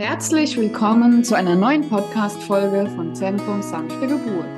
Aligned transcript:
Herzlich 0.00 0.56
willkommen 0.56 1.24
zu 1.24 1.34
einer 1.34 1.54
neuen 1.54 1.86
Podcast-Folge 1.86 2.90
von 2.96 3.14
Zentrum 3.14 3.60
Sanfte 3.60 4.06
Geburt. 4.06 4.48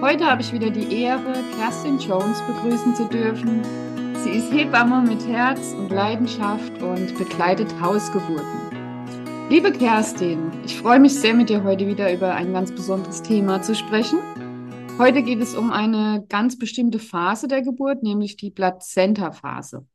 Heute 0.00 0.26
habe 0.26 0.42
ich 0.42 0.52
wieder 0.52 0.68
die 0.68 1.00
Ehre, 1.00 1.44
Kerstin 1.56 1.96
Jones 2.00 2.42
begrüßen 2.42 2.92
zu 2.96 3.04
dürfen. 3.04 3.62
Sie 4.16 4.30
ist 4.30 4.52
Hebamme 4.52 5.08
mit 5.08 5.24
Herz 5.28 5.74
und 5.74 5.90
Leidenschaft 5.90 6.82
und 6.82 7.16
begleitet 7.16 7.72
Hausgeburten. 7.80 9.46
Liebe 9.48 9.70
Kerstin, 9.70 10.50
ich 10.64 10.76
freue 10.76 10.98
mich 10.98 11.14
sehr, 11.14 11.34
mit 11.34 11.50
dir 11.50 11.62
heute 11.62 11.86
wieder 11.86 12.12
über 12.12 12.34
ein 12.34 12.52
ganz 12.52 12.72
besonderes 12.72 13.22
Thema 13.22 13.62
zu 13.62 13.76
sprechen. 13.76 14.18
Heute 14.98 15.22
geht 15.22 15.40
es 15.40 15.54
um 15.54 15.70
eine 15.70 16.26
ganz 16.28 16.58
bestimmte 16.58 16.98
Phase 16.98 17.46
der 17.46 17.62
Geburt, 17.62 18.02
nämlich 18.02 18.36
die 18.36 18.50
Plazenta-Phase. 18.50 19.86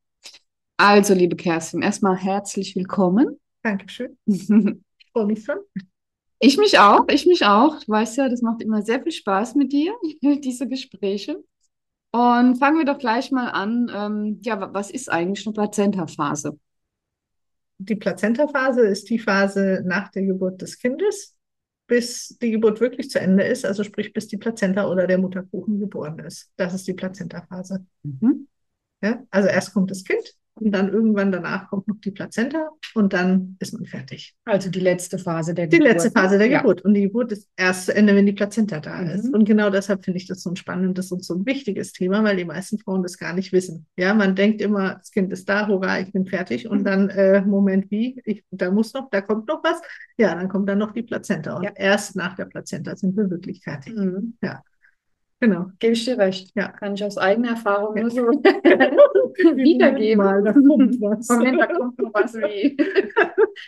Also, 0.78 1.14
liebe 1.14 1.36
Kerstin, 1.36 1.82
erstmal 1.82 2.16
herzlich 2.16 2.78
willkommen. 2.78 3.42
Dankeschön. 3.64 4.18
Ich 5.06 5.12
freue 5.12 5.28
mich 5.28 5.46
schon. 5.46 5.58
Ich 6.40 6.58
mich 6.58 6.80
auch, 6.80 7.08
ich 7.08 7.28
mich 7.28 7.46
auch. 7.46 7.80
Du 7.84 7.92
weißt 7.92 8.18
ja, 8.18 8.30
das 8.30 8.42
macht 8.42 8.64
immer 8.64 8.82
sehr 8.82 9.02
viel 9.04 9.12
Spaß 9.12 9.54
mit 9.54 9.72
dir, 9.72 9.94
diese 10.22 10.68
Gespräche. 10.68 11.44
Und 12.12 12.58
fangen 12.58 12.80
wir 12.80 12.86
doch 12.86 12.98
gleich 12.98 13.32
mal 13.32 13.50
an. 13.50 13.92
Ähm, 13.94 14.40
ja, 14.42 14.74
was 14.74 14.90
ist 14.92 15.12
eigentlich 15.12 15.46
eine 15.46 15.54
Plazenta-Phase? 15.54 16.60
Die 17.78 17.96
Plazenta-Phase 17.96 18.82
ist 18.82 19.10
die 19.10 19.20
Phase 19.20 19.84
nach 19.86 20.10
der 20.10 20.24
Geburt 20.24 20.62
des 20.62 20.80
Kindes, 20.80 21.36
bis 21.88 22.38
die 22.42 22.52
Geburt 22.52 22.80
wirklich 22.82 23.10
zu 23.10 23.20
Ende 23.20 23.44
ist, 23.44 23.66
also 23.66 23.84
sprich 23.84 24.14
bis 24.14 24.28
die 24.28 24.38
Plazenta 24.38 24.88
oder 24.88 25.08
der 25.08 25.18
Mutterkuchen 25.18 25.80
geboren 25.80 26.20
ist. 26.20 26.52
Das 26.56 26.74
ist 26.74 26.88
die 26.88 26.94
Plazenta-Phase. 26.94 27.86
Mhm. 28.04 28.48
Ja, 29.02 29.24
also 29.32 29.50
erst 29.50 29.74
kommt 29.74 29.92
das 29.92 30.04
Kind, 30.04 30.36
und 30.56 30.72
dann 30.72 30.90
irgendwann 30.90 31.32
danach 31.32 31.68
kommt 31.70 31.88
noch 31.88 32.00
die 32.00 32.12
Plazenta 32.12 32.70
und 32.94 33.14
dann 33.14 33.58
ist 33.60 33.74
man 33.74 33.86
fertig. 33.86 34.36
Also 34.46 34.70
die 34.70 34.80
letzte 34.80 35.18
Phase 35.18 35.54
der 35.54 35.68
Geburt. 35.68 35.82
Die 35.82 35.92
letzte 35.92 36.12
Phase 36.12 36.38
der 36.38 36.48
ja. 36.48 36.62
Geburt. 36.62 36.82
Und 36.82 36.94
die 36.94 37.02
Geburt 37.02 37.32
ist 37.32 37.50
erst 37.56 37.88
zu 37.88 37.96
Ende, 37.96 38.16
wenn 38.16 38.26
die 38.26 38.34
Plazenta 38.34 38.80
da 38.80 39.02
mhm. 39.02 39.10
ist. 39.10 39.34
Und 39.34 39.46
genau 39.46 39.70
deshalb 39.70 40.06
finde 40.06 40.18
ich 40.18 40.28
das 40.28 40.42
so 40.44 40.52
ein 40.52 40.56
spannendes 40.56 41.12
und 41.12 41.24
so 41.24 41.34
ein 41.34 41.46
wichtiges 41.46 41.92
Thema, 41.92 42.24
weil 42.24 42.38
die 42.38 42.46
meisten 42.46 42.78
Frauen 42.78 43.02
das 43.02 43.18
gar 43.18 43.34
nicht 43.34 43.52
wissen. 43.52 43.88
Ja, 43.98 44.14
man 44.14 44.36
denkt 44.36 44.62
immer, 44.62 44.96
das 44.96 45.12
Kind 45.12 45.34
ist 45.34 45.50
da, 45.50 45.68
hurra, 45.68 46.00
ich 46.00 46.12
bin 46.12 46.26
fertig. 46.28 46.68
Und 46.68 46.82
mhm. 46.82 46.86
dann, 46.86 47.10
äh, 47.10 47.42
Moment, 47.42 47.90
wie? 47.90 48.22
Ich, 48.26 48.44
da 48.52 48.70
muss 48.70 48.94
noch, 48.94 49.10
da 49.10 49.22
kommt 49.22 49.48
noch 49.48 49.64
was. 49.64 49.82
Ja, 50.18 50.36
dann 50.36 50.50
kommt 50.50 50.70
dann 50.70 50.78
noch 50.78 50.92
die 50.92 51.04
Plazenta. 51.04 51.56
Und 51.56 51.64
ja. 51.64 51.72
erst 51.76 52.16
nach 52.16 52.36
der 52.36 52.46
Plazenta 52.46 52.96
sind 52.96 53.18
wir 53.18 53.30
wirklich 53.30 53.64
fertig. 53.64 53.96
Mhm. 53.96 54.38
Ja. 54.44 54.62
Genau. 55.44 55.66
Gebe 55.80 55.92
ich 55.92 56.06
dir 56.06 56.18
recht. 56.18 56.52
Ja. 56.56 56.70
Kann 56.70 56.94
ich 56.94 57.04
aus 57.04 57.18
eigener 57.18 57.50
Erfahrung 57.50 58.00
nur 58.00 58.10
so 58.10 58.22
wiedergeben. 59.58 60.24
Mal, 60.24 60.42
da 60.42 60.54
kommt 60.54 61.02
was. 61.02 61.28
Moment, 61.28 61.60
da 61.60 61.68
kommt 61.68 62.00
noch 62.00 62.14
was 62.14 62.34
wie. 62.36 62.78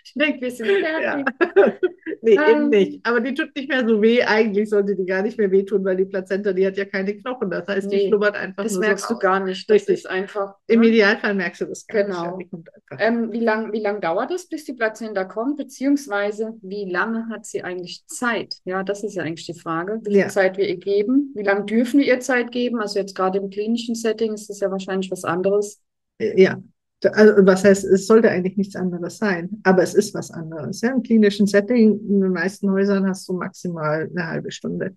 ich 0.05 0.13
denke, 0.15 0.39
wir 0.39 0.51
sind 0.51 0.67
fertig. 0.67 1.03
Ja. 1.03 1.73
nee, 2.21 2.35
ähm, 2.35 2.49
eben 2.49 2.69
nicht. 2.69 3.05
Aber 3.05 3.19
die 3.19 3.33
tut 3.33 3.53
nicht 3.57 3.67
mehr 3.67 3.85
so 3.85 4.01
weh. 4.01 4.23
Eigentlich 4.23 4.69
sollte 4.69 4.95
die 4.95 5.05
gar 5.05 5.21
nicht 5.21 5.37
mehr 5.37 5.51
wehtun, 5.51 5.83
weil 5.83 5.97
die 5.97 6.05
Plazenta, 6.05 6.53
die 6.53 6.65
hat 6.65 6.77
ja 6.77 6.85
keine 6.85 7.13
Knochen. 7.13 7.49
Das 7.49 7.67
heißt, 7.67 7.91
die 7.91 7.97
nee, 7.97 8.07
schlummert 8.07 8.37
einfach 8.37 8.63
das 8.63 8.77
merkst 8.77 9.09
so 9.09 9.15
du 9.15 9.19
gar 9.19 9.41
nicht. 9.41 9.69
Das 9.69 9.75
Richtig. 9.75 9.95
ist 9.95 10.09
einfach. 10.09 10.55
Im 10.67 10.79
ne? 10.79 10.87
Idealfall 10.87 11.35
merkst 11.35 11.59
du 11.59 11.65
das 11.65 11.85
gar 11.87 12.03
genau. 12.03 12.37
nicht. 12.37 12.51
Genau. 12.51 12.63
Ähm, 12.99 13.33
wie 13.33 13.41
lange 13.41 13.73
wie 13.73 13.81
lang 13.81 13.99
dauert 13.99 14.31
es, 14.31 14.47
bis 14.47 14.63
die 14.63 14.73
Plazenta 14.75 15.25
kommt? 15.25 15.57
Beziehungsweise, 15.57 16.53
wie 16.61 16.89
lange 16.89 17.27
hat 17.29 17.45
sie 17.45 17.63
eigentlich 17.63 18.07
Zeit? 18.07 18.55
Ja, 18.63 18.83
das 18.83 19.03
ist 19.03 19.15
ja 19.15 19.23
eigentlich 19.23 19.45
die 19.45 19.59
Frage. 19.59 19.99
Wie 20.03 20.11
viel 20.11 20.19
ja. 20.21 20.29
Zeit 20.29 20.55
wir 20.55 20.69
ihr 20.69 20.77
geben? 20.77 21.33
Wie 21.35 21.43
lange 21.43 21.64
dürfen 21.65 21.99
wir 21.99 22.07
ihr 22.07 22.19
Zeit 22.19 22.51
geben? 22.51 22.79
Also 22.79 22.99
jetzt 22.99 23.15
gerade 23.15 23.39
im 23.39 23.49
klinischen 23.49 23.95
Setting 23.95 24.33
ist 24.33 24.49
das 24.49 24.59
ja 24.59 24.71
wahrscheinlich 24.71 25.11
was 25.11 25.23
anderes. 25.23 25.81
Äh, 26.17 26.41
ja, 26.41 26.61
also 27.03 27.45
was 27.45 27.63
heißt, 27.63 27.83
es 27.85 28.07
sollte 28.07 28.29
eigentlich 28.29 28.57
nichts 28.57 28.75
anderes 28.75 29.17
sein, 29.17 29.61
aber 29.63 29.83
es 29.83 29.93
ist 29.93 30.13
was 30.13 30.31
anderes. 30.31 30.81
Ja? 30.81 30.91
Im 30.91 31.03
klinischen 31.03 31.47
Setting, 31.47 31.99
in 32.07 32.21
den 32.21 32.31
meisten 32.31 32.69
Häusern 32.71 33.07
hast 33.07 33.27
du 33.27 33.33
maximal 33.33 34.09
eine 34.09 34.27
halbe 34.27 34.51
Stunde. 34.51 34.95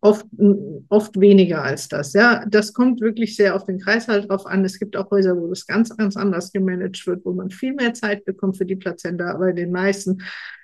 Oft, 0.00 0.24
oft 0.88 1.20
weniger 1.20 1.62
als 1.62 1.88
das. 1.88 2.14
Ja, 2.14 2.42
das 2.48 2.72
kommt 2.72 3.02
wirklich 3.02 3.36
sehr 3.36 3.54
auf 3.54 3.66
den 3.66 3.78
Kreislauf 3.78 4.26
drauf 4.26 4.46
an. 4.46 4.64
Es 4.64 4.78
gibt 4.78 4.96
auch 4.96 5.10
Häuser, 5.10 5.36
wo 5.36 5.46
das 5.48 5.66
ganz, 5.66 5.94
ganz 5.94 6.16
anders 6.16 6.52
gemanagt 6.52 7.06
wird, 7.06 7.22
wo 7.26 7.32
man 7.32 7.50
viel 7.50 7.74
mehr 7.74 7.92
Zeit 7.92 8.24
bekommt 8.24 8.56
für 8.56 8.64
die 8.64 8.76
Plazenta, 8.76 9.30
aber 9.30 9.50
in 9.50 9.56
den 9.56 9.72
meisten 9.72 10.22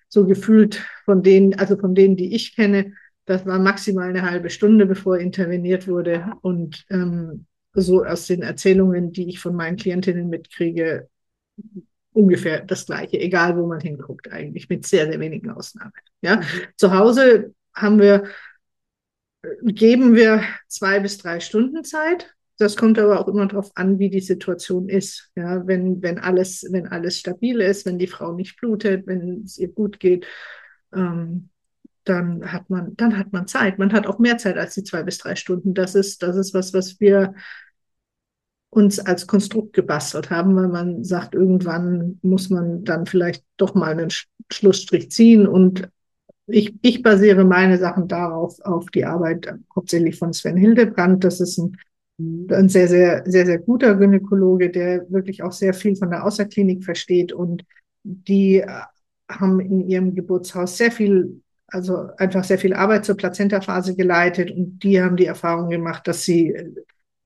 so 0.08 0.24
gefühlt 0.26 0.82
von 1.04 1.22
denen, 1.22 1.54
also 1.54 1.76
von 1.76 1.94
denen, 1.94 2.16
die 2.16 2.34
ich 2.34 2.56
kenne, 2.56 2.94
das 3.26 3.46
war 3.46 3.58
maximal 3.58 4.08
eine 4.08 4.28
halbe 4.28 4.50
Stunde, 4.50 4.86
bevor 4.86 5.18
interveniert 5.18 5.88
wurde. 5.88 6.32
Und 6.42 6.84
ähm, 6.90 7.46
so 7.72 8.04
aus 8.04 8.26
den 8.26 8.42
Erzählungen, 8.42 9.12
die 9.12 9.28
ich 9.28 9.40
von 9.40 9.54
meinen 9.54 9.76
Klientinnen 9.76 10.28
mitkriege, 10.28 11.08
ungefähr 12.12 12.60
das 12.60 12.86
Gleiche, 12.86 13.18
egal 13.18 13.56
wo 13.56 13.66
man 13.66 13.80
hinguckt, 13.80 14.30
eigentlich 14.30 14.68
mit 14.68 14.86
sehr, 14.86 15.06
sehr 15.06 15.20
wenigen 15.20 15.50
Ausnahmen. 15.50 15.92
Ja, 16.22 16.36
mhm. 16.36 16.42
zu 16.76 16.92
Hause 16.94 17.54
haben 17.74 17.98
wir, 17.98 18.24
geben 19.62 20.14
wir 20.14 20.42
zwei 20.68 21.00
bis 21.00 21.18
drei 21.18 21.40
Stunden 21.40 21.84
Zeit. 21.84 22.34
Das 22.56 22.76
kommt 22.76 23.00
aber 23.00 23.18
auch 23.18 23.26
immer 23.26 23.46
darauf 23.46 23.72
an, 23.74 23.98
wie 23.98 24.10
die 24.10 24.20
Situation 24.20 24.88
ist. 24.88 25.32
Ja, 25.34 25.66
wenn, 25.66 26.02
wenn 26.02 26.20
alles, 26.20 26.64
wenn 26.70 26.86
alles 26.86 27.18
stabil 27.18 27.60
ist, 27.60 27.84
wenn 27.84 27.98
die 27.98 28.06
Frau 28.06 28.32
nicht 28.32 28.60
blutet, 28.60 29.08
wenn 29.08 29.42
es 29.44 29.58
ihr 29.58 29.72
gut 29.72 29.98
geht, 29.98 30.24
ähm, 30.94 31.50
dann 32.04 32.52
hat 32.52 32.70
man, 32.70 32.96
dann 32.96 33.18
hat 33.18 33.32
man 33.32 33.46
Zeit. 33.46 33.78
Man 33.78 33.92
hat 33.92 34.06
auch 34.06 34.18
mehr 34.18 34.38
Zeit 34.38 34.56
als 34.56 34.74
die 34.74 34.84
zwei 34.84 35.02
bis 35.02 35.18
drei 35.18 35.36
Stunden. 35.36 35.74
Das 35.74 35.94
ist, 35.94 36.22
das 36.22 36.36
ist 36.36 36.54
was, 36.54 36.74
was 36.74 37.00
wir 37.00 37.34
uns 38.70 38.98
als 38.98 39.26
Konstrukt 39.26 39.72
gebastelt 39.72 40.30
haben, 40.30 40.56
weil 40.56 40.68
man 40.68 41.04
sagt, 41.04 41.34
irgendwann 41.34 42.18
muss 42.22 42.50
man 42.50 42.84
dann 42.84 43.06
vielleicht 43.06 43.44
doch 43.56 43.74
mal 43.74 43.92
einen 43.92 44.10
Schlussstrich 44.52 45.10
ziehen. 45.10 45.46
Und 45.46 45.88
ich, 46.46 46.74
ich 46.82 47.02
basiere 47.02 47.44
meine 47.44 47.78
Sachen 47.78 48.08
darauf, 48.08 48.60
auf 48.60 48.90
die 48.90 49.04
Arbeit 49.04 49.54
hauptsächlich 49.74 50.18
von 50.18 50.32
Sven 50.32 50.56
Hildebrand. 50.56 51.22
Das 51.24 51.40
ist 51.40 51.58
ein, 51.58 51.76
ein 52.50 52.68
sehr, 52.68 52.88
sehr, 52.88 53.22
sehr, 53.26 53.46
sehr 53.46 53.58
guter 53.58 53.94
Gynäkologe, 53.94 54.70
der 54.70 55.10
wirklich 55.10 55.42
auch 55.42 55.52
sehr 55.52 55.72
viel 55.72 55.96
von 55.96 56.10
der 56.10 56.24
Außerklinik 56.24 56.84
versteht 56.84 57.32
und 57.32 57.64
die 58.02 58.62
haben 59.28 59.60
in 59.60 59.88
ihrem 59.88 60.14
Geburtshaus 60.14 60.76
sehr 60.76 60.92
viel 60.92 61.40
also 61.74 62.08
einfach 62.18 62.44
sehr 62.44 62.58
viel 62.58 62.72
Arbeit 62.72 63.04
zur 63.04 63.16
Plazentaphase 63.16 63.96
geleitet 63.96 64.50
und 64.52 64.78
die 64.78 65.02
haben 65.02 65.16
die 65.16 65.26
Erfahrung 65.26 65.68
gemacht, 65.68 66.06
dass 66.06 66.22
sie 66.22 66.54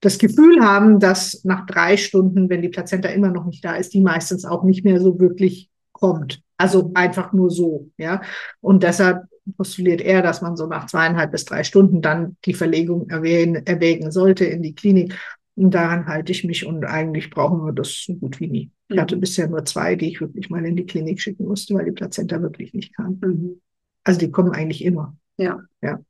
das 0.00 0.18
Gefühl 0.18 0.60
haben, 0.62 1.00
dass 1.00 1.44
nach 1.44 1.66
drei 1.66 1.96
Stunden, 1.96 2.48
wenn 2.48 2.62
die 2.62 2.68
Plazenta 2.68 3.08
immer 3.08 3.30
noch 3.30 3.44
nicht 3.44 3.64
da 3.64 3.74
ist, 3.74 3.92
die 3.92 4.00
meistens 4.00 4.44
auch 4.44 4.64
nicht 4.64 4.84
mehr 4.84 5.00
so 5.00 5.20
wirklich 5.20 5.68
kommt. 5.92 6.40
Also 6.56 6.92
einfach 6.94 7.32
nur 7.32 7.50
so, 7.50 7.90
ja. 7.98 8.22
Und 8.60 8.82
deshalb 8.82 9.24
postuliert 9.56 10.00
er, 10.00 10.22
dass 10.22 10.40
man 10.40 10.56
so 10.56 10.66
nach 10.66 10.86
zweieinhalb 10.86 11.32
bis 11.32 11.44
drei 11.44 11.62
Stunden 11.64 12.00
dann 12.00 12.36
die 12.44 12.54
Verlegung 12.54 13.10
erwähnen, 13.10 13.66
erwägen 13.66 14.10
sollte 14.10 14.44
in 14.44 14.62
die 14.62 14.74
Klinik. 14.74 15.14
Und 15.56 15.72
daran 15.74 16.06
halte 16.06 16.32
ich 16.32 16.44
mich 16.44 16.64
und 16.64 16.84
eigentlich 16.84 17.30
brauchen 17.30 17.64
wir 17.64 17.72
das 17.72 18.04
so 18.06 18.14
gut 18.14 18.38
wie 18.40 18.48
nie. 18.48 18.70
Ich 18.88 18.98
hatte 18.98 19.16
mhm. 19.16 19.20
bisher 19.20 19.48
nur 19.48 19.64
zwei, 19.64 19.96
die 19.96 20.08
ich 20.08 20.20
wirklich 20.20 20.48
mal 20.48 20.64
in 20.64 20.76
die 20.76 20.86
Klinik 20.86 21.20
schicken 21.20 21.46
musste, 21.46 21.74
weil 21.74 21.84
die 21.84 21.92
Plazenta 21.92 22.40
wirklich 22.40 22.72
nicht 22.72 22.94
kam. 22.94 23.18
Mhm. 23.20 23.60
Also 24.08 24.20
die 24.20 24.30
kommen 24.30 24.52
eigentlich 24.52 24.82
immer. 24.82 25.14
Ja. 25.36 25.60
Ja. 25.82 26.00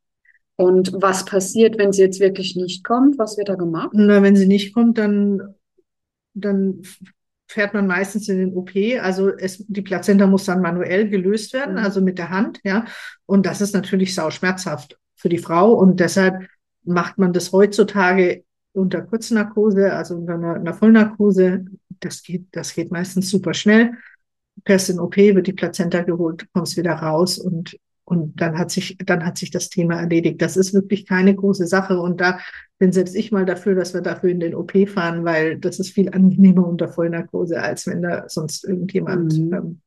Und 0.54 0.92
was 0.92 1.25
passiert, 1.25 1.78
wenn 1.78 1.92
sie 1.92 2.03
jetzt 2.03 2.20
wirklich 2.20 2.54
nicht 2.54 2.84
kommt? 2.84 3.19
Was 3.19 3.36
wird 3.36 3.48
da 3.48 3.56
gemacht? 3.56 3.91
Na, 3.92 4.22
wenn 4.22 4.36
sie 4.36 4.47
nicht 4.47 4.72
kommt, 4.72 4.98
dann, 4.98 5.56
dann 6.32 6.82
fährt 7.48 7.75
man 7.75 7.88
meistens 7.88 8.28
in 8.28 8.38
den 8.38 8.54
OP. 8.54 8.70
Also 9.03 9.37
es, 9.37 9.64
die 9.66 9.82
Plazenta 9.82 10.28
muss 10.28 10.44
dann 10.44 10.62
manuell 10.62 11.08
gelöst 11.08 11.53
werden, 11.54 11.75
mhm. 11.75 11.81
also 11.81 12.00
mit 12.00 12.19
der 12.19 12.31
Hand, 12.31 12.60
ja. 12.62 12.84
Und 13.26 13.47
das 13.47 13.60
ist 13.60 13.75
natürlich 13.75 14.14
sau 14.14 14.31
schmerzhaft 14.31 14.97
für 15.16 15.28
die 15.28 15.38
Frau. 15.38 15.72
Und 15.72 15.98
deshalb 15.98 16.47
macht 16.84 17.19
man 17.19 17.32
das 17.32 17.50
heutzutage 17.50 18.44
unter 18.75 19.03
Kurznarkose, 19.03 19.92
also 19.92 20.14
unter 20.14 20.34
einer, 20.34 20.54
einer 20.54 20.75
Vollnarkose. 20.75 21.64
Das 21.98 22.22
geht, 22.22 22.47
das 22.53 22.75
geht 22.75 22.92
meistens 22.92 23.28
super 23.28 23.54
schnell. 23.54 23.91
Perst 24.62 24.88
in 24.88 25.00
OP 25.00 25.16
wird 25.16 25.48
die 25.48 25.53
Plazenta 25.53 26.03
geholt, 26.03 26.46
kommst 26.52 26.76
wieder 26.76 26.93
raus 26.93 27.38
und 27.38 27.76
und 28.08 28.40
dann 28.40 28.56
hat 28.56 28.70
sich, 28.70 28.96
dann 29.05 29.22
hat 29.26 29.37
sich 29.37 29.50
das 29.50 29.69
Thema 29.69 30.00
erledigt. 30.00 30.40
Das 30.40 30.56
ist 30.56 30.72
wirklich 30.72 31.05
keine 31.05 31.34
große 31.34 31.66
Sache. 31.66 32.00
Und 32.00 32.22
da 32.22 32.38
bin 32.78 32.90
selbst 32.90 33.14
ich 33.14 33.32
mal 33.32 33.44
dafür, 33.44 33.75
dass 33.75 33.93
wir 33.93 34.00
dafür 34.00 34.31
in 34.31 34.40
den 34.40 34.55
OP 34.55 34.72
fahren, 34.88 35.26
weil 35.26 35.58
das 35.58 35.78
ist 35.78 35.90
viel 35.90 36.08
angenehmer 36.08 36.66
unter 36.66 36.88
Vollnarkose, 36.88 37.60
als 37.60 37.87
wenn 37.87 38.00
da 38.00 38.26
sonst 38.26 38.64
irgendjemand 38.64 39.38
mhm. 39.38 39.52
ähm, 39.52 39.81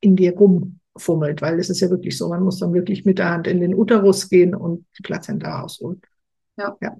in 0.00 0.16
dir 0.16 0.34
rumfummelt. 0.38 1.42
Weil 1.42 1.58
es 1.58 1.68
ist 1.68 1.80
ja 1.80 1.90
wirklich 1.90 2.16
so, 2.16 2.30
man 2.30 2.42
muss 2.42 2.60
dann 2.60 2.72
wirklich 2.72 3.04
mit 3.04 3.18
der 3.18 3.28
Hand 3.28 3.46
in 3.46 3.60
den 3.60 3.74
Uterus 3.74 4.30
gehen 4.30 4.54
und 4.54 4.86
die 4.96 5.02
Plazenta 5.02 5.60
rausholen. 5.60 6.00
Ja. 6.56 6.78
ja. 6.80 6.96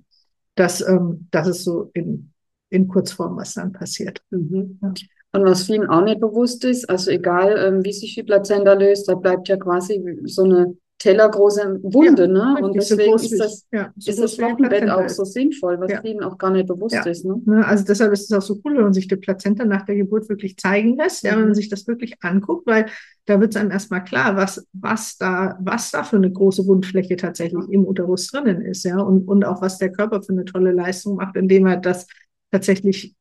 Das, 0.57 0.87
ähm, 0.87 1.29
das 1.31 1.49
ist 1.49 1.65
so 1.65 1.91
in, 1.95 2.35
in 2.69 2.87
Kurzform, 2.87 3.39
was 3.39 3.55
dann 3.55 3.73
passiert. 3.73 4.23
Mhm. 4.29 4.79
Ja. 4.83 4.93
Und 5.33 5.45
was 5.45 5.65
vielen 5.65 5.87
auch 5.87 6.03
nicht 6.03 6.21
bewusst 6.21 6.65
ist, 6.65 6.89
also 6.89 7.11
egal 7.11 7.57
ähm, 7.59 7.85
wie 7.85 7.93
sich 7.93 8.15
die 8.15 8.23
Plazenta 8.23 8.73
löst, 8.73 9.09
da 9.09 9.15
bleibt 9.15 9.49
ja 9.49 9.57
quasi 9.57 10.03
so 10.25 10.45
eine 10.45 10.75
tellergroße 10.99 11.79
Wunde, 11.83 12.23
ja, 12.23 12.29
ne? 12.29 12.57
Und 12.61 12.75
deswegen 12.75 13.17
so 13.19 13.25
ist 13.25 13.39
das, 13.39 13.67
ja, 13.71 13.93
so 13.97 14.11
ist 14.11 14.21
das 14.21 14.39
Wochenbett 14.41 14.91
auch 14.91 15.09
so 15.09 15.25
sinnvoll, 15.25 15.79
was 15.79 15.93
ja. 15.93 16.01
vielen 16.01 16.25
auch 16.25 16.37
gar 16.39 16.51
nicht 16.51 16.67
bewusst 16.67 17.07
ist. 17.07 17.25
Ne? 17.25 17.41
ne? 17.45 17.65
Also 17.65 17.85
deshalb 17.85 18.13
ist 18.13 18.31
es 18.31 18.37
auch 18.37 18.43
so 18.43 18.61
cool, 18.65 18.77
wenn 18.77 18.83
man 18.83 18.93
sich 18.93 19.07
die 19.07 19.17
Plazenta 19.17 19.65
nach 19.65 19.85
der 19.85 19.95
Geburt 19.95 20.29
wirklich 20.29 20.57
zeigen 20.57 20.97
lässt, 20.97 21.23
ja, 21.23 21.33
wenn 21.33 21.41
man 21.41 21.49
mhm. 21.51 21.55
sich 21.55 21.69
das 21.69 21.87
wirklich 21.87 22.17
anguckt, 22.21 22.67
weil 22.67 22.87
da 23.27 23.39
wird 23.41 23.55
es 23.55 23.61
einem 23.61 23.71
erstmal 23.71 24.03
klar, 24.03 24.37
was, 24.37 24.67
was 24.73 25.17
da, 25.19 25.57
was 25.61 25.93
da 25.93 26.03
für 26.03 26.17
eine 26.17 26.33
große 26.33 26.67
Wundfläche 26.67 27.17
tatsächlich 27.17 27.69
im 27.71 27.87
Uterus 27.87 28.27
drinnen 28.29 28.63
ist, 28.63 28.85
ja, 28.85 28.99
und, 28.99 29.29
und 29.29 29.45
auch 29.45 29.63
was 29.63 29.79
der 29.79 29.93
Körper 29.93 30.23
für 30.23 30.33
eine 30.33 30.47
tolle 30.47 30.73
Leistung 30.73 31.17
macht, 31.17 31.37
indem 31.37 31.67
er 31.67 31.77
das 31.77 32.07
tatsächlich 32.51 33.15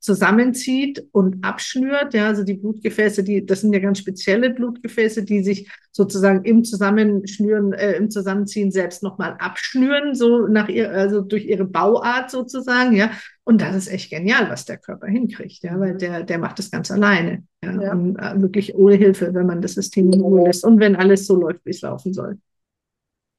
zusammenzieht 0.00 1.06
und 1.12 1.44
abschnürt. 1.44 2.14
Ja, 2.14 2.28
also 2.28 2.44
die 2.44 2.54
Blutgefäße, 2.54 3.24
die, 3.24 3.44
das 3.44 3.62
sind 3.62 3.72
ja 3.72 3.80
ganz 3.80 3.98
spezielle 3.98 4.50
Blutgefäße, 4.50 5.24
die 5.24 5.42
sich 5.42 5.70
sozusagen 5.92 6.44
im 6.44 6.64
Zusammenschnüren, 6.64 7.72
äh, 7.72 7.92
im 7.94 8.10
Zusammenziehen 8.10 8.70
selbst 8.70 9.02
nochmal 9.02 9.36
abschnüren, 9.38 10.14
so 10.14 10.46
nach 10.46 10.68
ihr, 10.68 10.90
also 10.92 11.20
durch 11.20 11.46
ihre 11.46 11.64
Bauart 11.64 12.30
sozusagen, 12.30 12.94
ja. 12.94 13.10
Und 13.44 13.60
das 13.60 13.74
ist 13.74 13.88
echt 13.88 14.10
genial, 14.10 14.48
was 14.50 14.66
der 14.66 14.78
Körper 14.78 15.08
hinkriegt, 15.08 15.62
ja, 15.62 15.78
weil 15.80 15.96
der, 15.96 16.22
der 16.22 16.38
macht 16.38 16.58
das 16.58 16.70
ganz 16.70 16.90
alleine. 16.90 17.44
Ja, 17.64 17.82
ja. 17.82 17.92
Und 17.92 18.16
äh, 18.16 18.40
wirklich 18.40 18.74
ohne 18.74 18.94
Hilfe, 18.94 19.34
wenn 19.34 19.46
man 19.46 19.60
das 19.60 19.74
System 19.74 20.12
in 20.12 20.20
Ruhe 20.20 20.44
lässt 20.44 20.64
und 20.64 20.78
wenn 20.78 20.96
alles 20.96 21.26
so 21.26 21.34
läuft, 21.34 21.64
wie 21.64 21.70
es 21.70 21.80
laufen 21.80 22.12
soll. 22.12 22.38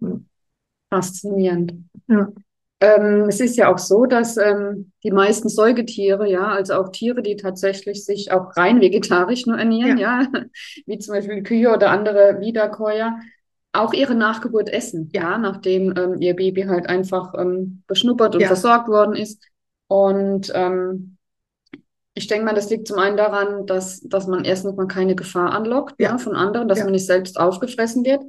Ja. 0.02 0.20
Faszinierend. 0.90 1.74
Ja. 2.08 2.32
Ähm, 2.82 3.26
es 3.28 3.42
ist 3.42 3.58
ja 3.58 3.72
auch 3.72 3.78
so, 3.78 4.06
dass 4.06 4.38
ähm, 4.38 4.92
die 5.04 5.12
meisten 5.12 5.50
Säugetiere, 5.50 6.30
ja, 6.30 6.48
also 6.48 6.76
auch 6.76 6.90
Tiere, 6.90 7.22
die 7.22 7.36
tatsächlich 7.36 8.06
sich 8.06 8.32
auch 8.32 8.56
rein 8.56 8.80
vegetarisch 8.80 9.46
nur 9.46 9.58
ernähren, 9.58 9.98
ja, 9.98 10.22
ja 10.22 10.42
wie 10.86 10.98
zum 10.98 11.16
Beispiel 11.16 11.44
Kühe 11.44 11.74
oder 11.74 11.92
andere 11.92 12.40
Wiederkäuer, 12.40 13.20
auch 13.74 13.94
ihre 13.94 14.16
Nachgeburt 14.16 14.70
essen, 14.70 15.10
ja, 15.14 15.38
nachdem 15.38 15.94
ähm, 15.98 16.22
ihr 16.22 16.36
Baby 16.36 16.64
halt 16.64 16.88
einfach 16.88 17.34
ähm, 17.38 17.84
beschnuppert 17.86 18.36
und 18.36 18.42
ja. 18.42 18.48
versorgt 18.48 18.88
worden 18.88 19.16
ist. 19.16 19.44
Und 19.88 20.52
ähm, 20.56 21.18
ich 22.14 22.28
denke 22.28 22.46
mal, 22.46 22.56
das 22.56 22.70
liegt 22.70 22.88
zum 22.88 22.98
einen 22.98 23.18
daran, 23.18 23.66
dass, 23.66 24.02
dass 24.02 24.26
man 24.26 24.46
erstens 24.46 24.76
mal 24.76 24.88
keine 24.88 25.16
Gefahr 25.16 25.52
anlockt 25.52 25.96
ja. 26.00 26.12
ja 26.12 26.18
von 26.18 26.36
anderen, 26.36 26.68
dass 26.68 26.80
man 26.80 26.92
nicht 26.92 27.06
selbst 27.06 27.40
aufgefressen 27.40 28.06
wird 28.06 28.24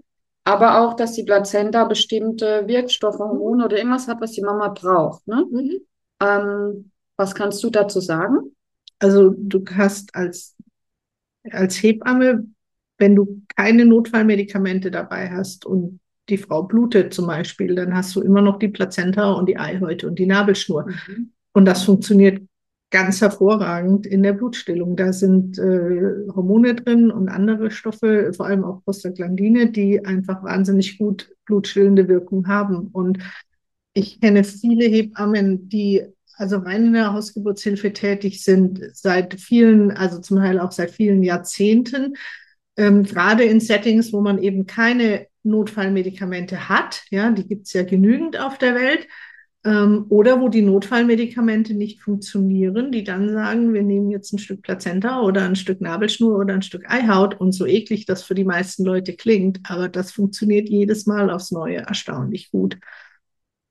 aber 0.45 0.81
auch, 0.81 0.95
dass 0.95 1.13
die 1.13 1.25
Plazenta 1.25 1.85
bestimmte 1.85 2.67
Wirkstoffe, 2.67 3.19
mhm. 3.19 3.25
Hormone 3.25 3.65
oder 3.65 3.77
irgendwas 3.77 4.09
hat, 4.09 4.21
was 4.21 4.33
die 4.33 4.43
Mama 4.43 4.69
braucht. 4.69 5.27
Ne? 5.27 5.45
Mhm. 5.51 5.81
Ähm, 6.23 6.91
was 7.17 7.35
kannst 7.35 7.63
du 7.63 7.71
dazu 7.71 8.01
sagen? 8.01 8.57
Also 8.99 9.35
du 9.37 9.65
hast 9.75 10.15
als, 10.15 10.57
als 11.51 11.83
Hebamme, 11.83 12.47
wenn 12.99 13.17
du 13.17 13.43
keine 13.57 13.87
Notfallmedikamente 13.87 14.91
dabei 14.91 15.31
hast 15.31 15.65
und 15.65 16.01
die 16.29 16.39
Frau 16.39 16.63
blutet 16.63 17.13
zum 17.13 17.27
Beispiel, 17.27 17.75
dann 17.75 17.95
hast 17.95 18.15
du 18.15 18.21
immer 18.21 18.41
noch 18.41 18.59
die 18.59 18.69
Plazenta 18.69 19.33
und 19.33 19.49
die 19.49 19.59
Eihäute 19.59 20.07
und 20.07 20.19
die 20.19 20.27
Nabelschnur. 20.27 20.87
Mhm. 20.87 21.33
Und 21.53 21.65
das 21.65 21.83
funktioniert 21.83 22.43
ganz 22.91 23.21
hervorragend 23.21 24.07
in 24.07 24.23
der 24.23 24.33
Blutstillung. 24.33 24.97
Da 24.97 25.13
sind 25.13 25.59
äh, 25.59 26.27
Hormone 26.35 26.75
drin 26.75 27.11
und 27.11 27.29
andere 27.29 27.71
Stoffe, 27.71 28.33
vor 28.35 28.47
allem 28.47 28.65
auch 28.65 28.83
Prostaglandine, 28.85 29.71
die 29.71 30.05
einfach 30.05 30.43
wahnsinnig 30.43 30.99
gut 30.99 31.31
blutstillende 31.45 32.09
Wirkung 32.09 32.49
haben. 32.49 32.89
Und 32.89 33.19
ich 33.95 34.21
kenne 34.21 34.45
viele 34.45 34.87
Hebammen, 34.87 35.69
die 35.69 36.03
also 36.37 36.57
rein 36.57 36.87
in 36.87 36.93
der 36.95 37.13
Hausgeburtshilfe 37.13 37.93
tätig 37.93 38.43
sind, 38.43 38.81
seit 38.95 39.39
vielen, 39.39 39.91
also 39.91 40.21
zum 40.21 40.39
Teil 40.39 40.59
auch 40.59 40.73
seit 40.73 40.91
vielen 40.91 41.23
Jahrzehnten, 41.23 42.15
ähm, 42.77 43.03
gerade 43.03 43.45
in 43.45 43.61
Settings, 43.61 44.13
wo 44.13 44.23
man 44.23 44.43
eben 44.43 44.67
keine 44.67 45.27
Notfallmedikamente 45.43 46.69
hat, 46.69 47.03
ja, 47.11 47.31
die 47.31 47.47
gibt 47.47 47.67
es 47.67 47.75
ja 47.75 47.83
genügend 47.83 48.41
auf 48.41 48.57
der 48.57 48.75
Welt, 48.75 49.07
ähm, 49.65 50.07
oder 50.09 50.41
wo 50.41 50.49
die 50.49 50.63
Notfallmedikamente 50.63 51.75
nicht 51.75 52.01
funktionieren, 52.01 52.93
die 52.93 53.05
dann 53.05 53.29
sagen, 53.29 53.75
wir 53.75 53.83
nehmen 53.83 54.11
jetzt 54.11 54.33
ein 54.33 54.39
Stück 54.39 54.63
Plazenta 54.63 55.21
oder 55.21 55.45
ein 55.45 55.57
Stück 55.57 55.81
Nabelschnur 55.81 56.39
oder 56.39 56.55
ein 56.55 56.63
Stück 56.63 56.91
Eihaut 56.91 57.39
und 57.39 57.53
so 57.53 57.67
eklig 57.67 58.07
das 58.07 58.23
für 58.23 58.35
die 58.35 58.45
meisten 58.45 58.85
Leute 58.85 59.15
klingt, 59.15 59.61
aber 59.65 59.89
das 59.89 60.13
funktioniert 60.13 60.69
jedes 60.69 61.07
Mal 61.07 61.31
aufs 61.31 61.51
Neue 61.51 61.79
erstaunlich 61.79 62.51
gut. 62.51 62.79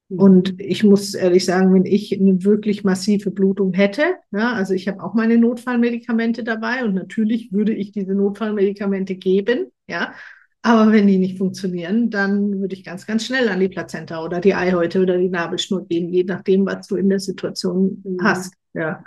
Mhm. 0.10 0.20
Und 0.20 0.62
ich 0.62 0.84
muss 0.84 1.16
ehrlich 1.16 1.46
sagen, 1.46 1.74
wenn 1.74 1.86
ich 1.86 2.14
eine 2.14 2.44
wirklich 2.44 2.84
massive 2.84 3.32
Blutung 3.32 3.74
hätte, 3.74 4.04
ja, 4.32 4.54
also 4.54 4.76
ich 4.76 4.88
habe 4.88 5.04
auch 5.04 5.16
meine 5.16 5.40
Notfallmedikamente 5.40 6.44
dabei 6.44 6.84
und 6.84 6.94
natürlich 6.94 7.52
würde 7.52 7.74
ich 7.74 7.92
diese 7.92 8.14
Notfallmedikamente 8.14 9.16
geben, 9.16 9.72
ja, 9.88 10.14
aber 10.62 10.92
wenn 10.92 11.08
die 11.08 11.18
nicht 11.18 11.38
funktionieren, 11.38 12.10
dann 12.10 12.60
würde 12.60 12.76
ich 12.76 12.84
ganz, 12.84 13.08
ganz 13.08 13.26
schnell 13.26 13.48
an 13.48 13.60
die 13.60 13.70
Plazenta 13.70 14.24
oder 14.24 14.42
die 14.42 14.54
Eihäute 14.54 15.02
oder 15.02 15.18
die 15.18 15.30
Nabelschnur 15.30 15.88
gehen, 15.88 16.10
je 16.10 16.26
nachdem, 16.26 16.66
was 16.66 16.88
du 16.88 16.98
in 16.98 17.10
der 17.10 17.20
Situation 17.20 18.04
mhm. 18.04 18.18
hast. 18.22 18.54
Ja. 18.74 19.04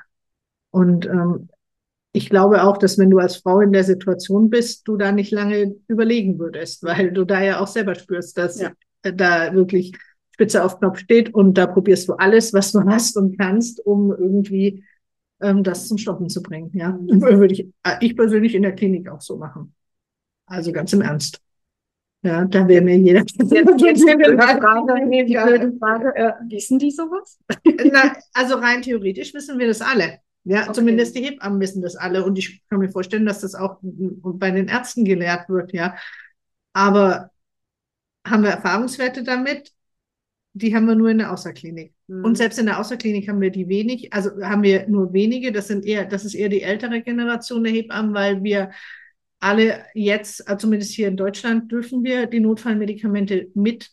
Und 0.71 1.07
ähm, 1.07 1.49
ich 2.13 2.31
glaube 2.31 2.65
auch, 2.65 2.79
dass 2.79 2.99
wenn 2.99 3.11
du 3.11 3.19
als 3.19 3.37
Frau 3.37 3.61
in 3.61 3.73
der 3.73 3.85
Situation 3.85 4.49
bist, 4.49 4.89
du 4.89 4.97
da 4.97 5.13
nicht 5.13 5.31
lange 5.31 5.75
überlegen 5.89 6.39
würdest, 6.39 6.83
weil 6.85 7.13
du 7.13 7.25
da 7.25 7.43
ja 7.43 7.61
auch 7.61 7.67
selber 7.67 7.95
spürst, 7.95 8.39
dass 8.39 8.61
ja. 8.61 8.73
da 9.03 9.53
wirklich 9.55 9.93
Spitze 10.31 10.65
auf 10.65 10.79
Knopf 10.79 10.99
steht 10.99 11.35
und 11.35 11.59
da 11.59 11.67
probierst 11.67 12.09
du 12.09 12.15
alles, 12.15 12.55
was 12.55 12.73
du 12.73 12.81
hast 12.85 13.17
und 13.19 13.39
kannst, 13.39 13.85
um 13.85 14.11
irgendwie 14.11 14.85
ähm, 15.43 15.63
das 15.63 15.89
zum 15.89 15.99
Stoppen 15.99 16.31
zu 16.31 16.43
bringen. 16.43 16.71
Ja, 16.73 16.93
mhm. 16.93 17.21
würde 17.21 17.53
ich, 17.53 17.67
äh, 17.83 17.97
ich 18.01 18.17
persönlich 18.17 18.55
in 18.55 18.63
der 18.63 18.75
Klinik 18.75 19.11
auch 19.11 19.21
so 19.21 19.37
machen. 19.37 19.75
Also 20.53 20.71
ganz 20.71 20.93
im 20.93 21.01
Ernst. 21.01 21.41
Ja, 22.21 22.45
da 22.45 22.69
wäre 22.69 22.83
mir 22.83 22.99
jeder. 22.99 23.21
Jetzt, 23.21 23.41
jetzt 23.41 24.09
eine 24.09 24.37
Frage, 24.37 24.95
die 25.09 25.35
blöde 25.35 25.73
Frage. 25.79 26.15
Äh, 26.15 26.33
wissen 26.51 26.79
die 26.79 26.91
sowas? 26.91 27.39
Na, 27.65 28.15
also 28.35 28.57
rein 28.57 28.83
theoretisch 28.83 29.33
wissen 29.33 29.59
wir 29.59 29.67
das 29.67 29.81
alle. 29.81 30.19
Ja, 30.45 30.65
okay. 30.65 30.73
zumindest 30.75 31.17
die 31.17 31.25
Hebammen 31.25 31.59
wissen 31.59 31.81
das 31.81 31.97
alle. 31.97 32.23
Und 32.25 32.39
ich 32.39 32.63
kann 32.69 32.81
mir 32.81 32.91
vorstellen, 32.91 33.25
dass 33.25 33.41
das 33.41 33.55
auch 33.55 33.79
bei 33.83 34.51
den 34.51 34.69
Ärzten 34.69 35.07
gelehrt 35.07 35.49
wird, 35.49 35.73
ja. 35.73 35.97
Aber 36.75 37.31
haben 38.27 38.43
wir 38.43 38.51
Erfahrungswerte 38.51 39.25
damit? 39.25 39.73
Die 40.53 40.77
haben 40.77 40.87
wir 40.87 40.95
nur 40.95 41.09
in 41.09 41.19
der 41.19 41.33
Außerklinik. 41.33 41.95
Mhm. 42.09 42.25
Und 42.25 42.37
selbst 42.37 42.59
in 42.59 42.67
der 42.67 42.79
Außerklinik 42.79 43.27
haben 43.27 43.41
wir 43.41 43.51
die 43.51 43.69
wenig, 43.69 44.13
also 44.13 44.31
haben 44.43 44.63
wir 44.63 44.87
nur 44.87 45.15
wenige. 45.15 45.51
Das 45.51 45.69
sind 45.69 45.87
eher, 45.87 46.05
das 46.05 46.27
ist 46.27 46.35
eher 46.35 46.51
die 46.51 46.63
ältere 46.63 47.01
Generation 47.01 47.65
der 47.65 47.73
Hebammen, 47.73 48.13
weil 48.13 48.43
wir 48.43 48.71
alle 49.43 49.85
jetzt, 49.95 50.49
äh, 50.49 50.57
zumindest 50.57 50.93
hier 50.93 51.09
in 51.09 51.17
Deutschland, 51.17 51.71
dürfen 51.71 52.05
wir 52.05 52.27
die 52.27 52.41
Notfallmedikamente 52.41 53.49
mit 53.55 53.91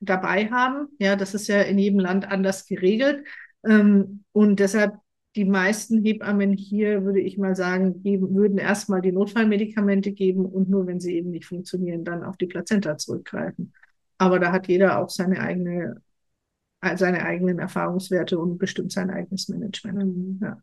dabei 0.00 0.50
haben. 0.50 0.88
Ja, 0.98 1.16
das 1.16 1.34
ist 1.34 1.48
ja 1.48 1.62
in 1.62 1.78
jedem 1.78 2.00
Land 2.00 2.30
anders 2.30 2.66
geregelt. 2.66 3.26
Ähm, 3.66 4.24
und 4.32 4.60
deshalb 4.60 4.94
die 5.36 5.44
meisten 5.44 6.02
Hebammen 6.04 6.54
hier, 6.54 7.04
würde 7.04 7.20
ich 7.20 7.38
mal 7.38 7.54
sagen, 7.54 8.02
geben, 8.02 8.34
würden 8.34 8.58
erstmal 8.58 9.02
die 9.02 9.12
Notfallmedikamente 9.12 10.12
geben 10.12 10.46
und 10.46 10.70
nur 10.70 10.86
wenn 10.86 11.00
sie 11.00 11.16
eben 11.16 11.30
nicht 11.30 11.46
funktionieren, 11.46 12.04
dann 12.04 12.24
auf 12.24 12.36
die 12.36 12.46
Plazenta 12.46 12.96
zurückgreifen. 12.96 13.72
Aber 14.16 14.38
da 14.40 14.52
hat 14.52 14.68
jeder 14.68 14.98
auch 14.98 15.10
seine 15.10 15.40
eigene 15.40 16.02
äh, 16.80 16.96
seine 16.96 17.24
eigenen 17.24 17.58
Erfahrungswerte 17.58 18.38
und 18.38 18.58
bestimmt 18.58 18.92
sein 18.92 19.10
eigenes 19.10 19.48
Management. 19.48 20.16
Mhm. 20.16 20.40
Ja. 20.42 20.62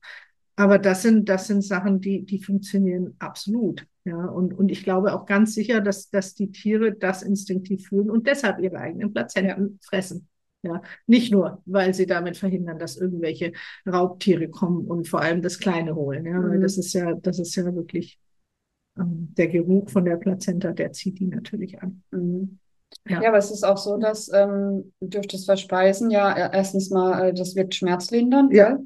Aber 0.55 0.79
das 0.79 1.01
sind, 1.01 1.27
das 1.27 1.47
sind 1.47 1.63
Sachen, 1.63 1.99
die, 1.99 2.23
die 2.23 2.41
funktionieren 2.41 3.15
absolut. 3.19 3.85
Ja, 4.05 4.25
und, 4.25 4.53
und 4.53 4.71
ich 4.71 4.83
glaube 4.83 5.13
auch 5.13 5.25
ganz 5.25 5.55
sicher, 5.55 5.81
dass, 5.81 6.09
dass 6.09 6.35
die 6.35 6.51
Tiere 6.51 6.93
das 6.93 7.23
instinktiv 7.23 7.87
fühlen 7.87 8.09
und 8.09 8.27
deshalb 8.27 8.59
ihre 8.59 8.77
eigenen 8.77 9.11
Plazenten 9.11 9.79
fressen. 9.83 10.27
Ja, 10.61 10.81
nicht 11.05 11.31
nur, 11.31 11.61
weil 11.65 11.93
sie 11.93 12.07
damit 12.07 12.37
verhindern, 12.37 12.79
dass 12.79 12.97
irgendwelche 12.97 13.53
Raubtiere 13.85 14.49
kommen 14.49 14.87
und 14.87 15.07
vor 15.07 15.21
allem 15.21 15.41
das 15.41 15.59
Kleine 15.59 15.95
holen. 15.95 16.25
Ja, 16.25 16.39
mhm. 16.39 16.49
weil 16.49 16.59
das 16.59 16.77
ist 16.77 16.93
ja, 16.93 17.13
das 17.13 17.37
ist 17.39 17.55
ja 17.55 17.65
wirklich 17.75 18.19
ähm, 18.97 19.33
der 19.37 19.47
Geruch 19.47 19.89
von 19.89 20.05
der 20.05 20.15
Plazenta, 20.15 20.71
der 20.71 20.91
zieht 20.91 21.19
die 21.19 21.27
natürlich 21.27 21.81
an. 21.81 22.01
Mhm. 22.11 22.59
Ja. 23.07 23.21
ja, 23.21 23.29
aber 23.29 23.37
es 23.37 23.51
ist 23.51 23.63
auch 23.63 23.77
so, 23.77 23.97
dass 23.97 24.31
ähm, 24.33 24.91
durch 24.99 25.27
das 25.27 25.45
Verspeisen 25.45 26.09
ja 26.09 26.51
erstens 26.51 26.89
mal, 26.89 27.29
äh, 27.29 27.33
das 27.33 27.55
wirkt 27.55 27.75
schmerzlindernd. 27.75 28.53
Ja. 28.53 28.79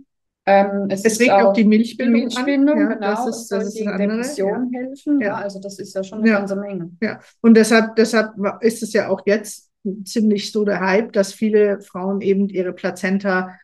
Ähm, 0.46 0.88
es, 0.90 1.06
es 1.06 1.20
regt 1.20 1.32
auch 1.32 1.54
die 1.54 1.64
Milchbildung, 1.64 2.14
Milchbildung 2.14 2.70
an. 2.70 2.80
Ja, 2.80 2.88
genau. 2.94 3.08
Das 3.08 3.28
ist, 3.28 3.52
das 3.52 3.68
ist 3.68 3.78
gegen 3.78 3.98
Depression 3.98 4.72
ja. 4.72 4.80
helfen. 4.80 5.22
Ja. 5.22 5.36
also 5.36 5.60
das 5.60 5.80
ist 5.80 5.94
ja 5.94 6.04
schon 6.04 6.20
eine 6.20 6.32
ganze 6.32 6.56
Menge. 6.56 6.92
Ja, 7.02 7.20
und 7.42 7.56
deshalb, 7.56 7.96
deshalb 7.96 8.34
ist 8.62 8.82
es 8.82 8.94
ja 8.94 9.10
auch 9.10 9.22
jetzt 9.26 9.70
ziemlich 10.06 10.52
so 10.52 10.66
der 10.66 10.80
Hype, 10.80 11.14
dass 11.14 11.34
viele 11.34 11.82
Frauen 11.82 12.22
eben 12.22 12.50
ihre 12.50 12.74
Plazenta 12.74 13.56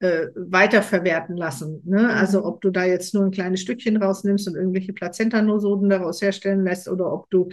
äh, 0.00 0.28
weiterverwerten 0.34 1.36
lassen. 1.36 1.80
Ne? 1.84 2.02
Mhm. 2.02 2.10
Also 2.10 2.44
ob 2.44 2.60
du 2.60 2.70
da 2.70 2.84
jetzt 2.84 3.14
nur 3.14 3.24
ein 3.24 3.30
kleines 3.30 3.60
Stückchen 3.60 3.96
rausnimmst 3.96 4.48
und 4.48 4.56
irgendwelche 4.56 4.92
Plazentanosoden 4.92 5.88
daraus 5.88 6.20
herstellen 6.20 6.64
lässt 6.64 6.88
oder 6.88 7.12
ob 7.12 7.30
du, 7.30 7.50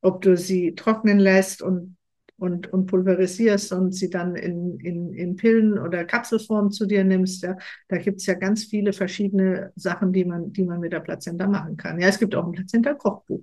ob 0.00 0.20
du 0.20 0.36
sie 0.36 0.74
trocknen 0.74 1.18
lässt 1.18 1.62
und 1.62 1.96
und, 2.38 2.72
und 2.72 2.86
pulverisierst 2.86 3.72
und 3.72 3.92
sie 3.92 4.10
dann 4.10 4.34
in, 4.36 4.78
in, 4.80 5.12
in 5.14 5.36
Pillen 5.36 5.78
oder 5.78 6.04
Kapselform 6.04 6.70
zu 6.70 6.86
dir 6.86 7.04
nimmst. 7.04 7.42
Ja, 7.42 7.56
da 7.88 7.98
gibt's 7.98 8.26
ja 8.26 8.34
ganz 8.34 8.64
viele 8.64 8.92
verschiedene 8.92 9.72
Sachen, 9.76 10.12
die 10.12 10.24
man, 10.24 10.52
die 10.52 10.64
man 10.64 10.80
mit 10.80 10.92
der 10.92 11.00
Plazenta 11.00 11.46
machen 11.46 11.76
kann. 11.76 12.00
Ja, 12.00 12.08
es 12.08 12.18
gibt 12.18 12.34
auch 12.34 12.44
ein 12.46 12.52
Plazenta-Kochbuch. 12.52 13.42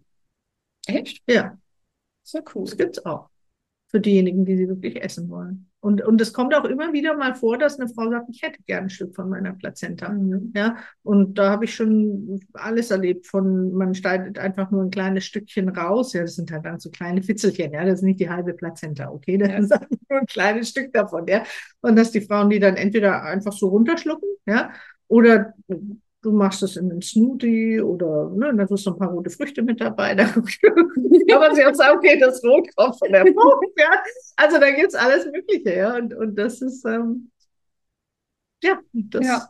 Echt? 0.87 1.23
Ja. 1.29 1.57
Sehr 2.23 2.43
cool. 2.55 2.65
Das 2.65 2.77
gibt's 2.77 3.05
auch. 3.05 3.28
Für 3.89 3.99
diejenigen, 3.99 4.45
die 4.45 4.55
sie 4.55 4.67
wirklich 4.67 5.03
essen 5.03 5.29
wollen. 5.29 5.65
Und, 5.81 6.03
und 6.03 6.19
es 6.21 6.33
kommt 6.33 6.53
auch 6.53 6.65
immer 6.65 6.93
wieder 6.93 7.15
mal 7.15 7.33
vor, 7.33 7.57
dass 7.57 7.79
eine 7.79 7.89
Frau 7.89 8.09
sagt, 8.09 8.29
ich 8.29 8.41
hätte 8.43 8.61
gerne 8.63 8.83
ein 8.87 8.89
Stück 8.89 9.15
von 9.15 9.29
meiner 9.29 9.53
Plazenta. 9.53 10.09
Mhm. 10.09 10.51
Ja, 10.55 10.77
und 11.03 11.39
da 11.39 11.49
habe 11.49 11.65
ich 11.65 11.73
schon 11.73 12.39
alles 12.53 12.91
erlebt 12.91 13.25
von, 13.25 13.71
man 13.73 13.95
schneidet 13.95 14.37
einfach 14.37 14.69
nur 14.71 14.83
ein 14.83 14.91
kleines 14.91 15.25
Stückchen 15.25 15.69
raus. 15.69 16.13
Ja, 16.13 16.21
das 16.21 16.35
sind 16.35 16.51
halt 16.51 16.65
dann 16.65 16.79
so 16.79 16.89
kleine 16.91 17.23
Fitzelchen. 17.23 17.71
Ja, 17.73 17.85
das 17.85 17.95
ist 17.99 18.03
nicht 18.03 18.19
die 18.19 18.29
halbe 18.29 18.53
Plazenta. 18.53 19.09
Okay, 19.09 19.37
das 19.37 19.49
Ja. 19.49 19.57
ist 19.57 19.71
nur 20.09 20.19
ein 20.19 20.25
kleines 20.27 20.69
Stück 20.69 20.91
davon. 20.93 21.25
Ja, 21.27 21.43
und 21.81 21.95
dass 21.95 22.11
die 22.11 22.21
Frauen 22.21 22.49
die 22.49 22.59
dann 22.59 22.75
entweder 22.75 23.23
einfach 23.23 23.53
so 23.53 23.69
runterschlucken, 23.69 24.29
ja, 24.45 24.71
oder 25.07 25.53
du 26.21 26.31
machst 26.31 26.63
es 26.63 26.75
in 26.75 26.91
einen 26.91 27.01
Smoothie 27.01 27.81
oder, 27.81 28.29
ne, 28.29 28.53
da 28.55 28.65
tust 28.65 28.85
du 28.85 28.91
ein 28.91 28.97
paar 28.97 29.09
rote 29.09 29.29
Früchte 29.29 29.61
mit 29.61 29.79
dabei. 29.79 30.15
Da 30.15 30.25
kann 30.25 31.41
man 31.41 31.55
sich 31.55 31.65
auch 31.65 31.75
sagen, 31.75 31.97
okay, 31.97 32.17
das 32.19 32.43
Rot 32.43 32.67
kommt 32.75 32.97
von 32.97 33.11
der 33.11 33.25
Frucht, 33.25 33.67
ja. 33.77 34.03
Also 34.35 34.59
da 34.59 34.71
gibt's 34.71 34.95
alles 34.95 35.25
Mögliche, 35.25 35.75
ja. 35.75 35.95
Und, 35.95 36.13
und 36.13 36.35
das 36.35 36.61
ist, 36.61 36.85
ähm, 36.85 37.29
ja, 38.63 38.79
das, 38.91 39.25
Ja. 39.25 39.47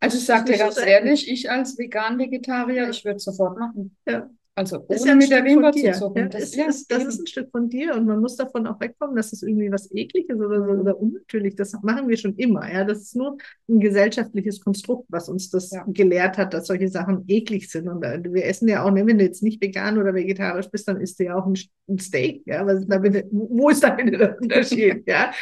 Also 0.00 0.18
ich 0.18 0.26
sage 0.26 0.52
dir 0.52 0.58
ganz 0.58 0.76
ehrlich, 0.78 1.30
ich 1.30 1.48
als 1.48 1.78
Vegan-Vegetarier, 1.78 2.90
ich 2.90 3.04
würde 3.04 3.16
es 3.16 3.24
sofort 3.24 3.56
machen. 3.56 3.96
Ja. 4.06 4.28
Also 4.54 4.84
ist 4.90 5.00
ohne 5.00 5.10
ja 5.10 5.14
mit 5.14 5.30
der 5.30 5.38
Stück 5.38 5.46
Wimper 5.46 5.72
dir. 5.72 5.92
zu 5.94 6.00
zucken. 6.00 6.24
Ja, 6.24 6.28
Das, 6.28 6.42
ist, 6.44 6.56
ja, 6.56 6.66
das 6.66 7.00
eben. 7.00 7.08
ist 7.08 7.20
ein 7.20 7.26
Stück 7.26 7.50
von 7.50 7.70
dir 7.70 7.94
und 7.96 8.04
man 8.06 8.20
muss 8.20 8.36
davon 8.36 8.66
auch 8.66 8.78
wegkommen, 8.80 9.16
dass 9.16 9.32
es 9.32 9.42
irgendwie 9.42 9.72
was 9.72 9.90
Ekliges 9.90 10.36
oder 10.38 10.62
so 10.66 10.74
Mhm. 10.74 10.80
oder 10.80 11.00
unnatürlich. 11.00 11.56
Das 11.56 11.72
machen 11.82 12.06
wir 12.06 12.18
schon 12.18 12.36
immer. 12.36 12.70
Ja, 12.70 12.84
das 12.84 12.98
ist 13.00 13.16
nur 13.16 13.38
ein 13.68 13.80
gesellschaftliches 13.80 14.60
Konstrukt, 14.60 15.06
was 15.08 15.30
uns 15.30 15.48
das 15.48 15.70
Ja. 15.70 15.84
gelehrt 15.86 16.36
hat, 16.36 16.52
dass 16.52 16.66
solche 16.66 16.88
Sachen 16.88 17.24
eklig 17.28 17.70
sind. 17.70 17.88
Und 17.88 18.04
äh, 18.04 18.20
wir 18.24 18.44
essen 18.44 18.68
ja 18.68 18.84
auch, 18.84 18.90
ne, 18.90 19.06
wenn 19.06 19.16
du 19.16 19.24
jetzt 19.24 19.42
nicht 19.42 19.62
vegan 19.62 19.96
oder 19.96 20.12
vegetarisch 20.12 20.68
bist, 20.70 20.86
dann 20.86 21.00
isst 21.00 21.18
du 21.18 21.24
ja 21.24 21.34
auch 21.36 21.46
ein, 21.46 21.56
ein 21.88 21.98
Steak. 21.98 22.42
Ja, 22.46 22.66
was 22.66 22.80
ist 22.80 22.88
da 22.92 22.98
bitte, 22.98 23.26
wo 23.30 23.70
ist 23.70 23.82
da 23.82 23.90
bitte 23.90 24.18
der 24.18 24.38
Unterschied? 24.38 25.04
Ja, 25.08 25.32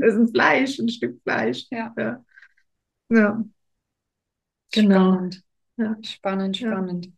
das 0.00 0.14
ist 0.14 0.20
ein 0.20 0.28
Fleisch, 0.28 0.78
ein 0.78 0.88
Stück 0.88 1.20
Fleisch. 1.24 1.66
Ja. 1.72 1.92
ja. 1.98 2.24
ja. 3.10 3.44
Genau. 4.72 5.12
Spannend. 5.12 5.42
Spannend, 6.02 6.56
spannend. 6.58 7.12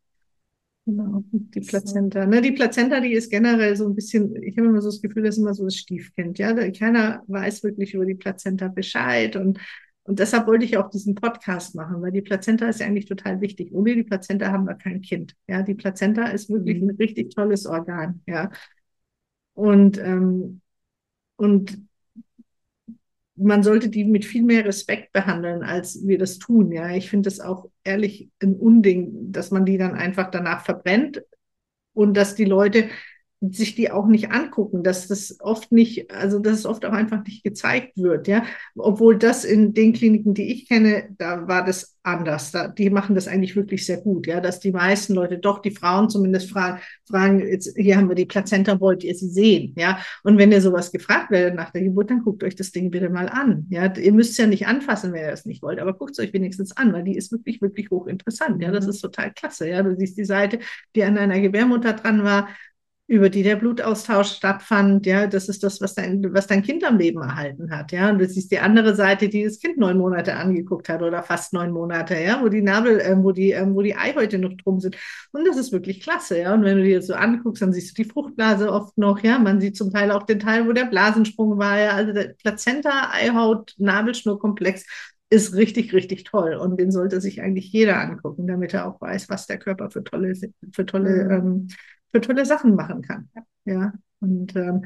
Genau, 0.84 1.22
die. 1.32 1.60
Plazenta. 1.60 2.26
Ne, 2.26 2.40
die 2.42 2.50
Plazenta, 2.52 2.98
die 3.00 3.12
ist 3.12 3.30
generell 3.30 3.76
so 3.76 3.86
ein 3.86 3.94
bisschen, 3.94 4.34
ich 4.42 4.56
habe 4.58 4.66
immer 4.68 4.80
so 4.82 4.88
das 4.88 5.00
Gefühl, 5.00 5.22
das 5.22 5.36
ist 5.36 5.40
immer 5.42 5.54
so 5.54 5.64
das 5.64 5.76
Stiefkind. 5.76 6.38
Ja, 6.38 6.52
keiner 6.72 7.22
weiß 7.28 7.62
wirklich 7.62 7.94
über 7.94 8.04
die 8.04 8.16
Plazenta 8.16 8.66
Bescheid 8.66 9.36
und, 9.36 9.60
und 10.02 10.18
deshalb 10.18 10.48
wollte 10.48 10.64
ich 10.64 10.76
auch 10.76 10.90
diesen 10.90 11.14
Podcast 11.14 11.76
machen, 11.76 12.02
weil 12.02 12.10
die 12.10 12.20
Plazenta 12.22 12.68
ist 12.68 12.80
ja 12.80 12.86
eigentlich 12.86 13.06
total 13.06 13.40
wichtig. 13.40 13.72
Ohne 13.72 13.94
die 13.94 14.02
Plazenta 14.02 14.50
haben 14.50 14.66
wir 14.66 14.74
kein 14.74 15.02
Kind. 15.02 15.36
Ja, 15.46 15.62
die 15.62 15.74
Plazenta 15.74 16.26
ist 16.26 16.50
wirklich 16.50 16.82
Mhm. 16.82 16.90
ein 16.90 16.96
richtig 16.96 17.32
tolles 17.32 17.64
Organ. 17.66 18.20
Ja, 18.26 18.50
und, 19.54 19.98
ähm, 19.98 20.60
und 21.36 21.78
man 23.42 23.62
sollte 23.62 23.88
die 23.88 24.04
mit 24.04 24.24
viel 24.24 24.42
mehr 24.42 24.64
Respekt 24.64 25.12
behandeln, 25.12 25.62
als 25.62 26.06
wir 26.06 26.18
das 26.18 26.38
tun. 26.38 26.72
Ja, 26.72 26.90
ich 26.90 27.10
finde 27.10 27.28
es 27.28 27.40
auch 27.40 27.68
ehrlich 27.84 28.30
ein 28.42 28.56
Unding, 28.56 29.32
dass 29.32 29.50
man 29.50 29.64
die 29.64 29.78
dann 29.78 29.94
einfach 29.94 30.30
danach 30.30 30.64
verbrennt 30.64 31.22
und 31.94 32.16
dass 32.16 32.34
die 32.34 32.44
Leute 32.44 32.88
sich 33.50 33.74
die 33.74 33.90
auch 33.90 34.06
nicht 34.06 34.30
angucken, 34.30 34.82
dass 34.84 35.08
das 35.08 35.38
oft 35.40 35.72
nicht, 35.72 36.10
also 36.12 36.38
dass 36.38 36.58
es 36.60 36.66
oft 36.66 36.84
auch 36.84 36.92
einfach 36.92 37.24
nicht 37.24 37.42
gezeigt 37.42 37.96
wird, 37.96 38.28
ja. 38.28 38.44
Obwohl 38.76 39.18
das 39.18 39.44
in 39.44 39.74
den 39.74 39.92
Kliniken, 39.92 40.34
die 40.34 40.52
ich 40.52 40.68
kenne, 40.68 41.08
da 41.18 41.48
war 41.48 41.64
das 41.64 41.96
anders. 42.04 42.50
Da, 42.50 42.68
die 42.68 42.90
machen 42.90 43.14
das 43.14 43.28
eigentlich 43.28 43.54
wirklich 43.54 43.86
sehr 43.86 43.98
gut, 43.98 44.26
ja, 44.26 44.40
dass 44.40 44.60
die 44.60 44.72
meisten 44.72 45.14
Leute, 45.14 45.38
doch 45.38 45.60
die 45.60 45.70
Frauen 45.70 46.08
zumindest 46.10 46.50
fragen, 46.50 46.80
fragen, 47.08 47.40
jetzt, 47.40 47.76
hier 47.76 47.96
haben 47.96 48.08
wir 48.08 48.16
die 48.16 48.26
Plazenta, 48.26 48.80
wollt 48.80 49.04
ihr 49.04 49.14
sie 49.14 49.28
sehen, 49.28 49.74
ja. 49.76 49.98
Und 50.24 50.38
wenn 50.38 50.52
ihr 50.52 50.60
sowas 50.60 50.90
gefragt 50.92 51.30
werdet 51.30 51.54
nach 51.54 51.70
der 51.70 51.82
Geburt, 51.82 52.10
dann 52.10 52.22
guckt 52.22 52.42
euch 52.44 52.56
das 52.56 52.72
Ding 52.72 52.90
bitte 52.90 53.08
mal 53.10 53.28
an, 53.28 53.66
ja. 53.70 53.92
Ihr 53.96 54.12
müsst 54.12 54.32
es 54.32 54.38
ja 54.38 54.46
nicht 54.46 54.66
anfassen, 54.66 55.12
wenn 55.12 55.22
ihr 55.22 55.30
das 55.30 55.46
nicht 55.46 55.62
wollt, 55.62 55.78
aber 55.78 55.94
guckt 55.94 56.12
es 56.12 56.18
euch 56.18 56.32
wenigstens 56.32 56.76
an, 56.76 56.92
weil 56.92 57.04
die 57.04 57.16
ist 57.16 57.30
wirklich, 57.32 57.60
wirklich 57.62 57.90
hochinteressant, 57.90 58.62
ja. 58.62 58.70
Das 58.70 58.84
Mhm. 58.84 58.90
ist 58.90 59.00
total 59.00 59.32
klasse, 59.32 59.68
ja. 59.68 59.82
Du 59.82 59.94
siehst 59.96 60.16
die 60.18 60.24
Seite, 60.24 60.58
die 60.96 61.04
an 61.04 61.14
deiner 61.14 61.40
Gebärmutter 61.40 61.92
dran 61.92 62.24
war, 62.24 62.48
über 63.12 63.28
die 63.28 63.42
der 63.42 63.56
Blutaustausch 63.56 64.28
stattfand, 64.36 65.04
ja, 65.04 65.26
das 65.26 65.50
ist 65.50 65.62
das, 65.62 65.82
was 65.82 65.94
dein, 65.94 66.32
was 66.32 66.46
dein 66.46 66.62
Kind 66.62 66.82
am 66.82 66.96
Leben 66.96 67.20
erhalten 67.20 67.70
hat, 67.70 67.92
ja. 67.92 68.08
Und 68.08 68.18
das 68.20 68.38
ist 68.38 68.50
die 68.50 68.58
andere 68.58 68.94
Seite, 68.94 69.28
die 69.28 69.44
das 69.44 69.58
Kind 69.58 69.76
neun 69.76 69.98
Monate 69.98 70.34
angeguckt 70.34 70.88
hat 70.88 71.02
oder 71.02 71.22
fast 71.22 71.52
neun 71.52 71.72
Monate, 71.72 72.14
ja, 72.18 72.40
wo 72.42 72.48
die 72.48 72.62
Nabel, 72.62 73.00
äh, 73.00 73.14
wo 73.18 73.32
die, 73.32 73.50
ähm, 73.50 73.74
wo 73.74 73.82
die 73.82 73.94
Eihäute 73.96 74.38
noch 74.38 74.54
drum 74.54 74.80
sind. 74.80 74.96
Und 75.32 75.46
das 75.46 75.58
ist 75.58 75.72
wirklich 75.72 76.00
klasse, 76.00 76.40
ja. 76.40 76.54
Und 76.54 76.64
wenn 76.64 76.78
du 76.78 76.84
dir 76.84 76.96
das 76.96 77.08
so 77.08 77.14
anguckst, 77.14 77.60
dann 77.60 77.74
siehst 77.74 77.98
du 77.98 78.02
die 78.02 78.08
Fruchtblase 78.08 78.72
oft 78.72 78.96
noch, 78.96 79.22
ja. 79.22 79.38
Man 79.38 79.60
sieht 79.60 79.76
zum 79.76 79.92
Teil 79.92 80.10
auch 80.10 80.22
den 80.22 80.40
Teil, 80.40 80.66
wo 80.66 80.72
der 80.72 80.86
Blasensprung 80.86 81.58
war, 81.58 81.78
ja. 81.78 81.90
Also 81.90 82.14
der 82.14 82.34
Plazenta, 82.42 83.10
Eihaut, 83.12 83.74
Nabelschnurkomplex 83.76 84.86
ist 85.28 85.54
richtig, 85.54 85.92
richtig 85.92 86.24
toll. 86.24 86.54
Und 86.54 86.78
den 86.80 86.90
sollte 86.90 87.20
sich 87.20 87.42
eigentlich 87.42 87.72
jeder 87.72 88.00
angucken, 88.00 88.46
damit 88.46 88.74
er 88.74 88.86
auch 88.86 89.00
weiß, 89.00 89.28
was 89.28 89.46
der 89.46 89.58
Körper 89.58 89.90
für 89.90 90.02
tolle, 90.02 90.34
für 90.72 90.86
tolle, 90.86 91.24
Mhm. 91.24 91.30
ähm, 91.30 91.68
für 92.12 92.20
tolle 92.20 92.46
Sachen 92.46 92.74
machen 92.76 93.02
kann. 93.02 93.28
Ja, 93.64 93.92
und, 94.20 94.54
ähm, 94.56 94.84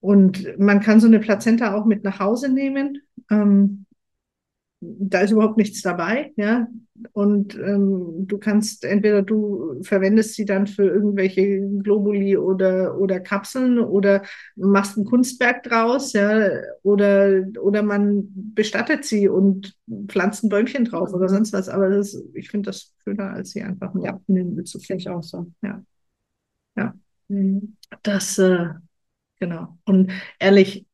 und 0.00 0.58
man 0.58 0.80
kann 0.80 1.00
so 1.00 1.06
eine 1.06 1.20
Plazenta 1.20 1.74
auch 1.74 1.84
mit 1.84 2.04
nach 2.04 2.20
Hause 2.20 2.48
nehmen. 2.48 3.00
Ähm, 3.30 3.86
da 4.80 5.20
ist 5.20 5.30
überhaupt 5.30 5.56
nichts 5.56 5.80
dabei, 5.82 6.32
ja. 6.36 6.68
Und 7.12 7.54
ähm, 7.56 8.26
du 8.26 8.38
kannst 8.38 8.84
entweder 8.84 9.22
du 9.22 9.80
verwendest 9.82 10.34
sie 10.34 10.44
dann 10.44 10.66
für 10.66 10.84
irgendwelche 10.84 11.60
Globuli 11.82 12.36
oder, 12.36 12.98
oder 12.98 13.20
Kapseln 13.20 13.78
oder 13.78 14.22
machst 14.54 14.96
ein 14.98 15.04
Kunstwerk 15.06 15.62
draus, 15.62 16.12
ja, 16.12 16.50
oder, 16.82 17.42
oder 17.60 17.82
man 17.82 18.28
bestattet 18.54 19.04
sie 19.06 19.28
und 19.28 19.74
pflanzt 20.08 20.44
ein 20.44 20.50
Bäumchen 20.50 20.84
drauf 20.84 21.12
oder 21.14 21.28
sonst 21.28 21.52
was. 21.54 21.68
Aber 21.68 21.88
das, 21.88 22.22
ich 22.34 22.50
finde 22.50 22.68
das 22.70 22.94
schöner, 23.02 23.30
als 23.32 23.50
sie 23.52 23.62
einfach 23.62 23.94
nur 23.94 24.04
Ja. 24.06 24.20
in 24.28 24.34
den 24.34 24.54
Müll 24.54 24.64
zu 24.64 24.78
ich 24.78 25.08
auch 25.08 25.22
so. 25.22 25.46
Ja. 25.62 25.82
Ja. 26.76 26.94
Mhm. 27.28 27.76
Das, 28.02 28.38
äh, 28.38 28.68
genau. 29.38 29.78
Und 29.84 30.12
ehrlich, 30.38 30.86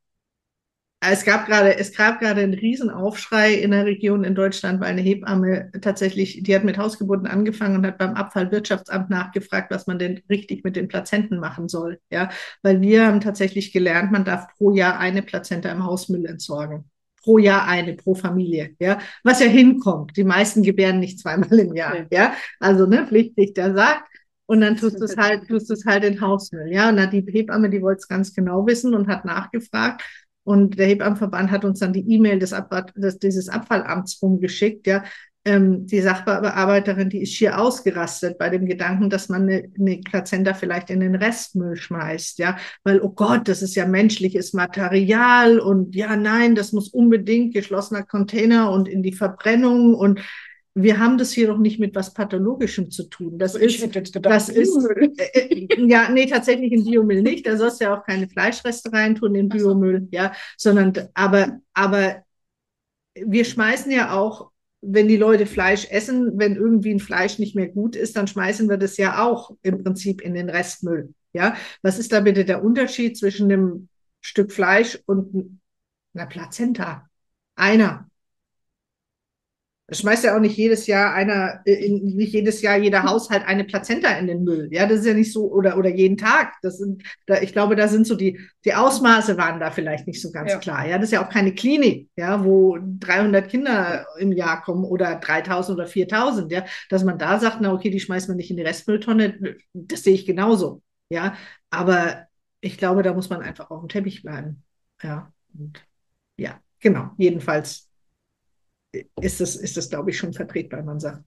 es 1.04 1.24
gab 1.24 1.46
gerade, 1.46 1.76
es 1.78 1.96
gab 1.96 2.20
gerade 2.20 2.42
einen 2.42 2.54
Riesenaufschrei 2.54 3.54
in 3.54 3.72
der 3.72 3.86
Region 3.86 4.22
in 4.22 4.36
Deutschland, 4.36 4.80
weil 4.80 4.90
eine 4.90 5.00
Hebamme 5.00 5.72
tatsächlich, 5.80 6.44
die 6.44 6.54
hat 6.54 6.62
mit 6.62 6.78
Hausgeburten 6.78 7.26
angefangen 7.26 7.76
und 7.78 7.86
hat 7.86 7.98
beim 7.98 8.14
Abfallwirtschaftsamt 8.14 9.10
nachgefragt, 9.10 9.72
was 9.72 9.88
man 9.88 9.98
denn 9.98 10.20
richtig 10.30 10.62
mit 10.62 10.76
den 10.76 10.86
Plazenten 10.86 11.40
machen 11.40 11.68
soll. 11.68 11.98
Ja, 12.10 12.30
weil 12.62 12.80
wir 12.80 13.04
haben 13.06 13.20
tatsächlich 13.20 13.72
gelernt, 13.72 14.12
man 14.12 14.24
darf 14.24 14.46
pro 14.56 14.70
Jahr 14.70 14.98
eine 15.00 15.22
Plazenta 15.22 15.72
im 15.72 15.84
Hausmüll 15.84 16.24
entsorgen. 16.24 16.84
Pro 17.20 17.38
Jahr 17.38 17.66
eine, 17.66 17.94
pro 17.94 18.14
Familie, 18.14 18.76
ja, 18.78 18.98
was 19.24 19.40
ja 19.40 19.46
hinkommt. 19.46 20.16
Die 20.16 20.24
meisten 20.24 20.62
gebären 20.62 21.00
nicht 21.00 21.18
zweimal 21.18 21.58
im 21.58 21.74
Jahr, 21.74 22.06
ja, 22.12 22.34
also 22.60 22.86
ne, 22.86 23.06
Pflichtrichter 23.08 23.74
sagt, 23.74 24.08
und 24.52 24.60
dann 24.60 24.76
tust 24.76 25.00
du 25.00 25.04
es 25.04 25.16
halt, 25.16 25.48
tust 25.48 25.70
du 25.70 25.72
es 25.72 25.86
halt 25.86 26.04
in 26.04 26.20
Hausmüll. 26.20 26.70
Ja, 26.70 26.90
und 26.90 26.98
dann 26.98 27.10
die 27.10 27.24
Hebamme, 27.26 27.70
die 27.70 27.80
wollte 27.80 28.00
es 28.00 28.08
ganz 28.08 28.34
genau 28.34 28.66
wissen 28.66 28.94
und 28.94 29.08
hat 29.08 29.24
nachgefragt. 29.24 30.02
Und 30.44 30.78
der 30.78 30.88
Hebammenverband 30.88 31.50
hat 31.50 31.64
uns 31.64 31.78
dann 31.78 31.94
die 31.94 32.06
E-Mail 32.12 32.38
des, 32.38 32.52
Ab 32.52 32.92
des 32.94 33.18
dieses 33.18 33.48
Abfallamts 33.48 34.20
rumgeschickt. 34.20 34.86
Ja, 34.86 35.04
ähm, 35.46 35.86
die 35.86 36.02
Sachbearbeiterin, 36.02 37.08
die 37.08 37.22
ist 37.22 37.32
schier 37.32 37.58
ausgerastet 37.58 38.36
bei 38.36 38.50
dem 38.50 38.66
Gedanken, 38.66 39.08
dass 39.08 39.30
man 39.30 39.44
eine, 39.44 39.72
eine 39.78 40.00
Plazenta 40.04 40.52
vielleicht 40.52 40.90
in 40.90 41.00
den 41.00 41.14
Restmüll 41.14 41.76
schmeißt. 41.76 42.38
Ja, 42.38 42.58
weil, 42.84 43.00
oh 43.00 43.08
Gott, 43.08 43.48
das 43.48 43.62
ist 43.62 43.74
ja 43.74 43.86
menschliches 43.86 44.52
Material 44.52 45.60
und 45.60 45.94
ja, 45.96 46.14
nein, 46.14 46.54
das 46.54 46.72
muss 46.72 46.88
unbedingt 46.88 47.54
geschlossener 47.54 48.02
Container 48.02 48.70
und 48.70 48.86
in 48.86 49.02
die 49.02 49.14
Verbrennung 49.14 49.94
und 49.94 50.20
wir 50.74 50.98
haben 50.98 51.18
das 51.18 51.32
hier 51.32 51.48
doch 51.48 51.58
nicht 51.58 51.78
mit 51.78 51.94
was 51.94 52.14
Pathologischem 52.14 52.90
zu 52.90 53.04
tun. 53.04 53.38
Das 53.38 53.54
Ich 53.54 53.78
ist, 53.78 53.82
gedacht, 53.82 54.10
das 54.24 54.48
ist, 54.48 54.74
Biomüll. 54.74 55.12
äh, 55.16 55.38
äh, 55.40 55.86
ja, 55.88 56.08
nee, 56.10 56.26
tatsächlich 56.26 56.72
in 56.72 56.84
Biomüll 56.84 57.22
nicht. 57.22 57.46
Da 57.46 57.56
sollst 57.56 57.80
du 57.80 57.84
ja 57.84 57.96
auch 57.98 58.04
keine 58.04 58.28
Fleischreste 58.28 58.92
reintun 58.92 59.34
in 59.34 59.50
Ach 59.50 59.58
so. 59.58 59.74
Biomüll, 59.74 60.08
ja, 60.10 60.32
sondern, 60.56 60.94
aber, 61.14 61.60
aber 61.74 62.22
wir 63.14 63.44
schmeißen 63.44 63.90
ja 63.92 64.12
auch, 64.18 64.50
wenn 64.80 65.06
die 65.08 65.16
Leute 65.16 65.46
Fleisch 65.46 65.86
essen, 65.90 66.38
wenn 66.38 66.56
irgendwie 66.56 66.92
ein 66.92 67.00
Fleisch 67.00 67.38
nicht 67.38 67.54
mehr 67.54 67.68
gut 67.68 67.94
ist, 67.94 68.16
dann 68.16 68.26
schmeißen 68.26 68.68
wir 68.68 68.78
das 68.78 68.96
ja 68.96 69.24
auch 69.24 69.52
im 69.62 69.82
Prinzip 69.82 70.20
in 70.20 70.34
den 70.34 70.50
Restmüll, 70.50 71.14
ja. 71.32 71.56
Was 71.82 71.98
ist 71.98 72.12
da 72.12 72.20
bitte 72.20 72.44
der 72.44 72.64
Unterschied 72.64 73.16
zwischen 73.16 73.50
einem 73.50 73.88
Stück 74.20 74.52
Fleisch 74.52 74.98
und 75.06 75.60
einer 76.14 76.26
Plazenta? 76.26 77.08
Einer. 77.54 78.08
Das 79.92 80.00
schmeißt 80.00 80.24
ja 80.24 80.34
auch 80.34 80.40
nicht 80.40 80.56
jedes 80.56 80.86
Jahr 80.86 81.12
einer, 81.12 81.60
äh, 81.66 81.74
in, 81.74 82.16
nicht 82.16 82.32
jedes 82.32 82.62
Jahr 82.62 82.78
jeder 82.78 83.02
Haushalt 83.02 83.44
eine 83.46 83.64
Plazenta 83.64 84.08
in 84.12 84.26
den 84.26 84.42
Müll. 84.42 84.70
Ja, 84.72 84.86
das 84.86 85.00
ist 85.00 85.06
ja 85.06 85.12
nicht 85.12 85.30
so, 85.30 85.52
oder, 85.52 85.76
oder 85.76 85.90
jeden 85.90 86.16
Tag. 86.16 86.54
Das 86.62 86.78
sind, 86.78 87.02
da, 87.26 87.42
ich 87.42 87.52
glaube, 87.52 87.76
da 87.76 87.88
sind 87.88 88.06
so 88.06 88.14
die, 88.16 88.40
die 88.64 88.72
Ausmaße 88.72 89.36
waren 89.36 89.60
da 89.60 89.70
vielleicht 89.70 90.06
nicht 90.06 90.22
so 90.22 90.32
ganz 90.32 90.52
Ja. 90.52 90.58
klar. 90.60 90.88
Ja, 90.88 90.96
das 90.96 91.08
ist 91.08 91.12
ja 91.12 91.22
auch 91.22 91.28
keine 91.28 91.54
Klinik, 91.54 92.08
ja, 92.16 92.42
wo 92.42 92.78
300 92.80 93.50
Kinder 93.50 94.06
im 94.18 94.32
Jahr 94.32 94.62
kommen 94.62 94.84
oder 94.84 95.16
3000 95.16 95.78
oder 95.78 95.86
4000, 95.86 96.50
ja, 96.50 96.64
dass 96.88 97.04
man 97.04 97.18
da 97.18 97.38
sagt, 97.38 97.58
na 97.60 97.70
okay, 97.74 97.90
die 97.90 98.00
schmeißt 98.00 98.28
man 98.28 98.38
nicht 98.38 98.50
in 98.50 98.56
die 98.56 98.62
Restmülltonne, 98.62 99.56
das 99.74 100.04
sehe 100.04 100.14
ich 100.14 100.24
genauso. 100.24 100.80
Ja, 101.10 101.36
aber 101.68 102.28
ich 102.62 102.78
glaube, 102.78 103.02
da 103.02 103.12
muss 103.12 103.28
man 103.28 103.42
einfach 103.42 103.70
auf 103.70 103.80
dem 103.80 103.90
Teppich 103.90 104.22
bleiben. 104.22 104.62
Ja, 105.02 105.30
und 105.52 105.84
ja, 106.38 106.58
genau. 106.80 107.10
Jedenfalls 107.18 107.91
ist 109.20 109.40
das, 109.40 109.56
ist 109.56 109.76
das, 109.76 109.90
glaube 109.90 110.10
ich, 110.10 110.18
schon 110.18 110.32
vertretbar. 110.32 110.82
Man 110.82 111.00
sagt, 111.00 111.24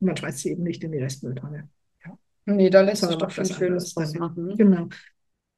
man 0.00 0.16
schmeißt 0.16 0.38
sie 0.38 0.50
eben 0.50 0.62
nicht 0.62 0.82
in 0.84 0.92
die 0.92 0.98
Restmülltonne. 0.98 1.68
Ja. 2.04 2.18
Nee, 2.46 2.70
da 2.70 2.80
lässt 2.80 3.02
sich 3.02 3.16
doch 3.16 3.30
schon 3.30 3.46
Schönes 3.46 3.94
draus 3.94 4.14
machen. 4.14 4.56
Genau. 4.56 4.88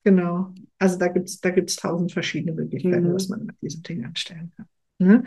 Genau. 0.04 0.52
Also 0.78 0.98
da 0.98 1.08
gibt 1.08 1.28
es 1.28 1.40
da 1.40 1.50
gibt's 1.50 1.76
tausend 1.76 2.12
verschiedene 2.12 2.52
Möglichkeiten, 2.52 3.08
mhm. 3.08 3.14
was 3.14 3.28
man 3.28 3.46
mit 3.46 3.56
diesen 3.62 3.82
Dingen 3.82 4.04
anstellen 4.04 4.52
kann. 4.56 4.66
Ne? 4.98 5.24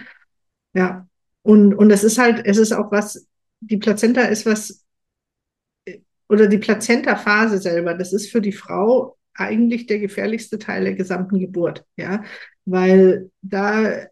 Ja. 0.74 1.08
Und, 1.42 1.74
und 1.74 1.92
es 1.92 2.04
ist 2.04 2.20
halt, 2.20 2.46
es 2.46 2.58
ist 2.58 2.74
auch 2.74 2.92
was, 2.92 3.28
die 3.60 3.78
Plazenta 3.78 4.22
ist 4.22 4.46
was, 4.46 4.86
oder 6.30 6.48
die 6.48 6.58
Plazenta-Phase 6.58 7.58
selber, 7.58 7.94
das 7.94 8.14
ist 8.14 8.30
für 8.30 8.42
die 8.42 8.52
Frau 8.52 9.18
eigentlich 9.34 9.88
der 9.88 10.00
gefährlichste 10.00 10.60
Teil 10.60 10.84
der 10.84 10.96
gesamten 10.96 11.40
Geburt, 11.40 11.86
ja, 11.96 12.24
weil 12.66 13.32
da, 13.42 14.08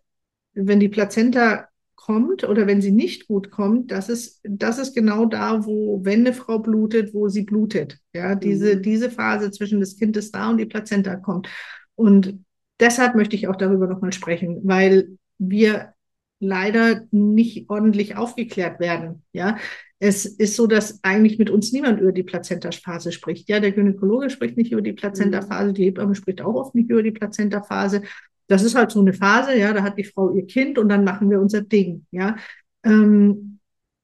wenn 0.56 0.80
die 0.80 0.90
Plazenta 0.90 1.68
kommt 1.96 2.44
oder 2.44 2.68
wenn 2.68 2.82
sie 2.82 2.92
nicht 2.92 3.28
gut 3.28 3.52
kommt, 3.52 3.92
das 3.92 4.10
ist, 4.10 4.40
das 4.44 4.78
ist 4.78 4.94
genau 4.96 5.26
da, 5.26 5.66
wo, 5.66 6.04
wenn 6.04 6.20
eine 6.20 6.34
Frau 6.34 6.60
blutet, 6.60 7.14
wo 7.14 7.30
sie 7.30 7.44
blutet. 7.44 8.00
Ja, 8.14 8.36
diese, 8.36 8.76
mhm. 8.76 8.82
diese 8.84 9.10
Phase 9.10 9.52
zwischen 9.52 9.80
das 9.80 9.98
Kind 9.98 10.16
ist 10.18 10.34
da 10.36 10.50
und 10.50 10.58
die 10.58 10.66
Plazenta 10.66 11.16
kommt. 11.16 11.50
Und 11.96 12.46
deshalb 12.80 13.16
möchte 13.16 13.36
ich 13.36 13.48
auch 13.48 13.56
darüber 13.56 13.88
nochmal 13.88 14.14
sprechen, 14.14 14.62
weil 14.64 15.18
wir 15.38 15.94
leider 16.40 17.08
nicht 17.12 17.70
ordentlich 17.70 18.18
aufgeklärt 18.18 18.80
werden. 18.80 19.24
Ja, 19.34 19.58
es 20.00 20.26
ist 20.26 20.56
so, 20.56 20.68
dass 20.68 21.00
eigentlich 21.04 21.40
mit 21.40 21.50
uns 21.50 21.72
niemand 21.72 22.00
über 22.02 22.12
die 22.12 22.24
Plazentaphase 22.24 23.12
spricht. 23.12 23.50
Ja, 23.50 23.60
der 23.60 23.72
Gynäkologe 23.72 24.30
spricht 24.30 24.58
nicht 24.58 24.72
über 24.72 24.82
die 24.82 24.94
Plazentaphase, 24.94 25.74
die 25.74 25.86
Hebamme 25.86 26.16
spricht 26.16 26.42
auch 26.42 26.54
oft 26.54 26.76
nicht 26.76 26.90
über 26.90 27.02
die 27.02 27.12
Plazentaphase 27.12 28.04
das 28.48 28.64
ist 28.64 28.76
halt 28.76 28.92
so 28.92 29.00
eine 29.00 29.14
Phase, 29.14 29.58
ja, 29.58 29.74
da 29.74 29.84
hat 29.84 29.98
die 29.98 30.04
Frau 30.04 30.34
ihr 30.34 30.46
Kind 30.46 30.78
und 30.78 30.90
dann 30.90 31.04
machen 31.04 31.30
wir 31.30 31.40
unser 31.42 31.62
Ding, 31.62 32.06
ja. 32.12 32.36
Ähm, 32.84 33.60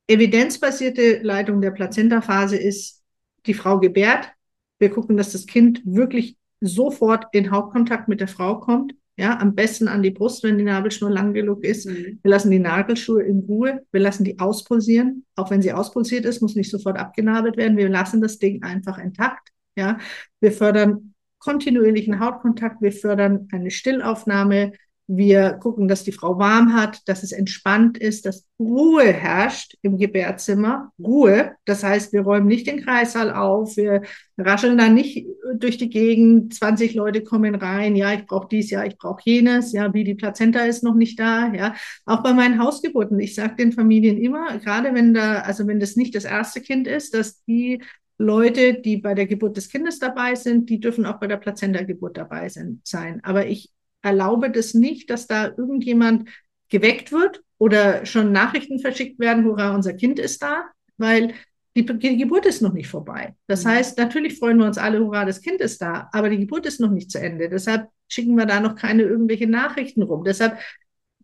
evidenzbasierte 0.08 1.20
Leitung 1.22 1.62
der 1.62 1.72
Plazentaphase 1.72 2.58
ist, 2.58 3.02
die 3.46 3.54
Frau 3.54 3.80
gebärt. 3.80 4.32
Wir 4.80 4.90
gucken, 4.90 5.18
dass 5.18 5.32
das 5.32 5.46
Kind 5.46 5.82
wirklich 5.86 6.38
sofort 6.60 7.26
in 7.32 7.52
Hauptkontakt 7.52 8.08
mit 8.08 8.20
der 8.20 8.28
Frau 8.28 8.60
kommt. 8.60 8.94
Ja, 9.18 9.38
am 9.40 9.56
besten 9.56 9.88
an 9.88 10.02
die 10.02 10.12
Brust, 10.12 10.44
wenn 10.44 10.58
die 10.58 10.64
Nabelschnur 10.64 11.12
lang 11.12 11.34
genug 11.34 11.64
ist. 11.64 11.86
Mhm. 11.86 12.20
Wir 12.24 12.32
lassen 12.32 12.50
die 12.50 12.60
Nagelschuhe 12.60 13.22
in 13.22 13.40
Ruhe. 13.40 13.86
Wir 13.92 14.02
lassen 14.02 14.24
die 14.24 14.40
auspulsieren. 14.40 15.26
Auch 15.36 15.52
wenn 15.52 15.62
sie 15.62 15.74
auspulsiert 15.74 16.26
ist, 16.26 16.42
muss 16.42 16.56
nicht 16.56 16.72
sofort 16.72 16.98
abgenabelt 16.98 17.58
werden. 17.58 17.78
Wir 17.78 17.90
lassen 17.90 18.22
das 18.22 18.40
Ding 18.40 18.64
einfach 18.64 18.98
intakt. 18.98 19.50
Ja, 19.76 20.00
wir 20.40 20.52
fördern 20.52 21.11
kontinuierlichen 21.44 22.20
Hautkontakt, 22.20 22.82
wir 22.82 22.92
fördern 22.92 23.48
eine 23.52 23.72
Stillaufnahme, 23.72 24.74
wir 25.14 25.54
gucken, 25.54 25.90
dass 25.90 26.06
die 26.06 26.14
Frau 26.14 26.40
warm 26.40 26.74
hat, 26.74 27.02
dass 27.10 27.22
es 27.24 27.34
entspannt 27.34 27.98
ist, 27.98 28.26
dass 28.26 28.48
Ruhe 28.58 29.12
herrscht 29.12 29.76
im 29.82 29.98
Gebärzimmer. 29.98 30.94
Ruhe. 30.98 31.52
Das 31.66 31.84
heißt, 31.84 32.14
wir 32.14 32.22
räumen 32.22 32.48
nicht 32.48 32.66
den 32.66 32.82
Kreissaal 32.82 33.34
auf, 33.34 33.76
wir 33.76 34.04
rascheln 34.38 34.78
da 34.78 34.88
nicht 34.88 35.28
durch 35.56 35.78
die 35.78 35.90
Gegend, 35.90 36.54
20 36.54 36.94
Leute 36.94 37.24
kommen 37.24 37.56
rein, 37.56 37.98
ja, 37.98 38.14
ich 38.14 38.26
brauche 38.26 38.48
dies, 38.50 38.70
ja, 38.70 38.86
ich 38.86 38.98
brauche 38.98 39.22
jenes, 39.26 39.74
ja, 39.74 39.94
wie 39.94 40.06
die 40.06 40.16
Plazenta 40.16 40.62
ist 40.62 40.82
noch 40.82 40.96
nicht 40.96 41.20
da, 41.20 41.52
ja. 41.54 41.76
Auch 42.06 42.24
bei 42.24 42.32
meinen 42.32 42.64
Hausgeburten, 42.64 43.20
ich 43.20 43.36
sage 43.36 43.56
den 43.58 43.74
Familien 43.74 44.18
immer, 44.18 44.60
gerade 44.60 44.94
wenn 44.94 45.14
da, 45.14 45.40
also 45.42 45.68
wenn 45.68 45.82
das 45.82 45.98
nicht 45.98 46.16
das 46.16 46.24
erste 46.24 46.62
Kind 46.62 46.88
ist, 46.88 47.14
dass 47.14 47.44
die 47.44 47.82
Leute, 48.22 48.76
die 48.76 48.98
bei 48.98 49.14
der 49.14 49.26
Geburt 49.26 49.58
des 49.58 49.70
Kindes 49.70 50.00
dabei 50.00 50.36
sind, 50.36 50.70
die 50.70 50.80
dürfen 50.80 51.06
auch 51.06 51.20
bei 51.20 51.28
der 51.28 51.38
Plazenta-Geburt 51.38 52.18
dabei 52.18 52.50
sein. 52.50 53.20
Aber 53.24 53.48
ich 53.48 53.70
erlaube 54.02 54.52
das 54.52 54.74
nicht, 54.74 55.10
dass 55.10 55.28
da 55.28 55.48
irgendjemand 55.48 56.30
geweckt 56.70 57.12
wird 57.12 57.44
oder 57.58 58.06
schon 58.06 58.32
Nachrichten 58.32 58.80
verschickt 58.80 59.20
werden, 59.20 59.46
hurra, 59.46 59.76
unser 59.76 59.94
Kind 59.94 60.20
ist 60.20 60.42
da, 60.42 60.66
weil 60.98 61.34
die, 61.76 61.86
die 61.86 62.18
Geburt 62.18 62.46
ist 62.46 62.62
noch 62.62 62.74
nicht 62.74 62.88
vorbei. 62.88 63.36
Das 63.48 63.64
mhm. 63.64 63.70
heißt, 63.70 63.98
natürlich 63.98 64.38
freuen 64.38 64.58
wir 64.58 64.66
uns 64.66 64.78
alle, 64.78 65.00
hurra, 65.00 65.26
das 65.26 65.42
Kind 65.42 65.62
ist 65.62 65.82
da, 65.82 66.10
aber 66.12 66.30
die 66.30 66.40
Geburt 66.40 66.66
ist 66.66 66.80
noch 66.80 66.92
nicht 66.92 67.12
zu 67.12 67.20
Ende. 67.20 67.50
Deshalb 67.50 67.90
schicken 68.08 68.36
wir 68.36 68.46
da 68.46 68.60
noch 68.60 68.76
keine 68.76 69.04
irgendwelche 69.04 69.48
Nachrichten 69.48 70.02
rum. 70.02 70.24
Deshalb, 70.24 70.58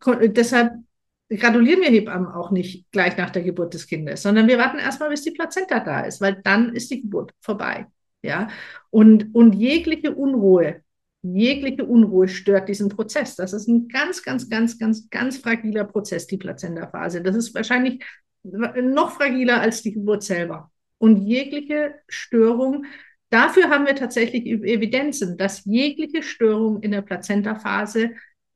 deshalb 0.06 0.74
gratulieren 1.30 1.82
wir 1.82 1.90
Hebammen 1.90 2.28
auch 2.28 2.52
nicht 2.52 2.90
gleich 2.92 3.18
nach 3.18 3.30
der 3.30 3.44
Geburt 3.44 3.74
des 3.74 3.88
Kindes, 3.88 4.22
sondern 4.22 4.48
wir 4.48 4.58
warten 4.58 4.80
erstmal, 4.80 5.10
bis 5.10 5.24
die 5.24 5.32
Plazenta 5.32 5.80
da 5.80 6.02
ist, 6.02 6.22
weil 6.22 6.42
dann 6.44 6.74
ist 6.74 6.90
die 6.92 7.02
Geburt 7.02 7.34
vorbei. 7.42 7.88
Ja, 8.24 8.50
und, 8.90 9.34
und 9.36 9.54
jegliche 9.54 10.14
Unruhe, 10.14 10.82
jegliche 11.22 11.86
Unruhe 11.86 12.28
stört 12.28 12.68
diesen 12.68 12.90
Prozess. 12.90 13.36
Das 13.36 13.54
ist 13.54 13.68
ein 13.68 13.88
ganz, 13.88 14.24
ganz, 14.24 14.50
ganz, 14.50 14.80
ganz, 14.80 15.10
ganz 15.10 15.38
fragiler 15.38 15.84
Prozess, 15.84 16.28
die 16.28 16.38
Plazenta-Phase. 16.38 17.22
Das 17.22 17.36
ist 17.36 17.54
wahrscheinlich 17.54 18.04
noch 18.44 19.12
fragiler 19.12 19.62
als 19.62 19.82
die 19.82 19.94
Geburt 19.94 20.24
selber. 20.24 20.72
Und 20.98 21.18
jegliche 21.28 21.96
Störung, 22.08 22.86
dafür 23.30 23.70
haben 23.70 23.86
wir 23.86 23.96
tatsächlich 23.96 24.46
Evidenzen, 24.46 25.38
dass 25.38 25.66
jegliche 25.66 26.24
Störung 26.24 26.82
in 26.82 26.92
der 26.92 27.02
Plazenta-Phase 27.02 28.12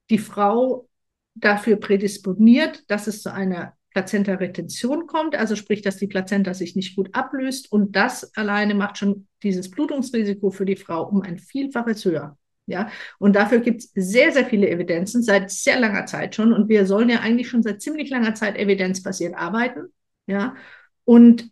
die 0.09 0.17
Frau 0.17 0.87
dafür 1.35 1.77
prädisponiert, 1.77 2.89
dass 2.89 3.07
es 3.07 3.21
zu 3.21 3.33
einer 3.33 3.73
Plazenta-Retention 3.91 5.05
kommt, 5.05 5.35
also 5.35 5.55
sprich, 5.55 5.81
dass 5.81 5.97
die 5.97 6.07
Plazenta 6.07 6.53
sich 6.53 6.75
nicht 6.75 6.95
gut 6.95 7.13
ablöst 7.13 7.71
und 7.71 7.95
das 7.95 8.35
alleine 8.35 8.73
macht 8.73 8.97
schon 8.97 9.27
dieses 9.43 9.69
Blutungsrisiko 9.69 10.49
für 10.49 10.65
die 10.65 10.77
Frau 10.77 11.03
um 11.07 11.21
ein 11.21 11.37
Vielfaches 11.37 12.05
höher. 12.05 12.37
Ja, 12.67 12.89
und 13.19 13.35
dafür 13.35 13.59
gibt 13.59 13.81
es 13.81 13.91
sehr, 13.93 14.31
sehr 14.31 14.45
viele 14.45 14.69
Evidenzen 14.69 15.23
seit 15.23 15.51
sehr 15.51 15.79
langer 15.79 16.05
Zeit 16.05 16.35
schon. 16.35 16.53
Und 16.53 16.69
wir 16.69 16.85
sollen 16.85 17.09
ja 17.09 17.19
eigentlich 17.19 17.49
schon 17.49 17.63
seit 17.63 17.81
ziemlich 17.81 18.09
langer 18.09 18.33
Zeit 18.33 18.55
evidenzbasiert 18.55 19.35
arbeiten. 19.35 19.91
Ja, 20.25 20.55
und 21.03 21.51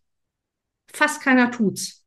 fast 0.94 1.22
keiner 1.22 1.52
tut's. 1.52 2.06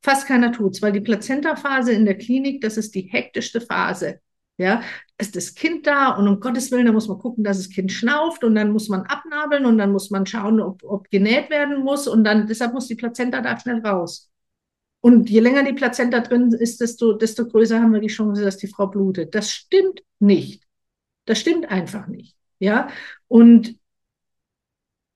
Fast 0.00 0.26
keiner 0.26 0.52
tut's, 0.52 0.80
weil 0.80 0.92
die 0.92 1.00
Plazenta-Phase 1.00 1.92
in 1.92 2.06
der 2.06 2.16
Klinik, 2.16 2.60
das 2.62 2.76
ist 2.78 2.94
die 2.94 3.02
hektischste 3.02 3.60
Phase. 3.60 4.20
Ja, 4.56 4.82
ist 5.18 5.34
das 5.34 5.54
Kind 5.54 5.86
da 5.86 6.10
und 6.10 6.28
um 6.28 6.38
Gottes 6.38 6.70
Willen, 6.70 6.86
da 6.86 6.92
muss 6.92 7.08
man 7.08 7.18
gucken, 7.18 7.42
dass 7.42 7.56
das 7.56 7.70
Kind 7.70 7.90
schnauft 7.90 8.44
und 8.44 8.54
dann 8.54 8.70
muss 8.70 8.88
man 8.88 9.02
abnabeln 9.02 9.66
und 9.66 9.78
dann 9.78 9.90
muss 9.90 10.10
man 10.10 10.26
schauen, 10.26 10.60
ob, 10.60 10.82
ob 10.84 11.10
genäht 11.10 11.50
werden 11.50 11.82
muss 11.82 12.06
und 12.06 12.22
dann, 12.22 12.46
deshalb 12.46 12.72
muss 12.72 12.86
die 12.86 12.94
Plazenta 12.94 13.40
da 13.40 13.58
schnell 13.58 13.80
raus. 13.84 14.30
Und 15.00 15.28
je 15.28 15.40
länger 15.40 15.64
die 15.64 15.72
Plazenta 15.74 16.20
drin 16.20 16.52
ist, 16.52 16.80
desto, 16.80 17.12
desto 17.14 17.46
größer 17.46 17.80
haben 17.80 17.92
wir 17.92 18.00
die 18.00 18.06
Chance, 18.06 18.42
dass 18.42 18.56
die 18.56 18.68
Frau 18.68 18.86
blutet. 18.86 19.34
Das 19.34 19.50
stimmt 19.50 20.02
nicht. 20.18 20.62
Das 21.26 21.38
stimmt 21.40 21.70
einfach 21.70 22.06
nicht. 22.06 22.36
Ja, 22.58 22.88
und 23.28 23.76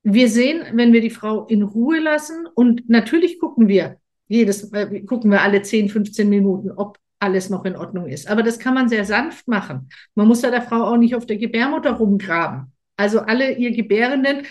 wir 0.03 0.29
sehen, 0.29 0.65
wenn 0.73 0.93
wir 0.93 1.01
die 1.01 1.11
Frau 1.11 1.47
in 1.47 1.63
Ruhe 1.63 2.01
lassen 2.01 2.47
und 2.55 2.89
natürlich 2.89 3.39
gucken 3.39 3.69
wir 3.69 3.99
jedes, 4.27 4.73
äh, 4.73 5.01
gucken 5.03 5.31
wir 5.31 5.43
alle 5.43 5.63
10, 5.63 5.89
15 5.89 6.29
Minuten, 6.29 6.71
ob 6.71 6.99
alles 7.21 7.51
noch 7.51 7.65
in 7.65 7.77
Ordnung 7.77 8.07
ist. 8.07 8.29
Aber 8.29 8.43
das 8.43 8.59
kann 8.59 8.75
man 8.75 8.89
sehr 8.89 9.05
sanft 9.05 9.49
machen. 9.49 9.89
Man 10.15 10.29
muss 10.29 10.41
da 10.41 10.51
der 10.51 10.63
Frau 10.63 10.85
auch 10.85 10.97
nicht 10.97 11.15
auf 11.15 11.27
der 11.27 11.37
Gebärmutter 11.37 11.93
rumgraben. 11.93 12.73
Also 12.97 13.21
alle 13.21 13.53
ihr 13.57 13.73
Gebärenden, 13.73 14.47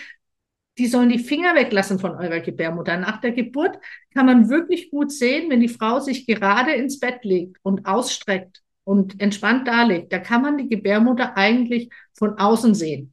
die 0.78 0.86
sollen 0.86 1.08
die 1.08 1.18
Finger 1.18 1.54
weglassen 1.54 1.98
von 1.98 2.12
eurer 2.12 2.40
Gebärmutter. 2.40 2.96
Nach 2.96 3.20
der 3.20 3.32
Geburt 3.32 3.78
kann 4.14 4.26
man 4.26 4.48
wirklich 4.48 4.90
gut 4.90 5.10
sehen, 5.10 5.50
wenn 5.50 5.60
die 5.60 5.68
Frau 5.68 5.98
sich 6.00 6.26
gerade 6.26 6.72
ins 6.72 7.00
Bett 7.00 7.24
legt 7.24 7.56
und 7.62 7.86
ausstreckt 7.86 8.62
und 8.84 9.20
entspannt 9.20 9.68
darlegt, 9.68 10.12
da 10.12 10.18
kann 10.18 10.40
man 10.40 10.56
die 10.56 10.68
Gebärmutter 10.68 11.36
eigentlich 11.36 11.90
von 12.14 12.38
außen 12.38 12.74
sehen. 12.74 13.12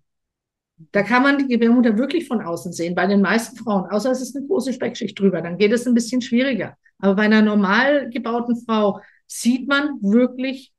Da 0.91 1.03
kann 1.03 1.23
man 1.23 1.37
die 1.37 1.47
Gebärmutter 1.47 1.97
wirklich 1.97 2.27
von 2.27 2.41
außen 2.41 2.71
sehen, 2.71 2.95
bei 2.95 3.07
den 3.07 3.21
meisten 3.21 3.57
Frauen, 3.57 3.89
außer 3.89 4.11
es 4.11 4.21
ist 4.21 4.35
eine 4.35 4.45
große 4.45 4.73
Speckschicht 4.73 5.19
drüber, 5.19 5.41
dann 5.41 5.57
geht 5.57 5.71
es 5.71 5.87
ein 5.87 5.93
bisschen 5.93 6.21
schwieriger. 6.21 6.77
Aber 6.99 7.15
bei 7.15 7.23
einer 7.23 7.41
normal 7.41 8.09
gebauten 8.09 8.55
Frau 8.65 9.01
sieht 9.27 9.67
man 9.67 10.01
wirklich 10.01 10.73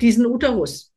diesen 0.00 0.26
Uterus. 0.26 0.92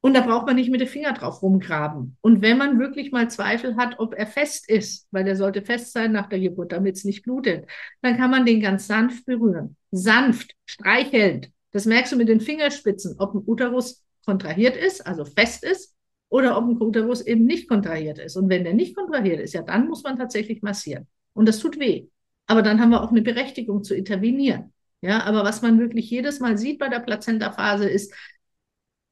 Und 0.00 0.14
da 0.14 0.20
braucht 0.20 0.46
man 0.46 0.56
nicht 0.56 0.70
mit 0.70 0.80
den 0.80 0.88
Finger 0.88 1.12
drauf 1.12 1.42
rumgraben. 1.42 2.16
Und 2.20 2.40
wenn 2.40 2.56
man 2.56 2.78
wirklich 2.78 3.10
mal 3.10 3.28
Zweifel 3.28 3.76
hat, 3.76 3.98
ob 3.98 4.14
er 4.14 4.26
fest 4.26 4.70
ist, 4.70 5.08
weil 5.10 5.24
der 5.24 5.34
sollte 5.34 5.62
fest 5.62 5.92
sein 5.92 6.12
nach 6.12 6.28
der 6.28 6.38
Geburt, 6.38 6.70
damit 6.70 6.96
es 6.96 7.04
nicht 7.04 7.24
blutet, 7.24 7.68
dann 8.00 8.16
kann 8.16 8.30
man 8.30 8.46
den 8.46 8.60
ganz 8.60 8.86
sanft 8.86 9.26
berühren. 9.26 9.76
Sanft, 9.90 10.54
streichelnd. 10.66 11.50
Das 11.72 11.84
merkst 11.84 12.12
du 12.12 12.16
mit 12.16 12.28
den 12.28 12.40
Fingerspitzen, 12.40 13.16
ob 13.18 13.34
ein 13.34 13.42
Uterus 13.44 14.04
kontrahiert 14.24 14.76
ist, 14.76 15.04
also 15.04 15.24
fest 15.24 15.64
ist, 15.64 15.96
oder 16.28 16.56
ob 16.56 16.64
ein 16.64 16.80
Uterus 16.80 17.20
eben 17.22 17.44
nicht 17.44 17.68
kontrahiert 17.68 18.18
ist. 18.18 18.36
Und 18.36 18.48
wenn 18.48 18.64
der 18.64 18.74
nicht 18.74 18.94
kontrahiert 18.94 19.40
ist, 19.40 19.54
ja, 19.54 19.62
dann 19.62 19.88
muss 19.88 20.04
man 20.04 20.16
tatsächlich 20.16 20.62
massieren. 20.62 21.08
Und 21.32 21.48
das 21.48 21.58
tut 21.58 21.78
weh. 21.78 22.06
Aber 22.46 22.62
dann 22.62 22.80
haben 22.80 22.90
wir 22.90 23.02
auch 23.02 23.10
eine 23.10 23.22
Berechtigung 23.22 23.82
zu 23.82 23.94
intervenieren. 23.94 24.72
Ja, 25.00 25.22
aber 25.24 25.44
was 25.44 25.62
man 25.62 25.78
wirklich 25.78 26.10
jedes 26.10 26.40
Mal 26.40 26.58
sieht 26.58 26.78
bei 26.78 26.88
der 26.88 27.00
Plazenta-Phase 27.00 27.88
ist, 27.88 28.12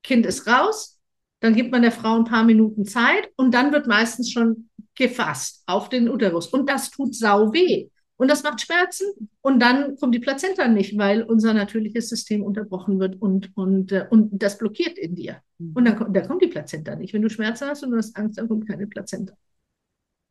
Kind 0.03 0.27
ist 0.27 0.46
raus, 0.46 1.01
dann 1.40 1.55
gibt 1.55 1.70
man 1.72 1.83
der 1.83 1.92
Frau 1.92 2.16
ein 2.16 2.25
paar 2.25 2.44
Minuten 2.44 2.85
Zeit 2.87 3.29
und 3.37 3.53
dann 3.53 3.72
wird 3.72 3.87
meistens 3.87 4.31
schon 4.33 4.70
gefasst 4.94 5.62
auf 5.66 5.88
den 5.88 6.09
Uterus. 6.09 6.46
Und 6.49 6.68
das 6.68 6.90
tut 6.90 7.14
sau 7.14 7.53
weh. 7.53 7.88
Und 8.16 8.31
das 8.31 8.42
macht 8.42 8.62
Schmerzen. 8.62 9.07
Und 9.42 9.61
dann 9.61 9.96
kommt 9.96 10.14
die 10.14 10.18
Plazenta 10.20 10.68
nicht, 10.68 10.96
weil 10.96 11.22
unser 11.22 11.53
natürliches 11.53 12.09
System 12.09 12.42
unterbrochen 12.42 12.99
wird 12.99 13.20
und, 13.20 13.55
und, 13.57 13.92
äh, 13.92 14.07
und 14.09 14.31
das 14.42 14.57
blockiert 14.57 14.96
in 14.96 15.14
dir. 15.14 15.42
Und 15.75 15.85
dann, 15.85 16.12
dann 16.14 16.27
kommt 16.27 16.40
die 16.42 16.46
Plazenta 16.49 16.96
nicht. 16.96 17.12
Wenn 17.12 17.20
du 17.22 17.29
Schmerzen 17.29 17.68
hast 17.68 17.83
und 17.83 17.90
du 17.90 17.99
hast 17.99 18.16
Angst, 18.16 18.38
dann 18.38 18.49
kommt 18.49 18.66
keine 18.66 18.87
Plazenta. 18.87 19.35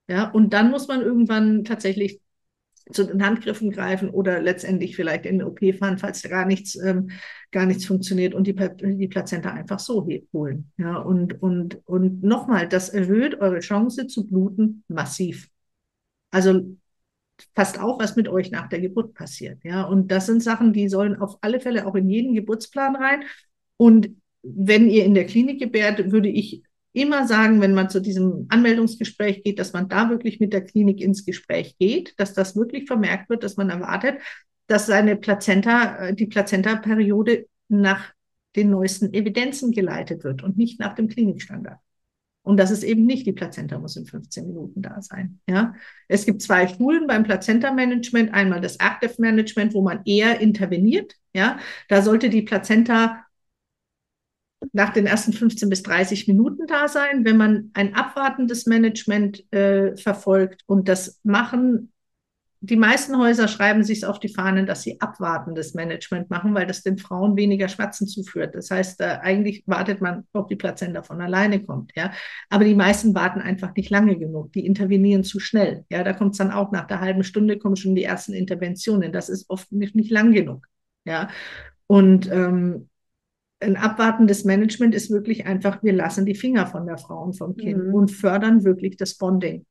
Ja, 0.07 0.29
und 0.31 0.53
dann 0.53 0.69
muss 0.71 0.87
man 0.87 1.01
irgendwann 1.01 1.63
tatsächlich 1.63 2.21
zu 2.91 3.03
den 3.03 3.25
Handgriffen 3.25 3.71
greifen 3.71 4.09
oder 4.09 4.41
letztendlich 4.41 4.95
vielleicht 4.95 5.25
in 5.25 5.39
den 5.39 5.47
OP 5.47 5.59
fahren, 5.77 5.97
falls 5.97 6.21
gar 6.23 6.45
nichts, 6.45 6.75
ähm, 6.75 7.09
gar 7.51 7.65
nichts 7.65 7.85
funktioniert 7.85 8.33
und 8.35 8.45
die, 8.47 8.55
die 8.55 9.07
Plazenta 9.07 9.51
einfach 9.51 9.79
so 9.79 10.07
holen. 10.33 10.71
Ja, 10.77 10.97
und, 10.97 11.41
und, 11.41 11.79
und 11.87 12.23
nochmal, 12.23 12.67
das 12.67 12.89
erhöht 12.89 13.41
eure 13.41 13.59
Chance 13.59 14.07
zu 14.07 14.27
bluten 14.27 14.83
massiv. 14.87 15.49
Also 16.31 16.77
passt 17.53 17.79
auch, 17.79 17.99
was 17.99 18.15
mit 18.15 18.27
euch 18.27 18.51
nach 18.51 18.69
der 18.69 18.81
Geburt 18.81 19.13
passiert. 19.13 19.63
Ja, 19.63 19.83
und 19.83 20.11
das 20.11 20.27
sind 20.27 20.43
Sachen, 20.43 20.73
die 20.73 20.87
sollen 20.89 21.15
auf 21.15 21.37
alle 21.41 21.59
Fälle 21.59 21.87
auch 21.87 21.95
in 21.95 22.09
jeden 22.09 22.35
Geburtsplan 22.35 22.95
rein. 22.95 23.23
Und 23.77 24.09
wenn 24.43 24.89
ihr 24.89 25.05
in 25.05 25.15
der 25.15 25.25
Klinik 25.25 25.59
gebärt, 25.59 26.11
würde 26.11 26.29
ich 26.29 26.61
immer 26.95 27.27
sagen, 27.27 27.61
wenn 27.61 27.73
man 27.73 27.89
zu 27.89 27.99
diesem 27.99 28.47
Anmeldungsgespräch 28.49 29.43
geht, 29.43 29.59
dass 29.59 29.73
man 29.73 29.89
da 29.89 30.09
wirklich 30.09 30.39
mit 30.39 30.53
der 30.53 30.63
Klinik 30.63 31.01
ins 31.01 31.25
Gespräch 31.25 31.77
geht, 31.77 32.13
dass 32.17 32.33
das 32.33 32.55
wirklich 32.55 32.87
vermerkt 32.87 33.29
wird, 33.29 33.43
dass 33.43 33.57
man 33.57 33.69
erwartet, 33.69 34.19
dass 34.67 34.85
seine 34.85 35.15
Plazenta, 35.15 35.97
äh, 35.97 36.15
die 36.15 36.27
Plazenta-Periode 36.27 37.47
nach 37.67 38.13
den 38.55 38.69
neuesten 38.69 39.13
Evidenzen 39.13 39.71
geleitet 39.71 40.23
wird 40.23 40.41
und 40.41 40.57
nicht 40.57 40.79
nach 40.79 40.95
dem 40.95 41.09
Klinikstandard. 41.09 41.79
Und 42.45 42.57
das 42.57 42.69
ist 42.69 42.83
eben 42.83 43.05
nicht, 43.05 43.25
die 43.25 43.33
Plazenta 43.33 43.79
muss 43.79 43.95
in 43.95 44.05
15 44.05 44.47
Minuten 44.47 44.81
da 44.81 45.01
sein. 45.01 45.39
Ja, 45.49 45.73
es 46.07 46.25
gibt 46.27 46.43
zwei 46.43 46.67
Schulen 46.67 47.07
beim 47.07 47.23
Plazenta-Management. 47.23 48.33
Einmal 48.33 48.61
das 48.61 48.77
Active 48.77 49.15
Management, 49.17 49.73
wo 49.73 49.81
man 49.81 50.01
eher 50.05 50.39
interveniert. 50.39 51.15
Ja, 51.33 51.57
da 51.89 52.03
sollte 52.03 52.29
die 52.29 52.43
Plazenta 52.43 53.24
nach 54.73 54.91
den 54.91 55.05
ersten 55.05 55.33
15 55.33 55.69
bis 55.69 55.83
30 55.83 56.27
Minuten 56.27 56.67
da 56.67 56.87
sein. 56.87 57.25
Wenn 57.25 57.37
man 57.37 57.71
ein 57.73 57.95
abwartendes 57.95 58.65
Management 58.65 59.51
äh, 59.53 59.95
verfolgt 59.95 60.63
und 60.65 60.87
das 60.87 61.19
machen 61.23 61.91
die 62.65 62.77
meisten 62.77 63.17
Häuser 63.17 63.47
schreiben 63.47 63.83
sich 63.83 64.05
auf 64.05 64.19
die 64.19 64.29
Fahnen, 64.29 64.65
dass 64.65 64.81
sie 64.81 64.99
abwartendes 64.99 65.73
Management 65.73 66.29
machen, 66.29 66.53
weil 66.55 66.65
das 66.65 66.83
den 66.83 66.97
Frauen 66.97 67.35
weniger 67.37 67.67
Schmerzen 67.67 68.07
zuführt. 68.07 68.55
Das 68.55 68.71
heißt, 68.71 69.01
äh, 69.01 69.19
eigentlich 69.21 69.63
wartet 69.67 70.01
man, 70.01 70.25
ob 70.33 70.47
die 70.47 70.55
Plazenta 70.55 71.03
von 71.03 71.21
alleine 71.21 71.61
kommt. 71.63 71.91
Ja, 71.95 72.11
aber 72.49 72.65
die 72.65 72.75
meisten 72.75 73.13
warten 73.13 73.39
einfach 73.41 73.75
nicht 73.75 73.89
lange 73.89 74.17
genug. 74.17 74.51
Die 74.53 74.65
intervenieren 74.65 75.23
zu 75.23 75.39
schnell. 75.39 75.85
Ja, 75.89 76.03
da 76.03 76.13
kommt 76.13 76.31
es 76.31 76.37
dann 76.37 76.51
auch 76.51 76.71
nach 76.71 76.87
der 76.87 77.01
halben 77.01 77.23
Stunde 77.23 77.57
kommen 77.57 77.75
schon 77.75 77.95
die 77.95 78.03
ersten 78.03 78.33
Interventionen. 78.33 79.11
Das 79.11 79.29
ist 79.29 79.49
oft 79.49 79.71
nicht, 79.71 79.95
nicht 79.95 80.11
lang 80.11 80.31
genug. 80.31 80.67
Ja, 81.05 81.29
und 81.87 82.31
ähm, 82.31 82.89
ein 83.59 83.77
abwartendes 83.77 84.43
Management 84.43 84.93
ist 84.93 85.09
wirklich 85.09 85.45
einfach, 85.45 85.81
wir 85.81 85.93
lassen 85.93 86.25
die 86.25 86.35
Finger 86.35 86.67
von 86.67 86.85
der 86.85 86.97
Frau 86.97 87.23
und 87.23 87.37
vom 87.37 87.55
Kind 87.55 87.85
mhm. 87.85 87.93
und 87.93 88.11
fördern 88.11 88.63
wirklich 88.63 88.97
das 88.97 89.15
Bonding. 89.17 89.65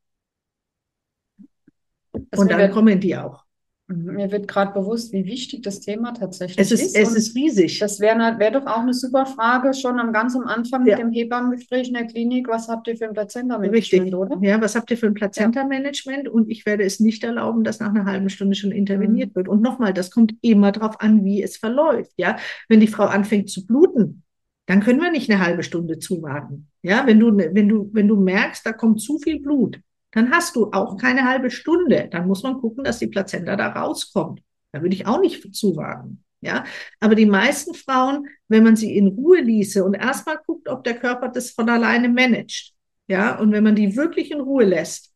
Also 2.31 2.43
und 2.43 2.51
dann 2.51 2.71
kommen 2.71 3.01
die 3.01 3.17
auch. 3.17 3.44
Mir 3.87 4.33
wird 4.33 4.49
gerade 4.49 4.73
bewusst, 4.73 5.13
wie 5.13 5.27
wichtig 5.27 5.63
das 5.63 5.81
Thema 5.81 6.13
tatsächlich 6.13 6.59
es 6.59 6.73
ist. 6.73 6.97
Es 6.97 7.15
ist 7.15 7.37
riesig. 7.37 7.81
Das 7.81 8.01
wäre 8.01 8.19
wär 8.39 8.51
doch 8.51 8.65
auch 8.67 8.79
eine 8.79 8.95
super 8.95 9.27
Frage 9.27 9.75
schon 9.75 9.99
am 9.99 10.11
ganz 10.11 10.35
am 10.35 10.45
Anfang 10.45 10.87
ja. 10.87 10.97
mit 10.97 11.05
dem 11.05 11.13
Hebammengespräch 11.13 11.89
in 11.89 11.95
der 11.95 12.07
Klinik. 12.07 12.49
Was 12.49 12.69
habt 12.69 12.89
ihr 12.89 12.97
für 12.97 13.05
ein 13.05 13.13
Plazenta-Management, 13.13 14.15
oder? 14.15 14.39
Ja, 14.41 14.59
was 14.59 14.75
habt 14.75 14.91
ihr 14.91 14.97
für 14.97 15.07
ein 15.07 15.13
Plazenta-Management? 15.13 16.25
Ja. 16.25 16.31
Und 16.31 16.51
ich 16.51 16.65
werde 16.65 16.83
es 16.83 16.99
nicht 16.99 17.23
erlauben, 17.25 17.63
dass 17.63 17.81
nach 17.81 17.91
einer 17.91 18.07
halben 18.07 18.31
Stunde 18.31 18.55
schon 18.55 18.73
interveniert 18.73 19.31
mhm. 19.31 19.35
wird. 19.37 19.49
Und 19.49 19.61
nochmal, 19.61 19.93
das 19.93 20.11
kommt 20.11 20.35
immer 20.41 20.73
darauf 20.73 21.03
an, 21.03 21.23
wie 21.23 21.43
es 21.43 21.59
verläuft. 21.59 22.13
Ja, 22.17 22.39
wenn 22.71 22.81
die 22.81 22.89
Frau 22.89 23.05
anfängt 23.05 23.51
zu 23.51 23.67
bluten, 23.67 24.23
dann 24.65 24.81
können 24.81 25.03
wir 25.03 25.11
nicht 25.11 25.31
eine 25.31 25.45
halbe 25.45 25.63
Stunde 25.63 25.99
zuwarten. 25.99 26.69
Ja, 26.81 27.07
wenn 27.07 27.21
du, 27.21 27.37
wenn 27.37 27.69
du, 27.69 27.91
wenn 27.93 28.09
du 28.09 28.17
merkst, 28.17 28.65
da 28.65 28.73
kommt 28.73 29.03
zu 29.03 29.19
viel 29.19 29.41
Blut, 29.41 29.79
dann 30.15 30.31
hast 30.31 30.57
du 30.57 30.71
auch 30.73 30.97
keine 30.97 31.25
halbe 31.29 31.51
Stunde. 31.51 32.09
Dann 32.11 32.27
muss 32.27 32.43
man 32.43 32.61
gucken, 32.61 32.85
dass 32.85 32.99
die 32.99 33.09
Plazenta 33.09 33.57
da 33.57 33.69
rauskommt. 33.69 34.41
Da 34.73 34.81
würde 34.81 34.95
ich 34.95 35.07
auch 35.07 35.21
nicht 35.21 35.55
zuwarten. 35.55 36.25
Ja, 36.41 36.65
aber 37.01 37.15
die 37.15 37.27
meisten 37.27 37.75
Frauen, 37.75 38.29
wenn 38.49 38.65
man 38.65 38.77
sie 38.77 38.95
in 38.97 39.09
Ruhe 39.09 39.41
ließe 39.41 39.83
und 39.83 39.95
erstmal 39.95 40.39
guckt, 40.47 40.69
ob 40.69 40.85
der 40.85 40.99
Körper 40.99 41.29
das 41.29 41.51
von 41.51 41.69
alleine 41.71 42.09
managt, 42.11 42.75
ja, 43.07 43.39
und 43.39 43.53
wenn 43.53 43.65
man 43.65 43.75
die 43.75 43.97
wirklich 43.97 44.31
in 44.31 44.41
Ruhe 44.41 44.65
lässt, 44.65 45.15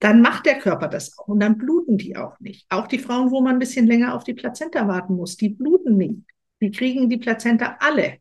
dann 0.00 0.20
macht 0.20 0.46
der 0.46 0.58
Körper 0.58 0.88
das 0.88 1.18
auch 1.18 1.28
und 1.28 1.40
dann 1.40 1.58
bluten 1.58 1.98
die 1.98 2.16
auch 2.16 2.38
nicht. 2.38 2.66
Auch 2.68 2.86
die 2.86 2.98
Frauen, 2.98 3.30
wo 3.30 3.40
man 3.40 3.56
ein 3.56 3.58
bisschen 3.58 3.86
länger 3.86 4.14
auf 4.14 4.24
die 4.24 4.34
Plazenta 4.34 4.86
warten 4.86 5.14
muss, 5.14 5.36
die 5.36 5.48
bluten 5.48 5.96
nicht. 5.96 6.20
Die 6.60 6.70
kriegen 6.70 7.08
die 7.08 7.18
Plazenta 7.18 7.78
alle. 7.80 8.18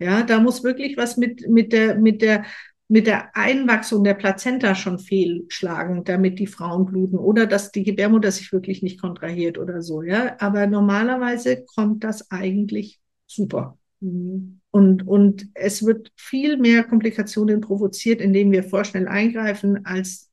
Ja, 0.00 0.22
da 0.22 0.40
muss 0.40 0.62
wirklich 0.62 0.96
was 0.96 1.16
mit, 1.16 1.48
mit 1.48 1.72
der, 1.72 1.96
mit 1.96 2.22
der 2.22 2.44
mit 2.88 3.06
der 3.06 3.36
Einwachsung 3.36 4.02
der 4.02 4.14
Plazenta 4.14 4.74
schon 4.74 4.98
fehlschlagen, 4.98 6.04
damit 6.04 6.38
die 6.38 6.46
Frauen 6.46 6.86
bluten 6.86 7.18
oder 7.18 7.46
dass 7.46 7.70
die 7.70 7.84
Gebärmutter 7.84 8.32
sich 8.32 8.50
wirklich 8.50 8.82
nicht 8.82 9.00
kontrahiert 9.00 9.58
oder 9.58 9.82
so, 9.82 10.02
ja. 10.02 10.36
Aber 10.40 10.66
normalerweise 10.66 11.64
kommt 11.64 12.02
das 12.02 12.30
eigentlich 12.30 12.98
super. 13.26 13.78
Und, 14.00 15.06
und 15.06 15.48
es 15.54 15.84
wird 15.84 16.12
viel 16.16 16.56
mehr 16.56 16.84
Komplikationen 16.84 17.60
provoziert, 17.60 18.20
indem 18.20 18.52
wir 18.52 18.64
vorschnell 18.64 19.06
eingreifen, 19.06 19.84
als, 19.84 20.30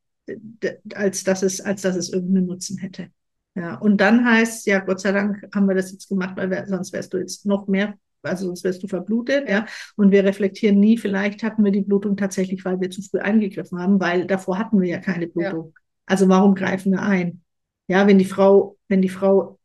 als, 0.94 1.24
dass 1.24 1.44
es, 1.44 1.60
als 1.60 1.82
dass 1.82 1.96
es 1.96 2.14
irgendeinen 2.14 2.48
Nutzen 2.48 2.78
hätte. 2.78 3.10
Ja, 3.56 3.76
und 3.76 4.00
dann 4.00 4.26
heißt, 4.26 4.68
ja, 4.68 4.80
Gott 4.80 5.00
sei 5.02 5.14
Dank 5.14 5.48
haben 5.54 5.68
wir 5.68 5.76
das 5.76 5.92
jetzt 5.92 6.10
gemacht, 6.10 6.36
weil 6.36 6.50
wir, 6.50 6.68
sonst 6.68 6.94
wärst 6.94 7.14
du 7.14 7.18
jetzt 7.18 7.46
noch 7.46 7.68
mehr 7.68 7.98
also 8.26 8.48
sonst 8.48 8.64
wirst 8.64 8.84
du 8.84 8.88
verblutet, 8.88 9.50
ja. 9.50 9.66
Und 9.96 10.12
wir 10.12 10.24
reflektieren 10.24 10.80
nie, 10.80 10.98
vielleicht 10.98 11.44
hatten 11.44 11.64
wir 11.64 11.72
die 11.72 11.82
Blutung 11.82 12.18
tatsächlich, 12.18 12.66
weil 12.66 12.80
wir 12.82 12.90
zu 12.90 13.02
früh 13.02 13.20
eingegriffen 13.20 13.80
haben, 13.80 14.00
weil 14.00 14.26
davor 14.26 14.58
hatten 14.58 14.82
wir 14.82 14.90
ja 14.90 15.00
keine 15.00 15.28
Blutung. 15.28 15.74
Ja. 15.76 15.82
Also 16.06 16.30
warum 16.30 16.56
greifen 16.56 16.92
wir 16.92 17.02
ein? 17.02 17.42
Ja, 17.88 18.08
wenn 18.08 18.18
die 18.18 18.26
Frau, 18.26 18.78
wenn 18.88 19.02
die 19.02 19.10
Frau 19.10 19.60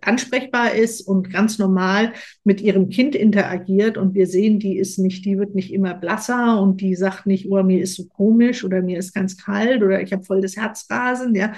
ansprechbar 0.00 0.74
ist 0.74 1.00
und 1.00 1.30
ganz 1.30 1.58
normal 1.58 2.12
mit 2.44 2.60
ihrem 2.60 2.88
Kind 2.88 3.14
interagiert 3.14 3.96
und 3.98 4.14
wir 4.14 4.26
sehen, 4.26 4.58
die 4.58 4.76
ist 4.76 4.98
nicht, 4.98 5.24
die 5.24 5.38
wird 5.38 5.54
nicht 5.54 5.72
immer 5.72 5.94
blasser 5.94 6.60
und 6.60 6.80
die 6.80 6.94
sagt 6.94 7.26
nicht, 7.26 7.50
oh, 7.50 7.62
mir 7.62 7.80
ist 7.80 7.96
so 7.96 8.06
komisch 8.06 8.64
oder 8.64 8.82
mir 8.82 8.98
ist 8.98 9.14
ganz 9.14 9.36
kalt 9.36 9.82
oder 9.82 10.00
ich 10.00 10.12
habe 10.12 10.24
voll 10.24 10.40
das 10.40 10.56
Herzrasen, 10.56 11.34
ja, 11.34 11.52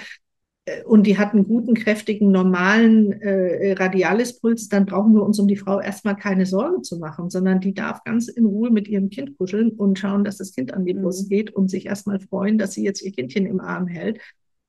und 0.85 1.05
die 1.05 1.17
hat 1.17 1.33
einen 1.33 1.47
guten, 1.47 1.75
kräftigen, 1.75 2.31
normalen 2.31 3.11
äh, 3.21 3.73
Radialispuls, 3.73 4.67
dann 4.67 4.85
brauchen 4.85 5.13
wir 5.13 5.23
uns 5.23 5.39
um 5.39 5.47
die 5.47 5.57
Frau 5.57 5.79
erstmal 5.79 6.15
keine 6.15 6.47
Sorgen 6.47 6.83
zu 6.83 6.97
machen, 6.97 7.29
sondern 7.29 7.59
die 7.59 7.73
darf 7.73 8.03
ganz 8.03 8.27
in 8.27 8.45
Ruhe 8.45 8.71
mit 8.71 8.87
ihrem 8.87 9.09
Kind 9.09 9.37
kuscheln 9.37 9.71
und 9.71 9.99
schauen, 9.99 10.23
dass 10.23 10.37
das 10.37 10.53
Kind 10.53 10.73
an 10.73 10.85
die 10.85 10.95
Brust 10.95 11.25
mhm. 11.25 11.29
geht 11.29 11.51
und 11.51 11.69
sich 11.69 11.85
erstmal 11.85 12.19
freuen, 12.19 12.57
dass 12.57 12.73
sie 12.73 12.83
jetzt 12.83 13.03
ihr 13.03 13.11
Kindchen 13.11 13.45
im 13.45 13.59
Arm 13.59 13.87
hält 13.87 14.19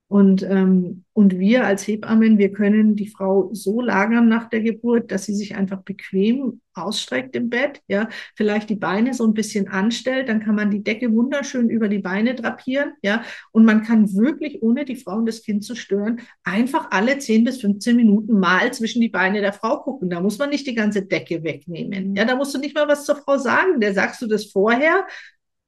und, 0.09 0.45
ähm, 0.45 1.05
und 1.15 1.39
wir 1.39 1.65
als 1.67 1.87
Hebammen, 1.87 2.39
wir 2.39 2.53
können 2.53 2.95
die 2.95 3.09
Frau 3.09 3.51
so 3.53 3.81
lagern 3.81 4.29
nach 4.29 4.49
der 4.49 4.61
Geburt, 4.61 5.11
dass 5.11 5.25
sie 5.25 5.35
sich 5.35 5.57
einfach 5.57 5.83
bequem 5.83 6.61
ausstreckt 6.75 7.35
im 7.35 7.49
Bett, 7.49 7.81
ja, 7.89 8.09
vielleicht 8.37 8.71
die 8.71 8.77
Beine 8.77 9.15
so 9.15 9.27
ein 9.27 9.35
bisschen 9.35 9.67
anstellt, 9.67 10.29
dann 10.29 10.41
kann 10.41 10.55
man 10.55 10.71
die 10.71 10.85
Decke 10.85 11.13
wunderschön 11.13 11.71
über 11.71 11.89
die 11.89 11.99
Beine 11.99 12.35
drapieren, 12.35 12.93
ja, 13.03 13.25
und 13.51 13.65
man 13.65 13.83
kann 13.83 14.15
wirklich, 14.15 14.63
ohne 14.63 14.85
die 14.85 14.97
Frau 14.97 15.17
und 15.17 15.27
das 15.27 15.43
Kind 15.43 15.65
zu 15.65 15.75
stören, 15.75 16.21
einfach 16.45 16.91
alle 16.93 17.19
10 17.19 17.43
bis 17.45 17.61
15 17.61 17.97
Minuten 17.97 18.39
mal 18.39 18.73
zwischen 18.73 19.01
die 19.01 19.09
Beine 19.09 19.41
der 19.41 19.55
Frau 19.55 19.81
gucken. 19.81 20.11
Da 20.11 20.21
muss 20.21 20.39
man 20.39 20.51
nicht 20.51 20.67
die 20.67 20.75
ganze 20.75 21.03
Decke 21.03 21.43
wegnehmen. 21.43 22.15
Ja, 22.15 22.25
da 22.25 22.37
musst 22.37 22.55
du 22.55 22.59
nicht 22.59 22.77
mal 22.77 22.89
was 22.89 23.07
zur 23.07 23.17
Frau 23.17 23.39
sagen. 23.39 23.81
Der 23.81 23.95
sagst 23.95 24.23
du 24.23 24.27
das 24.27 24.47
vorher, 24.47 25.07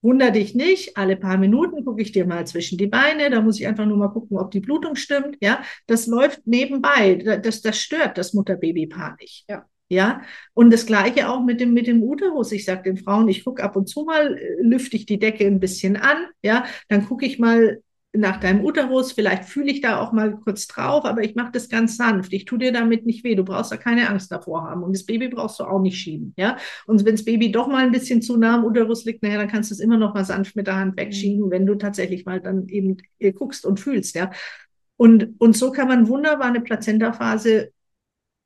Wunder 0.01 0.31
dich 0.31 0.55
nicht, 0.55 0.97
alle 0.97 1.17
paar 1.17 1.39
Minuten 1.39 1.85
gucke 1.85 2.03
ich 2.03 2.13
dir 2.13 2.25
mal 2.27 2.47
zwischen 2.47 2.79
die 2.79 2.87
Beine, 2.87 3.31
da 3.31 3.41
muss 3.41 3.59
ich 3.59 3.67
einfach 3.67 3.85
nur 3.87 3.97
mal 3.97 4.09
gucken, 4.09 4.39
ob 4.39 4.51
die 4.51 4.61
Blutung 4.61 4.95
stimmt. 4.95 5.37
Ja, 5.41 5.63
das 5.87 6.07
läuft 6.07 6.47
nebenbei. 6.47 7.17
Das, 7.43 7.63
das 7.63 7.79
stört 7.79 8.17
das 8.17 8.33
Mutterbabypaar 8.33 9.17
nicht. 9.21 9.45
Ja. 9.49 9.67
Ja, 9.91 10.21
und 10.53 10.71
das 10.71 10.85
Gleiche 10.85 11.31
auch 11.31 11.43
mit 11.43 11.61
dem, 11.63 11.73
mit 11.73 11.87
dem 11.87 12.03
Uterus. 12.03 12.53
Ich 12.53 12.67
sage 12.67 12.83
den 12.83 12.99
Frauen, 12.99 13.27
ich 13.29 13.43
gucke 13.43 13.63
ab 13.63 13.75
und 13.75 13.89
zu 13.89 14.05
mal, 14.05 14.37
äh, 14.37 14.57
lüfte 14.61 14.97
ich 14.97 15.07
die 15.07 15.19
Decke 15.19 15.47
ein 15.47 15.61
bisschen 15.61 15.97
an, 15.97 16.27
ja, 16.43 16.67
dann 16.89 17.07
gucke 17.07 17.25
ich 17.25 17.39
mal, 17.39 17.83
nach 18.15 18.41
deinem 18.41 18.65
Uterus, 18.65 19.13
vielleicht 19.13 19.45
fühle 19.45 19.71
ich 19.71 19.83
da 19.83 20.01
auch 20.01 20.13
mal 20.13 20.33
kurz 20.37 20.67
drauf, 20.67 21.05
aber 21.05 21.23
ich 21.23 21.35
mache 21.35 21.53
das 21.53 21.69
ganz 21.69 21.97
sanft. 21.99 22.33
Ich 22.33 22.47
tue 22.47 22.59
dir 22.59 22.73
damit 22.73 23.05
nicht 23.05 23.23
weh. 23.23 23.35
Du 23.35 23.45
brauchst 23.45 23.71
da 23.71 23.77
keine 23.77 24.09
Angst 24.09 24.33
davor 24.33 24.65
haben. 24.65 24.83
Und 24.83 24.97
das 24.97 25.05
Baby 25.05 25.29
brauchst 25.29 25.61
du 25.61 25.65
auch 25.65 25.81
nicht 25.81 25.99
schieben. 25.99 26.33
Ja? 26.39 26.57
Und 26.87 27.05
wenn 27.05 27.17
das 27.17 27.25
Baby 27.25 27.53
doch 27.53 27.69
mal 27.69 27.85
ein 27.85 27.93
bisschen 27.93 28.23
zu 28.23 28.39
nah 28.39 28.55
am 28.57 28.65
Uterus 28.65 29.05
liegt, 29.05 29.23
naja, 29.23 29.37
dann 29.37 29.49
kannst 29.49 29.71
du 29.71 29.75
es 29.75 29.81
immer 29.81 29.99
noch 29.99 30.15
mal 30.15 30.25
sanft 30.25 30.57
mit 30.57 30.67
der 30.67 30.77
Hand 30.77 30.97
wegschieben, 30.97 31.51
wenn 31.51 31.67
du 31.67 31.75
tatsächlich 31.75 32.25
mal 32.25 32.41
dann 32.41 32.67
eben 32.69 32.97
äh, 33.19 33.33
guckst 33.33 33.67
und 33.67 33.79
fühlst. 33.79 34.15
Ja? 34.15 34.31
Und, 34.97 35.35
und 35.39 35.57
so 35.57 35.71
kann 35.71 35.89
man 35.89 36.09
wunderbar 36.09 36.49
eine 36.49 36.63
Plazentaphase 36.63 37.73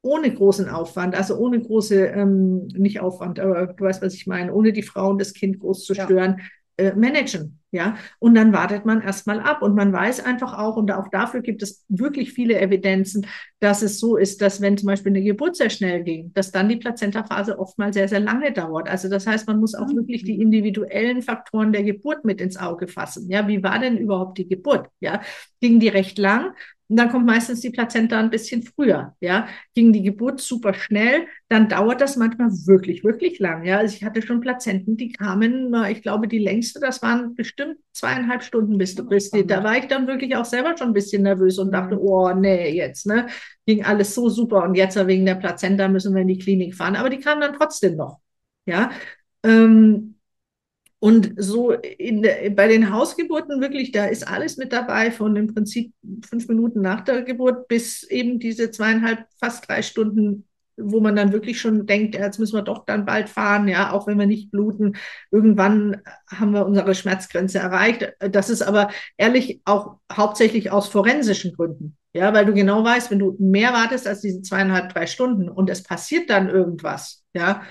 ohne 0.04 0.34
großen 0.34 0.68
Aufwand, 0.68 1.14
also 1.14 1.36
ohne 1.36 1.60
große, 1.60 2.06
ähm, 2.06 2.66
nicht 2.66 2.98
Aufwand, 2.98 3.38
aber 3.38 3.68
du 3.68 3.84
weißt, 3.84 4.02
was 4.02 4.14
ich 4.14 4.26
meine, 4.26 4.52
ohne 4.52 4.72
die 4.72 4.82
Frau 4.82 5.10
und 5.10 5.20
das 5.20 5.32
Kind 5.32 5.60
groß 5.60 5.84
zu 5.84 5.94
stören, 5.94 6.38
ja 6.38 6.44
äh, 6.82 6.94
managen. 6.94 7.58
Ja, 7.74 7.96
und 8.18 8.34
dann 8.34 8.52
wartet 8.52 8.84
man 8.84 9.00
erstmal 9.00 9.40
ab 9.40 9.62
und 9.62 9.74
man 9.74 9.94
weiß 9.94 10.26
einfach 10.26 10.58
auch, 10.58 10.76
und 10.76 10.92
auch 10.92 11.08
dafür 11.08 11.40
gibt 11.40 11.62
es 11.62 11.86
wirklich 11.88 12.34
viele 12.34 12.60
Evidenzen, 12.60 13.26
dass 13.60 13.80
es 13.80 13.98
so 13.98 14.18
ist, 14.18 14.42
dass 14.42 14.60
wenn 14.60 14.76
zum 14.76 14.88
Beispiel 14.88 15.10
eine 15.10 15.22
Geburt 15.22 15.56
sehr 15.56 15.70
schnell 15.70 16.02
ging, 16.02 16.34
dass 16.34 16.52
dann 16.52 16.68
die 16.68 16.76
Plazentaphase 16.76 17.58
oftmals 17.58 17.94
sehr, 17.94 18.08
sehr 18.08 18.20
lange 18.20 18.52
dauert. 18.52 18.90
Also 18.90 19.08
das 19.08 19.26
heißt, 19.26 19.46
man 19.46 19.58
muss 19.58 19.74
auch 19.74 19.86
mhm. 19.86 19.96
wirklich 19.96 20.22
die 20.22 20.38
individuellen 20.38 21.22
Faktoren 21.22 21.72
der 21.72 21.82
Geburt 21.82 22.26
mit 22.26 22.42
ins 22.42 22.58
Auge 22.58 22.88
fassen. 22.88 23.30
Ja, 23.30 23.48
wie 23.48 23.62
war 23.62 23.78
denn 23.78 23.96
überhaupt 23.96 24.36
die 24.36 24.48
Geburt? 24.48 24.88
Ja, 25.00 25.22
ging 25.62 25.80
die 25.80 25.88
recht 25.88 26.18
lang? 26.18 26.52
Und 26.92 26.98
dann 26.98 27.08
kommt 27.08 27.24
meistens 27.24 27.60
die 27.60 27.70
Plazenta 27.70 28.20
ein 28.20 28.28
bisschen 28.28 28.62
früher, 28.62 29.16
ja. 29.20 29.48
Ging 29.74 29.94
die 29.94 30.02
Geburt 30.02 30.42
super 30.42 30.74
schnell, 30.74 31.26
dann 31.48 31.70
dauert 31.70 32.02
das 32.02 32.18
manchmal 32.18 32.50
wirklich, 32.66 33.02
wirklich 33.02 33.38
lang, 33.38 33.64
ja. 33.64 33.78
Also 33.78 33.96
ich 33.96 34.04
hatte 34.04 34.20
schon 34.20 34.42
Plazenten, 34.42 34.98
die 34.98 35.10
kamen, 35.10 35.74
ich 35.90 36.02
glaube, 36.02 36.28
die 36.28 36.38
längste, 36.38 36.80
das 36.80 37.00
waren 37.00 37.34
bestimmt 37.34 37.78
zweieinhalb 37.94 38.42
Stunden 38.42 38.76
bis 38.76 38.94
du 38.94 39.08
bist. 39.08 39.34
Da 39.46 39.64
war 39.64 39.78
ich 39.78 39.86
dann 39.86 40.06
wirklich 40.06 40.36
auch 40.36 40.44
selber 40.44 40.76
schon 40.76 40.88
ein 40.88 40.92
bisschen 40.92 41.22
nervös 41.22 41.58
und 41.58 41.72
dachte, 41.72 41.94
mhm. 41.94 42.02
oh, 42.02 42.34
nee, 42.34 42.76
jetzt, 42.76 43.06
ne. 43.06 43.26
Ging 43.64 43.82
alles 43.86 44.14
so 44.14 44.28
super 44.28 44.62
und 44.64 44.74
jetzt 44.74 44.94
wegen 45.06 45.24
der 45.24 45.36
Plazenta 45.36 45.88
müssen 45.88 46.14
wir 46.14 46.20
in 46.20 46.28
die 46.28 46.38
Klinik 46.38 46.74
fahren. 46.74 46.96
Aber 46.96 47.08
die 47.08 47.20
kamen 47.20 47.40
dann 47.40 47.54
trotzdem 47.54 47.96
noch, 47.96 48.20
ja. 48.66 48.90
Ähm, 49.42 50.11
und 51.02 51.32
so 51.36 51.72
in 51.72 52.22
der, 52.22 52.48
bei 52.50 52.68
den 52.68 52.92
Hausgeburten 52.92 53.60
wirklich, 53.60 53.90
da 53.90 54.06
ist 54.06 54.28
alles 54.28 54.56
mit 54.56 54.72
dabei, 54.72 55.10
von 55.10 55.34
im 55.34 55.52
Prinzip 55.52 55.92
fünf 56.24 56.46
Minuten 56.46 56.80
nach 56.80 57.00
der 57.00 57.22
Geburt 57.22 57.66
bis 57.66 58.04
eben 58.04 58.38
diese 58.38 58.70
zweieinhalb, 58.70 59.26
fast 59.40 59.68
drei 59.68 59.82
Stunden, 59.82 60.46
wo 60.76 61.00
man 61.00 61.16
dann 61.16 61.32
wirklich 61.32 61.60
schon 61.60 61.86
denkt, 61.86 62.14
jetzt 62.14 62.38
müssen 62.38 62.54
wir 62.54 62.62
doch 62.62 62.84
dann 62.84 63.04
bald 63.04 63.28
fahren, 63.28 63.66
ja, 63.66 63.90
auch 63.90 64.06
wenn 64.06 64.16
wir 64.16 64.26
nicht 64.26 64.52
bluten. 64.52 64.94
Irgendwann 65.32 66.02
haben 66.28 66.52
wir 66.52 66.64
unsere 66.64 66.94
Schmerzgrenze 66.94 67.58
erreicht. 67.58 68.12
Das 68.20 68.48
ist 68.48 68.62
aber 68.62 68.88
ehrlich 69.16 69.60
auch 69.64 69.96
hauptsächlich 70.12 70.70
aus 70.70 70.86
forensischen 70.86 71.52
Gründen. 71.52 71.96
Ja, 72.14 72.32
weil 72.32 72.46
du 72.46 72.54
genau 72.54 72.84
weißt, 72.84 73.10
wenn 73.10 73.18
du 73.18 73.34
mehr 73.40 73.72
wartest 73.72 74.06
als 74.06 74.20
diese 74.20 74.40
zweieinhalb, 74.42 74.92
drei 74.92 75.08
Stunden 75.08 75.48
und 75.48 75.68
es 75.68 75.82
passiert 75.82 76.30
dann 76.30 76.48
irgendwas, 76.48 77.24
ja, 77.34 77.62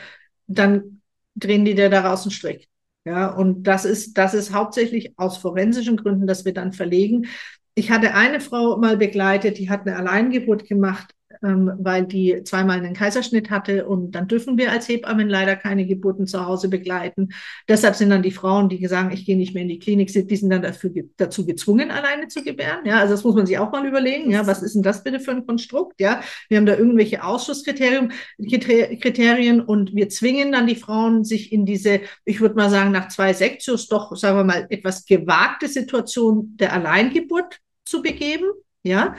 dann 0.48 1.02
drehen 1.36 1.64
die 1.64 1.76
dir 1.76 1.90
daraus 1.90 2.24
einen 2.24 2.32
Strick. 2.32 2.68
Ja, 3.06 3.30
und 3.34 3.64
das 3.64 3.86
ist, 3.86 4.18
das 4.18 4.34
ist 4.34 4.54
hauptsächlich 4.54 5.18
aus 5.18 5.38
forensischen 5.38 5.98
Gründen, 5.98 6.28
dass 6.28 6.46
wir 6.46 6.54
dann 6.54 6.72
verlegen. 6.72 7.28
Ich 7.74 7.90
hatte 7.90 8.14
eine 8.14 8.40
Frau 8.40 8.78
mal 8.78 8.98
begleitet, 8.98 9.58
die 9.58 9.70
hat 9.70 9.82
eine 9.88 9.96
Alleingeburt 9.98 10.68
gemacht 10.68 11.16
ähm, 11.44 11.72
weil 11.80 12.06
die 12.06 12.44
zweimal 12.44 12.78
einen 12.78 12.94
Kaiserschnitt 12.94 13.50
hatte 13.50 13.88
und 13.88 14.12
dann 14.12 14.28
dürfen 14.28 14.58
wir 14.58 14.72
als 14.72 14.88
Hebammen 14.88 15.30
leider 15.30 15.56
keine 15.56 15.86
Geburten 15.86 16.28
zu 16.28 16.46
Hause 16.46 16.70
begleiten. 16.70 17.30
Deshalb 17.68 17.96
sind 17.96 18.10
dann 18.10 18.22
die 18.22 18.32
Frauen, 18.32 18.70
die 18.70 18.86
sagen, 18.88 19.12
ich 19.12 19.26
gehe 19.26 19.38
nicht 19.38 19.54
mehr 19.54 19.64
in 19.64 19.70
die 19.70 19.80
Klinik, 19.80 20.12
die 20.12 20.36
sind 20.36 20.50
dann 20.50 20.62
dafür, 20.62 20.92
dazu 21.18 21.46
gezwungen, 21.46 21.92
alleine 21.92 22.28
zu 22.28 22.44
gebären. 22.44 22.86
Ja, 22.86 23.00
also 23.00 23.14
das 23.14 23.24
muss 23.24 23.36
man 23.36 23.46
sich 23.46 23.58
auch 23.58 23.72
mal 23.72 23.86
überlegen. 23.86 24.32
Ja, 24.32 24.46
was 24.48 24.62
ist 24.62 24.76
denn 24.76 24.84
das 24.84 25.04
bitte 25.04 25.20
für 25.20 25.32
ein 25.32 25.46
Konstrukt? 25.46 26.00
Ja, 26.00 26.22
wir 26.50 26.58
haben 26.58 26.66
da 26.66 26.76
irgendwelche 26.76 27.24
Ausschusskriterien 27.24 28.12
Kriterien 28.40 29.62
und 29.62 29.96
wir 29.96 30.10
zwingen 30.10 30.52
dann 30.52 30.68
die 30.68 30.76
Frauen, 30.76 31.24
sich 31.24 31.52
in 31.52 31.66
diese, 31.66 32.02
ich 32.26 32.42
würde 32.42 32.56
mal 32.56 32.70
sagen, 32.70 32.92
nach 32.92 33.08
zwei 33.10 33.34
Sektios 33.34 33.88
doch, 33.88 34.16
sagen 34.16 34.38
wir 34.38 34.44
mal, 34.44 34.68
etwas 34.70 35.06
gewagte 35.06 35.68
Situation 35.68 36.56
der 36.58 36.74
Alleingeburt 36.74 37.60
zu 37.86 38.02
begeben. 38.02 38.46
Ja, 38.84 39.16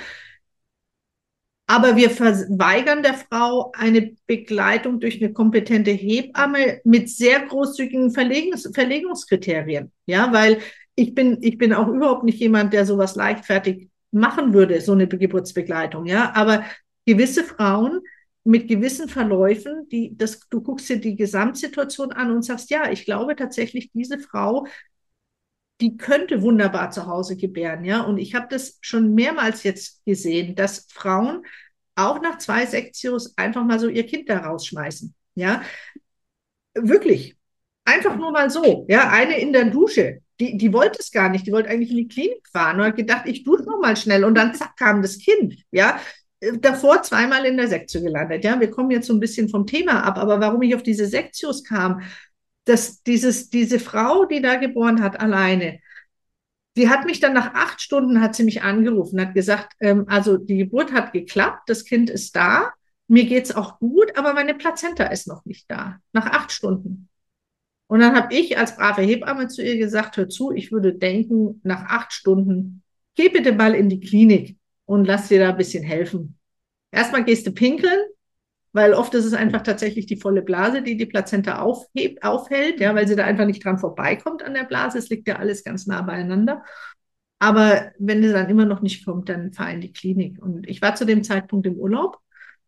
aber 1.72 1.96
wir 1.96 2.10
verweigern 2.10 3.02
der 3.02 3.14
Frau 3.14 3.72
eine 3.72 4.14
Begleitung 4.26 5.00
durch 5.00 5.22
eine 5.22 5.32
kompetente 5.32 5.90
Hebamme 5.90 6.82
mit 6.84 7.08
sehr 7.08 7.40
großzügigen 7.46 8.10
Verlegungs 8.10 8.68
Verlegungskriterien. 8.74 9.90
Ja, 10.04 10.34
weil 10.34 10.58
ich 10.96 11.14
bin, 11.14 11.38
ich 11.40 11.56
bin 11.56 11.72
auch 11.72 11.88
überhaupt 11.88 12.24
nicht 12.24 12.40
jemand, 12.40 12.74
der 12.74 12.84
sowas 12.84 13.16
leichtfertig 13.16 13.88
machen 14.10 14.52
würde, 14.52 14.82
so 14.82 14.92
eine 14.92 15.08
Geburtsbegleitung. 15.08 16.04
Ja, 16.04 16.34
aber 16.34 16.62
gewisse 17.06 17.42
Frauen 17.42 18.00
mit 18.44 18.68
gewissen 18.68 19.08
Verläufen, 19.08 19.88
die, 19.90 20.14
das, 20.14 20.40
du 20.50 20.60
guckst 20.60 20.90
dir 20.90 21.00
die 21.00 21.16
Gesamtsituation 21.16 22.12
an 22.12 22.32
und 22.32 22.42
sagst, 22.42 22.68
ja, 22.68 22.90
ich 22.90 23.06
glaube 23.06 23.34
tatsächlich, 23.34 23.90
diese 23.94 24.18
Frau 24.18 24.66
die 25.82 25.96
könnte 25.96 26.42
wunderbar 26.42 26.90
zu 26.90 27.06
Hause 27.06 27.36
gebären, 27.36 27.84
ja. 27.84 28.02
Und 28.02 28.18
ich 28.18 28.34
habe 28.34 28.46
das 28.48 28.78
schon 28.80 29.14
mehrmals 29.14 29.64
jetzt 29.64 30.04
gesehen, 30.04 30.54
dass 30.54 30.86
Frauen 30.90 31.44
auch 31.96 32.22
nach 32.22 32.38
zwei 32.38 32.64
Sektios 32.64 33.36
einfach 33.36 33.64
mal 33.64 33.78
so 33.78 33.88
ihr 33.88 34.06
Kind 34.06 34.28
da 34.30 34.38
rausschmeißen, 34.38 35.14
ja. 35.34 35.62
Wirklich. 36.74 37.36
Einfach 37.84 38.16
nur 38.16 38.30
mal 38.30 38.48
so, 38.48 38.86
ja. 38.88 39.10
Eine 39.10 39.38
in 39.38 39.52
der 39.52 39.66
Dusche, 39.66 40.20
die, 40.38 40.56
die 40.56 40.72
wollte 40.72 41.00
es 41.00 41.10
gar 41.10 41.28
nicht, 41.28 41.46
die 41.46 41.52
wollte 41.52 41.68
eigentlich 41.68 41.90
in 41.90 41.96
die 41.96 42.08
Klinik 42.08 42.48
fahren 42.52 42.78
und 42.78 42.86
hat 42.86 42.96
gedacht, 42.96 43.26
ich 43.26 43.42
dusche 43.42 43.64
noch 43.64 43.80
mal 43.80 43.96
schnell 43.96 44.24
und 44.24 44.36
dann 44.36 44.54
zack 44.54 44.76
kam 44.76 45.02
das 45.02 45.18
Kind, 45.18 45.56
ja 45.72 46.00
davor 46.60 47.02
zweimal 47.02 47.44
in 47.46 47.56
der 47.56 47.68
Sektio 47.68 48.02
gelandet. 48.02 48.42
Ja, 48.42 48.58
wir 48.58 48.68
kommen 48.68 48.90
jetzt 48.90 49.06
so 49.06 49.12
ein 49.14 49.20
bisschen 49.20 49.48
vom 49.48 49.64
Thema 49.64 50.02
ab, 50.02 50.18
aber 50.18 50.40
warum 50.40 50.60
ich 50.62 50.74
auf 50.74 50.82
diese 50.82 51.06
Sektios 51.06 51.62
kam, 51.62 52.02
dass 52.64 53.02
dieses, 53.02 53.50
diese 53.50 53.80
Frau, 53.80 54.24
die 54.24 54.40
da 54.40 54.56
geboren 54.56 55.02
hat, 55.02 55.20
alleine, 55.20 55.80
die 56.76 56.88
hat 56.88 57.04
mich 57.04 57.20
dann 57.20 57.34
nach 57.34 57.54
acht 57.54 57.80
Stunden 57.80 58.20
hat 58.20 58.34
sie 58.34 58.44
mich 58.44 58.62
angerufen, 58.62 59.20
hat 59.20 59.34
gesagt, 59.34 59.74
ähm, 59.80 60.04
also 60.08 60.38
die 60.38 60.56
Geburt 60.56 60.92
hat 60.92 61.12
geklappt, 61.12 61.68
das 61.68 61.84
Kind 61.84 62.08
ist 62.08 62.34
da, 62.34 62.72
mir 63.08 63.26
geht's 63.26 63.54
auch 63.54 63.78
gut, 63.78 64.16
aber 64.16 64.32
meine 64.32 64.54
Plazenta 64.54 65.04
ist 65.04 65.26
noch 65.26 65.44
nicht 65.44 65.70
da. 65.70 65.98
Nach 66.12 66.26
acht 66.26 66.50
Stunden. 66.50 67.08
Und 67.88 68.00
dann 68.00 68.16
habe 68.16 68.34
ich 68.34 68.56
als 68.56 68.76
brave 68.76 69.02
Hebamme 69.02 69.48
zu 69.48 69.62
ihr 69.62 69.76
gesagt, 69.76 70.16
hör 70.16 70.30
zu, 70.30 70.50
ich 70.50 70.72
würde 70.72 70.94
denken, 70.94 71.60
nach 71.62 71.84
acht 71.90 72.14
Stunden, 72.14 72.82
geh 73.14 73.28
bitte 73.28 73.52
mal 73.52 73.74
in 73.74 73.90
die 73.90 74.00
Klinik 74.00 74.56
und 74.86 75.04
lass 75.04 75.28
dir 75.28 75.40
da 75.40 75.50
ein 75.50 75.58
bisschen 75.58 75.84
helfen. 75.84 76.38
Erstmal 76.90 77.24
gehst 77.24 77.46
du 77.46 77.52
pinkeln, 77.52 78.00
weil 78.72 78.94
oft 78.94 79.14
ist 79.14 79.24
es 79.24 79.34
einfach 79.34 79.62
tatsächlich 79.62 80.06
die 80.06 80.16
volle 80.16 80.42
Blase, 80.42 80.82
die 80.82 80.96
die 80.96 81.06
Plazenta 81.06 81.60
aufhebt, 81.60 82.22
aufhält, 82.22 82.80
ja, 82.80 82.94
weil 82.94 83.06
sie 83.06 83.16
da 83.16 83.24
einfach 83.24 83.44
nicht 83.44 83.64
dran 83.64 83.78
vorbeikommt 83.78 84.42
an 84.42 84.54
der 84.54 84.64
Blase. 84.64 84.98
Es 84.98 85.10
liegt 85.10 85.28
ja 85.28 85.36
alles 85.36 85.62
ganz 85.64 85.86
nah 85.86 86.02
beieinander. 86.02 86.64
Aber 87.38 87.92
wenn 87.98 88.22
es 88.24 88.32
dann 88.32 88.48
immer 88.48 88.64
noch 88.64 88.82
nicht 88.82 89.04
kommt, 89.04 89.28
dann 89.28 89.52
fahr 89.52 89.70
in 89.72 89.80
die 89.80 89.92
Klinik. 89.92 90.40
Und 90.40 90.68
ich 90.68 90.80
war 90.80 90.94
zu 90.94 91.04
dem 91.04 91.24
Zeitpunkt 91.24 91.66
im 91.66 91.76
Urlaub, 91.76 92.18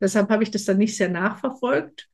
deshalb 0.01 0.29
habe 0.31 0.43
ich 0.43 0.51
das 0.51 0.64
dann 0.64 0.79
nicht 0.79 0.97
sehr 0.97 1.09
nachverfolgt. 1.09 2.09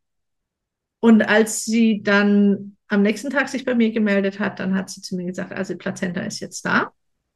Und 1.01 1.23
als 1.23 1.65
sie 1.65 2.03
dann 2.03 2.77
am 2.89 3.03
nächsten 3.03 3.31
Tag 3.31 3.49
sich 3.49 3.65
bei 3.65 3.75
mir 3.75 3.93
gemeldet 3.93 4.39
hat, 4.39 4.61
dann 4.61 4.75
hat 4.75 4.91
sie 4.91 5.01
zu 5.01 5.17
mir 5.17 5.27
gesagt, 5.27 5.53
also 5.53 5.73
die 5.73 5.79
Plazenta 5.79 6.21
ist 6.21 6.41
jetzt 6.41 6.65
da 6.65 6.93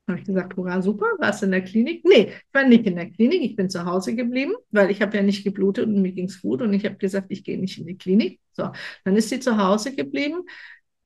habe 0.07 0.19
ich 0.19 0.27
gesagt, 0.27 0.57
hurra, 0.57 0.83
super, 0.83 1.07
warst 1.19 1.43
du 1.43 1.47
in 1.47 1.53
der 1.53 1.63
Klinik? 1.63 2.05
Nee, 2.05 2.29
ich 2.29 2.45
war 2.55 2.65
nicht 2.65 2.87
in 2.87 2.97
der 2.97 3.11
Klinik, 3.11 3.43
ich 3.43 3.57
bin 3.57 3.71
zu 3.71 3.85
Hause 3.87 4.15
geblieben, 4.15 4.55
weil 4.71 4.91
ich 4.91 5.01
habe 5.01 5.17
ja 5.17 5.23
nicht 5.23 5.45
geblutet 5.45 5.87
und 5.87 6.03
mir 6.03 6.13
ging's 6.13 6.43
gut 6.43 6.61
und 6.61 6.73
ich 6.75 6.85
habe 6.85 6.97
gesagt, 6.97 7.27
ich 7.31 7.43
gehe 7.43 7.59
nicht 7.59 7.79
in 7.79 7.87
die 7.87 7.97
Klinik. 7.97 8.41
So, 8.53 8.71
dann 9.05 9.17
ist 9.17 9.31
sie 9.31 9.41
zu 9.41 9.57
Hause 9.57 9.95
geblieben. 9.95 10.43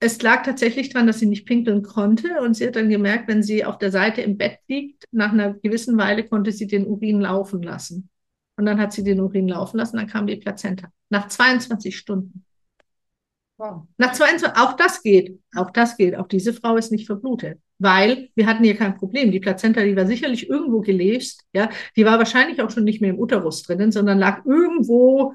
Es 0.01 0.21
lag 0.23 0.45
tatsächlich 0.45 0.91
daran, 0.91 1.07
dass 1.07 1.21
sie 1.21 1.27
nicht 1.27 1.47
pinkeln 1.47 1.83
konnte 1.83 2.41
und 2.41 2.55
sie 2.55 2.67
hat 2.67 2.77
dann 2.77 2.89
gemerkt, 2.89 3.29
wenn 3.29 3.43
sie 3.43 3.65
auf 3.65 3.79
der 3.79 3.91
Seite 3.91 4.21
im 4.23 4.37
Bett 4.37 4.59
liegt, 4.69 5.05
nach 5.13 5.33
einer 5.33 5.55
gewissen 5.55 5.97
Weile 5.97 6.29
konnte 6.29 6.53
sie 6.53 6.67
den 6.67 6.87
Urin 6.87 7.21
laufen 7.21 7.63
lassen. 7.63 8.09
Und 8.57 8.67
dann 8.67 8.81
hat 8.81 8.93
sie 8.93 9.05
den 9.05 9.21
Urin 9.21 9.49
laufen 9.49 9.77
lassen, 9.79 9.97
dann 9.97 10.09
kam 10.09 10.27
die 10.27 10.37
Plazenta. 10.37 10.89
Nach 11.09 11.29
22 11.29 11.97
Stunden. 11.97 12.45
Wow. 13.57 13.87
Nach 13.97 14.13
22, 14.13 14.57
auch 14.61 14.75
das 14.75 15.03
geht, 15.03 15.41
auch 15.55 15.71
das 15.71 15.97
geht. 15.97 16.17
Auch 16.17 16.29
diese 16.29 16.53
Frau 16.53 16.77
ist 16.77 16.93
nicht 16.93 17.07
verblutet 17.07 17.61
weil 17.79 18.31
wir 18.35 18.47
hatten 18.47 18.64
hier 18.64 18.77
kein 18.77 18.97
Problem. 18.97 19.31
Die 19.31 19.41
Plazenta, 19.41 19.83
die 19.83 19.97
war 19.97 20.07
sicherlich 20.07 20.49
irgendwo 20.49 20.81
gelesen, 20.81 21.41
ja, 21.53 21.71
die 21.97 22.05
war 22.05 22.19
wahrscheinlich 22.19 22.61
auch 22.61 22.71
schon 22.71 22.85
nicht 22.85 23.01
mehr 23.01 23.11
im 23.11 23.19
Uterus 23.19 23.62
drinnen, 23.62 23.93
sondern 23.93 24.19
lag 24.19 24.45
irgendwo 24.45 25.35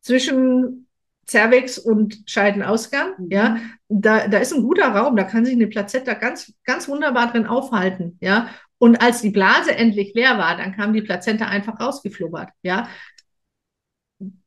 zwischen 0.00 0.86
Cervix 1.26 1.78
und 1.78 2.22
Scheidenausgang, 2.26 3.14
mhm. 3.18 3.30
ja. 3.30 3.58
Da, 3.88 4.28
da 4.28 4.38
ist 4.38 4.52
ein 4.52 4.62
guter 4.62 4.88
Raum, 4.88 5.16
da 5.16 5.24
kann 5.24 5.44
sich 5.44 5.54
eine 5.54 5.68
Plazenta 5.68 6.14
ganz, 6.14 6.52
ganz 6.64 6.88
wunderbar 6.88 7.30
drin 7.30 7.46
aufhalten, 7.46 8.18
ja. 8.20 8.48
Und 8.78 9.00
als 9.00 9.22
die 9.22 9.30
Blase 9.30 9.74
endlich 9.74 10.12
leer 10.14 10.36
war, 10.36 10.56
dann 10.56 10.74
kam 10.74 10.92
die 10.92 11.02
Plazenta 11.02 11.46
einfach 11.46 11.80
rausgeflubbert, 11.80 12.50
ja. 12.62 12.88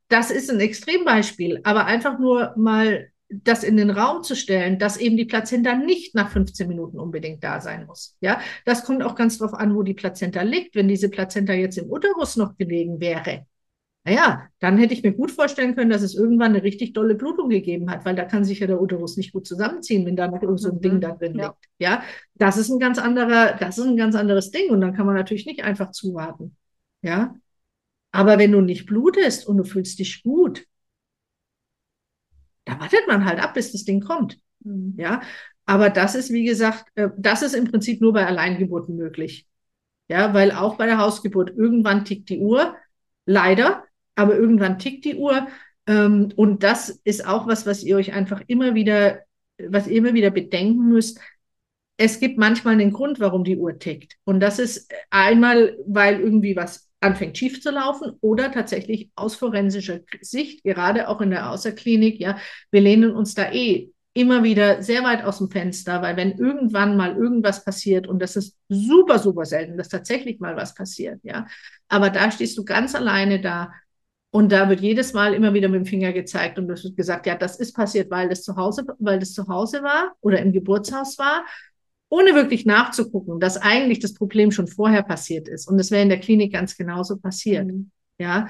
Das 0.09 0.31
ist 0.31 0.49
ein 0.49 0.59
Extrembeispiel, 0.59 1.61
aber 1.63 1.85
einfach 1.85 2.19
nur 2.19 2.53
mal 2.55 3.09
das 3.29 3.63
in 3.63 3.77
den 3.77 3.89
Raum 3.89 4.23
zu 4.23 4.35
stellen, 4.35 4.79
dass 4.79 4.97
eben 4.97 5.17
die 5.17 5.25
Plazenta 5.25 5.75
nicht 5.75 6.15
nach 6.15 6.29
15 6.29 6.67
Minuten 6.67 6.99
unbedingt 6.99 7.43
da 7.43 7.59
sein 7.59 7.85
muss. 7.85 8.15
Ja, 8.21 8.39
das 8.65 8.85
kommt 8.85 9.03
auch 9.03 9.15
ganz 9.15 9.37
drauf 9.37 9.53
an, 9.53 9.75
wo 9.75 9.83
die 9.83 9.93
Plazenta 9.93 10.43
liegt. 10.43 10.75
Wenn 10.75 10.87
diese 10.87 11.09
Plazenta 11.09 11.53
jetzt 11.53 11.77
im 11.77 11.91
Uterus 11.91 12.37
noch 12.37 12.57
gelegen 12.57 12.99
wäre, 12.99 13.45
naja, 14.05 14.47
dann 14.59 14.77
hätte 14.77 14.93
ich 14.93 15.03
mir 15.03 15.11
gut 15.11 15.31
vorstellen 15.31 15.75
können, 15.75 15.89
dass 15.89 16.01
es 16.01 16.15
irgendwann 16.15 16.53
eine 16.53 16.63
richtig 16.63 16.93
dolle 16.93 17.15
Blutung 17.15 17.49
gegeben 17.49 17.91
hat, 17.91 18.05
weil 18.05 18.15
da 18.15 18.23
kann 18.23 18.45
sich 18.45 18.59
ja 18.59 18.67
der 18.67 18.81
Uterus 18.81 19.17
nicht 19.17 19.33
gut 19.33 19.45
zusammenziehen, 19.45 20.05
wenn 20.05 20.15
da 20.15 20.29
noch 20.29 20.41
irgend 20.41 20.61
so 20.61 20.71
ein 20.71 20.79
Ding 20.79 20.93
mhm. 20.95 21.01
da 21.01 21.11
drin 21.11 21.37
ja. 21.37 21.47
liegt. 21.47 21.65
Ja, 21.79 22.03
das 22.35 22.55
ist 22.55 22.69
ein 22.69 22.79
ganz 22.79 22.99
anderer, 22.99 23.57
das 23.59 23.77
ist 23.77 23.85
ein 23.85 23.97
ganz 23.97 24.15
anderes 24.15 24.51
Ding 24.51 24.69
und 24.71 24.79
dann 24.79 24.93
kann 24.93 25.05
man 25.05 25.15
natürlich 25.15 25.45
nicht 25.45 25.65
einfach 25.65 25.91
zuwarten. 25.91 26.55
Ja, 27.01 27.35
aber 28.13 28.39
wenn 28.39 28.53
du 28.53 28.61
nicht 28.61 28.85
blutest 28.85 29.45
und 29.45 29.57
du 29.57 29.65
fühlst 29.65 29.99
dich 29.99 30.23
gut, 30.23 30.65
da 32.67 32.79
wartet 32.79 33.07
man 33.07 33.25
halt 33.25 33.39
ab, 33.39 33.53
bis 33.53 33.71
das 33.71 33.85
Ding 33.85 34.01
kommt. 34.01 34.39
Mhm. 34.63 34.95
Ja, 34.97 35.21
Aber 35.65 35.89
das 35.89 36.15
ist, 36.15 36.31
wie 36.31 36.45
gesagt, 36.45 36.85
äh, 36.95 37.09
das 37.17 37.41
ist 37.41 37.53
im 37.53 37.65
Prinzip 37.65 38.01
nur 38.01 38.13
bei 38.13 38.25
Alleingeburten 38.25 38.95
möglich. 38.95 39.47
Ja, 40.09 40.33
weil 40.33 40.51
auch 40.51 40.75
bei 40.77 40.85
der 40.85 40.99
Hausgeburt 40.99 41.51
irgendwann 41.55 42.05
tickt 42.05 42.29
die 42.29 42.39
Uhr. 42.39 42.75
Leider, 43.25 43.83
aber 44.15 44.35
irgendwann 44.37 44.79
tickt 44.79 45.05
die 45.05 45.15
Uhr. 45.15 45.47
Ähm, 45.85 46.29
und 46.35 46.63
das 46.63 46.89
ist 47.03 47.25
auch 47.27 47.47
was, 47.47 47.65
was 47.65 47.83
ihr 47.83 47.97
euch 47.97 48.13
einfach 48.13 48.41
immer 48.47 48.75
wieder, 48.75 49.21
was 49.57 49.87
ihr 49.87 49.97
immer 49.97 50.13
wieder 50.13 50.31
bedenken 50.31 50.89
müsst. 50.89 51.19
Es 51.97 52.19
gibt 52.19 52.37
manchmal 52.37 52.73
einen 52.75 52.93
Grund, 52.93 53.19
warum 53.19 53.43
die 53.43 53.57
Uhr 53.57 53.79
tickt. 53.79 54.17
Und 54.23 54.39
das 54.39 54.59
ist 54.59 54.91
einmal, 55.09 55.77
weil 55.85 56.19
irgendwie 56.19 56.55
was 56.55 56.86
anfängt 56.99 57.37
schief 57.37 57.61
zu 57.61 57.71
laufen 57.71 58.13
oder 58.21 58.51
tatsächlich 58.51 59.11
aus 59.15 59.35
forensischer 59.35 59.99
Sicht, 60.21 60.63
gerade 60.63 61.07
auch 61.07 61.21
in 61.21 61.29
der 61.29 61.51
Außerklinik, 61.51 62.19
ja, 62.19 62.37
wir 62.71 62.81
lehnen 62.81 63.11
uns 63.11 63.35
da 63.35 63.51
eh 63.51 63.91
immer 64.13 64.43
wieder 64.43 64.81
sehr 64.81 65.03
weit 65.03 65.23
aus 65.23 65.37
dem 65.37 65.51
Fenster, 65.51 66.01
weil 66.01 66.17
wenn 66.17 66.39
irgendwann 66.39 66.97
mal 66.97 67.15
irgendwas 67.15 67.63
passiert 67.63 68.07
und 68.07 68.19
das 68.19 68.35
ist 68.35 68.57
super, 68.67 69.19
super 69.19 69.45
selten, 69.45 69.77
dass 69.77 69.89
tatsächlich 69.89 70.39
mal 70.39 70.55
was 70.55 70.73
passiert, 70.73 71.19
ja, 71.23 71.45
aber 71.87 72.09
da 72.09 72.31
stehst 72.31 72.57
du 72.57 72.65
ganz 72.65 72.95
alleine 72.95 73.39
da 73.39 73.71
und 74.31 74.51
da 74.51 74.69
wird 74.69 74.81
jedes 74.81 75.13
Mal 75.13 75.33
immer 75.33 75.53
wieder 75.53 75.69
mit 75.69 75.79
dem 75.81 75.85
Finger 75.85 76.13
gezeigt 76.13 76.57
und 76.57 76.69
es 76.69 76.83
wird 76.83 76.97
gesagt, 76.97 77.27
ja, 77.27 77.35
das 77.35 77.59
ist 77.59 77.73
passiert, 77.73 78.11
weil 78.11 78.27
das 78.27 78.43
zu 78.43 78.55
Hause, 78.55 78.85
weil 78.99 79.19
das 79.19 79.33
zu 79.33 79.47
Hause 79.47 79.83
war 79.83 80.13
oder 80.21 80.39
im 80.39 80.51
Geburtshaus 80.51 81.17
war, 81.17 81.45
ohne 82.09 82.35
wirklich 82.35 82.65
nachzugucken, 82.65 83.39
dass 83.39 83.57
eigentlich 83.57 83.99
das 83.99 84.13
Problem 84.13 84.51
schon 84.51 84.67
vorher 84.67 85.03
passiert 85.03 85.47
ist 85.47 85.67
und 85.67 85.79
es 85.79 85.91
wäre 85.91 86.03
in 86.03 86.09
der 86.09 86.19
Klinik 86.19 86.53
ganz 86.53 86.77
genauso 86.77 87.17
passiert, 87.17 87.67
mhm. 87.67 87.91
ja. 88.19 88.47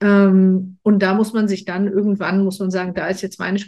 Ähm, 0.00 0.78
und 0.82 1.02
da 1.02 1.14
muss 1.14 1.32
man 1.32 1.48
sich 1.48 1.64
dann 1.64 1.90
irgendwann, 1.90 2.44
muss 2.44 2.58
man 2.58 2.70
sagen, 2.70 2.92
da 2.92 3.06
ist 3.08 3.22
jetzt 3.22 3.38
meine 3.38 3.58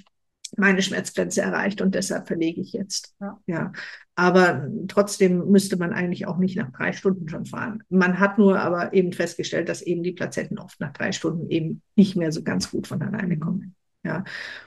meine 0.56 0.82
Schmerzgrenze 0.82 1.42
erreicht 1.42 1.80
und 1.80 1.94
deshalb 1.94 2.26
verlege 2.26 2.60
ich 2.60 2.72
jetzt. 2.72 3.14
Ja. 3.20 3.40
ja. 3.46 3.72
Aber 4.14 4.68
trotzdem 4.88 5.50
müsste 5.50 5.76
man 5.76 5.92
eigentlich 5.92 6.26
auch 6.26 6.38
nicht 6.38 6.56
nach 6.56 6.72
drei 6.72 6.92
Stunden 6.92 7.28
schon 7.28 7.46
fahren. 7.46 7.82
Man 7.88 8.18
hat 8.18 8.38
nur 8.38 8.58
aber 8.58 8.92
eben 8.92 9.12
festgestellt, 9.12 9.68
dass 9.68 9.82
eben 9.82 10.02
die 10.02 10.12
Plazenten 10.12 10.58
oft 10.58 10.80
nach 10.80 10.92
drei 10.92 11.12
Stunden 11.12 11.48
eben 11.50 11.82
nicht 11.96 12.16
mehr 12.16 12.32
so 12.32 12.42
ganz 12.42 12.70
gut 12.70 12.86
von 12.86 13.02
alleine 13.02 13.38
kommen. 13.38 13.74
Ja. 14.08 14.24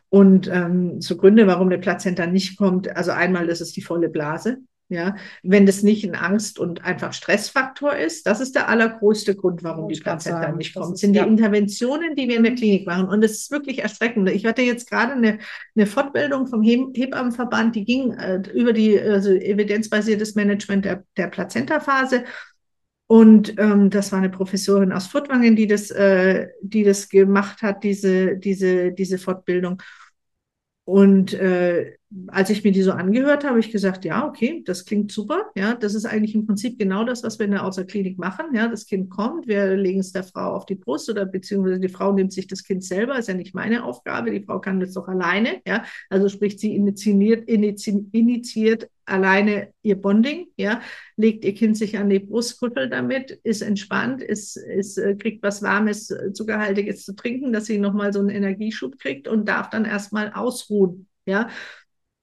Und 0.09 0.47
ähm, 0.47 1.01
so 1.01 1.17
Gründe, 1.17 1.47
warum 1.47 1.67
eine 1.67 1.79
Plazenta 1.79 2.27
nicht 2.27 2.57
kommt, 2.57 2.95
also 2.95 3.11
einmal, 3.11 3.47
das 3.47 3.59
ist 3.59 3.75
die 3.75 3.81
volle 3.81 4.09
Blase. 4.09 4.57
Ja, 4.89 5.15
wenn 5.41 5.65
das 5.65 5.83
nicht 5.83 6.03
ein 6.03 6.15
Angst- 6.15 6.59
und 6.59 6.83
einfach 6.83 7.13
Stressfaktor 7.13 7.95
ist, 7.95 8.27
das 8.27 8.41
ist 8.41 8.55
der 8.55 8.67
allergrößte 8.67 9.37
Grund, 9.37 9.63
warum 9.63 9.87
die 9.87 9.97
Plazenta 9.97 10.51
nicht 10.51 10.75
kommt, 10.75 10.97
sind 10.97 11.13
die 11.13 11.19
Interventionen, 11.19 12.13
die 12.17 12.27
wir 12.27 12.35
in 12.35 12.43
der 12.43 12.55
Klinik 12.55 12.85
machen. 12.85 13.07
Und 13.07 13.23
es 13.23 13.43
ist 13.43 13.51
wirklich 13.51 13.79
erschreckend. 13.79 14.29
Ich 14.29 14.45
hatte 14.45 14.63
jetzt 14.63 14.89
gerade 14.89 15.13
eine, 15.13 15.39
eine 15.77 15.85
Fortbildung 15.85 16.45
vom 16.45 16.61
Hebammenverband, 16.61 17.73
die 17.73 17.85
ging 17.85 18.11
äh, 18.11 18.41
über 18.53 18.73
die 18.73 18.99
also 18.99 19.31
evidenzbasiertes 19.31 20.35
Management 20.35 20.83
der, 20.83 21.05
der 21.15 21.27
Plazentaphase. 21.27 22.25
Und 23.11 23.55
ähm, 23.59 23.89
das 23.89 24.13
war 24.13 24.19
eine 24.19 24.29
Professorin 24.29 24.93
aus 24.93 25.07
Furtwangen, 25.07 25.57
die 25.57 25.67
das, 25.67 25.91
äh, 25.91 26.47
die 26.61 26.85
das 26.85 27.09
gemacht 27.09 27.61
hat, 27.61 27.83
diese, 27.83 28.37
diese, 28.37 28.93
diese 28.93 29.17
Fortbildung. 29.17 29.81
Und 30.85 31.33
äh, 31.33 31.97
als 32.27 32.49
ich 32.49 32.63
mir 32.63 32.71
die 32.71 32.81
so 32.81 32.93
angehört 32.93 33.43
habe, 33.43 33.49
habe 33.49 33.59
ich 33.59 33.69
gesagt, 33.69 34.05
ja, 34.05 34.25
okay, 34.25 34.63
das 34.65 34.85
klingt 34.85 35.11
super. 35.11 35.51
Ja, 35.55 35.75
das 35.75 35.93
ist 35.93 36.05
eigentlich 36.05 36.35
im 36.35 36.45
Prinzip 36.45 36.79
genau 36.79 37.03
das, 37.03 37.21
was 37.23 37.37
wir 37.37 37.47
in 37.47 37.51
der 37.51 37.65
Außerklinik 37.65 38.17
machen. 38.17 38.55
Ja, 38.55 38.69
das 38.69 38.85
Kind 38.85 39.09
kommt, 39.09 39.45
wir 39.45 39.75
legen 39.75 39.99
es 39.99 40.13
der 40.13 40.23
Frau 40.23 40.53
auf 40.55 40.65
die 40.65 40.75
Brust 40.75 41.09
oder 41.09 41.25
beziehungsweise 41.25 41.81
die 41.81 41.89
Frau 41.89 42.13
nimmt 42.13 42.31
sich 42.31 42.47
das 42.47 42.63
Kind 42.63 42.81
selber, 42.81 43.19
ist 43.19 43.27
ja 43.27 43.33
nicht 43.33 43.53
meine 43.53 43.83
Aufgabe. 43.83 44.31
Die 44.31 44.45
Frau 44.45 44.61
kann 44.61 44.79
das 44.79 44.93
doch 44.93 45.09
alleine. 45.09 45.61
Ja, 45.67 45.83
also 46.09 46.29
sprich, 46.29 46.57
sie 46.57 46.75
initiiert, 46.75 47.49
initiiert, 47.49 48.05
initiiert 48.13 48.89
alleine 49.11 49.73
ihr 49.81 49.99
Bonding. 49.99 50.47
Ja, 50.57 50.81
legt 51.17 51.45
ihr 51.45 51.53
Kind 51.53 51.77
sich 51.77 51.97
an 51.97 52.09
die 52.09 52.19
Brust, 52.19 52.59
kuttelt 52.59 52.93
damit, 52.93 53.31
ist 53.43 53.61
entspannt, 53.61 54.21
ist, 54.23 54.57
ist, 54.57 54.97
äh, 54.97 55.15
kriegt 55.15 55.43
was 55.43 55.61
Warmes, 55.61 56.09
äh, 56.09 56.33
Zuckerhaltiges 56.33 57.05
zu 57.05 57.15
trinken, 57.15 57.53
dass 57.53 57.65
sie 57.65 57.77
nochmal 57.77 58.13
so 58.13 58.19
einen 58.19 58.29
Energieschub 58.29 58.97
kriegt 58.99 59.27
und 59.27 59.47
darf 59.47 59.69
dann 59.69 59.85
erstmal 59.85 60.31
ausruhen. 60.33 61.07
Ja, 61.25 61.49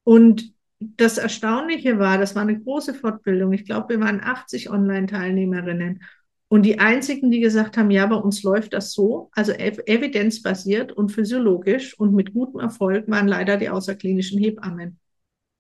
und 0.05 0.53
das 0.81 1.19
Erstaunliche 1.19 1.99
war, 1.99 2.19
das 2.19 2.35
war 2.35 2.43
eine 2.43 2.59
große 2.59 2.95
Fortbildung. 2.95 3.53
Ich 3.53 3.65
glaube, 3.65 3.91
wir 3.91 4.01
waren 4.01 4.21
80 4.23 4.71
Online-Teilnehmerinnen. 4.71 6.03
Und 6.49 6.63
die 6.63 6.79
einzigen, 6.79 7.31
die 7.31 7.41
gesagt 7.41 7.77
haben, 7.77 7.91
ja, 7.91 8.07
bei 8.07 8.17
uns 8.17 8.43
läuft 8.43 8.73
das 8.73 8.93
so, 8.93 9.31
also 9.33 9.53
evidenzbasiert 9.53 10.93
und 10.93 11.11
physiologisch 11.11 11.99
und 11.99 12.15
mit 12.15 12.33
gutem 12.33 12.61
Erfolg, 12.61 13.07
waren 13.09 13.29
leider 13.29 13.59
die 13.59 13.69
außerklinischen 13.69 14.39
Hebammen, 14.39 14.99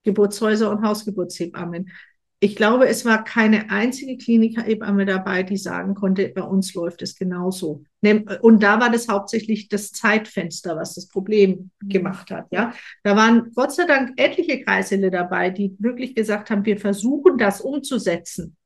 Geburtshäuser 0.08 0.70
und 0.70 0.82
Hausgeburtshebammen 0.82 1.90
ich 2.40 2.54
glaube, 2.54 2.86
es 2.86 3.04
war 3.04 3.24
keine 3.24 3.70
einzige 3.70 4.16
Klinikhebamme 4.16 5.04
dabei, 5.04 5.42
die 5.42 5.56
sagen 5.56 5.94
konnte, 5.94 6.28
bei 6.28 6.42
uns 6.42 6.72
läuft 6.74 7.02
es 7.02 7.16
genauso. 7.16 7.82
Und 8.42 8.62
da 8.62 8.80
war 8.80 8.90
das 8.90 9.08
hauptsächlich 9.08 9.68
das 9.68 9.90
Zeitfenster, 9.90 10.76
was 10.76 10.94
das 10.94 11.08
Problem 11.08 11.70
gemacht 11.82 12.30
hat. 12.30 12.46
Ja, 12.52 12.74
da 13.02 13.16
waren 13.16 13.50
Gott 13.56 13.74
sei 13.74 13.86
Dank 13.86 14.12
etliche 14.16 14.62
Kreissäle 14.62 15.10
dabei, 15.10 15.50
die 15.50 15.74
wirklich 15.80 16.14
gesagt 16.14 16.50
haben, 16.50 16.64
wir 16.64 16.78
versuchen 16.78 17.38
das 17.38 17.60
umzusetzen. 17.60 18.56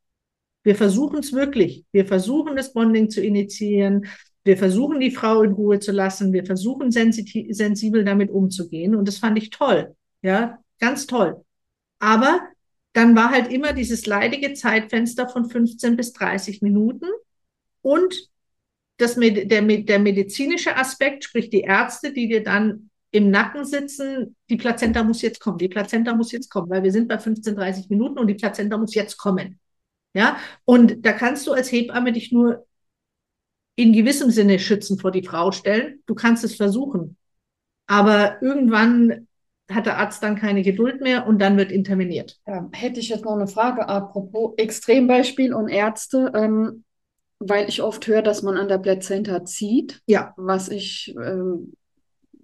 Wir 0.64 0.76
versuchen 0.76 1.20
es 1.20 1.32
wirklich. 1.32 1.86
Wir 1.92 2.04
versuchen 2.04 2.56
das 2.56 2.74
Bonding 2.74 3.08
zu 3.08 3.22
initiieren. 3.22 4.04
Wir 4.44 4.58
versuchen 4.58 5.00
die 5.00 5.10
Frau 5.10 5.42
in 5.42 5.52
Ruhe 5.52 5.80
zu 5.80 5.92
lassen. 5.92 6.34
Wir 6.34 6.44
versuchen 6.44 6.90
sensibel 6.92 8.04
damit 8.04 8.30
umzugehen. 8.30 8.94
Und 8.94 9.08
das 9.08 9.16
fand 9.16 9.38
ich 9.38 9.48
toll. 9.48 9.96
Ja, 10.20 10.61
ganz 10.82 11.06
toll. 11.06 11.42
Aber 12.00 12.40
dann 12.92 13.16
war 13.16 13.30
halt 13.30 13.50
immer 13.50 13.72
dieses 13.72 14.04
leidige 14.04 14.52
Zeitfenster 14.52 15.28
von 15.28 15.48
15 15.48 15.96
bis 15.96 16.12
30 16.12 16.60
Minuten 16.60 17.06
und 17.80 18.28
das, 18.98 19.14
der, 19.14 19.62
der 19.62 19.98
medizinische 19.98 20.76
Aspekt, 20.76 21.24
sprich 21.24 21.48
die 21.48 21.62
Ärzte, 21.62 22.12
die 22.12 22.28
dir 22.28 22.42
dann 22.42 22.90
im 23.12 23.30
Nacken 23.30 23.64
sitzen, 23.64 24.36
die 24.50 24.56
Plazenta 24.56 25.04
muss 25.04 25.22
jetzt 25.22 25.40
kommen, 25.40 25.58
die 25.58 25.68
Plazenta 25.68 26.14
muss 26.14 26.32
jetzt 26.32 26.50
kommen, 26.50 26.68
weil 26.68 26.82
wir 26.82 26.92
sind 26.92 27.08
bei 27.08 27.18
15, 27.18 27.54
30 27.54 27.88
Minuten 27.88 28.18
und 28.18 28.26
die 28.26 28.34
Plazenta 28.34 28.76
muss 28.76 28.94
jetzt 28.94 29.16
kommen. 29.16 29.58
Ja, 30.14 30.36
und 30.64 31.06
da 31.06 31.12
kannst 31.12 31.46
du 31.46 31.52
als 31.52 31.70
Hebamme 31.72 32.12
dich 32.12 32.32
nur 32.32 32.66
in 33.76 33.92
gewissem 33.92 34.30
Sinne 34.30 34.58
schützen 34.58 34.98
vor 34.98 35.10
die 35.10 35.22
Frau 35.22 35.52
stellen. 35.52 36.02
Du 36.06 36.14
kannst 36.14 36.44
es 36.44 36.56
versuchen. 36.56 37.16
Aber 37.86 38.42
irgendwann 38.42 39.26
hat 39.74 39.86
der 39.86 39.98
Arzt 39.98 40.22
dann 40.22 40.36
keine 40.36 40.62
Geduld 40.62 41.00
mehr 41.00 41.26
und 41.26 41.40
dann 41.40 41.56
wird 41.56 41.72
interveniert. 41.72 42.38
Ja, 42.46 42.68
hätte 42.72 43.00
ich 43.00 43.08
jetzt 43.08 43.24
noch 43.24 43.34
eine 43.34 43.46
Frage 43.46 43.88
apropos 43.88 44.54
Extrembeispiel 44.56 45.54
und 45.54 45.68
Ärzte, 45.68 46.32
ähm, 46.34 46.84
weil 47.38 47.68
ich 47.68 47.82
oft 47.82 48.06
höre, 48.06 48.22
dass 48.22 48.42
man 48.42 48.56
an 48.56 48.68
der 48.68 48.78
Plazenta 48.78 49.44
zieht. 49.44 50.00
Ja. 50.06 50.32
Was 50.36 50.68
ich, 50.68 51.14
ähm, 51.22 51.72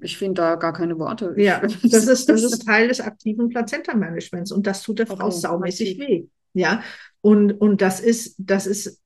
ich 0.00 0.18
finde 0.18 0.42
da 0.42 0.54
gar 0.56 0.72
keine 0.72 0.98
Worte. 0.98 1.34
Ja, 1.36 1.60
das 1.60 1.74
ist, 2.06 2.28
das 2.28 2.42
ist 2.42 2.66
Teil 2.66 2.88
des 2.88 3.00
aktiven 3.00 3.48
Plazenta-Managements 3.48 4.52
und 4.52 4.66
das 4.66 4.82
tut 4.82 4.98
der 4.98 5.06
Frau 5.06 5.26
okay, 5.26 5.36
saumäßig 5.36 5.98
weh. 5.98 6.26
Ja, 6.54 6.82
und, 7.20 7.52
und 7.52 7.80
das 7.82 8.00
ist, 8.00 8.34
das 8.38 8.66
ist, 8.66 9.00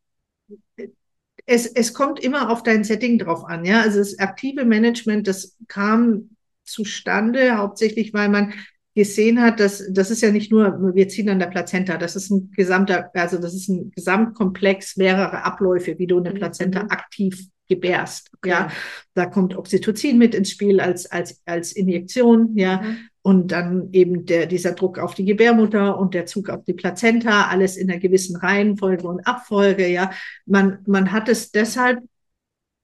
es, 1.47 1.67
es 1.67 1.93
kommt 1.93 2.21
immer 2.21 2.51
auf 2.51 2.63
dein 2.63 2.85
Setting 2.85 3.19
drauf 3.19 3.45
an. 3.45 3.65
Ja, 3.65 3.83
also 3.83 3.99
das 3.99 4.19
aktive 4.19 4.65
Management, 4.65 5.27
das 5.27 5.57
kam 5.69 6.31
zustande, 6.65 7.57
hauptsächlich 7.57 8.15
weil 8.15 8.29
man 8.29 8.55
gesehen 8.95 9.41
hat, 9.41 9.59
dass 9.59 9.83
das 9.91 10.11
ist 10.11 10.21
ja 10.21 10.31
nicht 10.31 10.53
nur, 10.53 10.95
wir 10.95 11.09
ziehen 11.09 11.31
an 11.31 11.39
der 11.39 11.47
Plazenta, 11.47 11.97
das 11.97 12.15
ist 12.15 12.31
ein 12.31 12.51
gesamter, 12.51 13.11
also 13.15 13.39
das 13.39 13.55
ist 13.55 13.69
ein 13.69 13.91
Gesamtkomplex 13.95 14.97
mehrerer 14.97 15.45
Abläufe, 15.45 15.99
wie 15.99 16.07
du 16.07 16.19
eine 16.19 16.31
mhm. 16.31 16.35
Plazenta 16.35 16.83
mhm. 16.83 16.91
aktiv 16.91 17.47
gebärst. 17.69 18.31
Okay. 18.37 18.51
Ja, 18.51 18.71
da 19.15 19.27
kommt 19.27 19.57
Oxytocin 19.57 20.19
mit 20.19 20.35
ins 20.35 20.51
Spiel 20.51 20.81
als 20.81 21.11
als 21.11 21.41
als 21.47 21.73
Injektion, 21.73 22.55
ja, 22.55 22.83
mhm. 22.83 22.97
und 23.23 23.53
dann 23.53 23.89
eben 23.93 24.27
der 24.27 24.45
dieser 24.45 24.73
Druck 24.73 24.99
auf 24.99 25.15
die 25.15 25.25
Gebärmutter 25.25 25.99
und 25.99 26.13
der 26.13 26.27
Zug 26.27 26.51
auf 26.51 26.65
die 26.65 26.75
Plazenta, 26.75 27.47
alles 27.47 27.79
in 27.79 27.91
einer 27.91 28.01
gewissen 28.01 28.37
Reihenfolge 28.37 29.07
und 29.09 29.27
Abfolge, 29.27 29.89
ja. 29.89 30.11
Man 30.45 30.81
man 30.87 31.13
hat 31.13 31.31
es 31.31 31.51
deshalb 31.51 32.01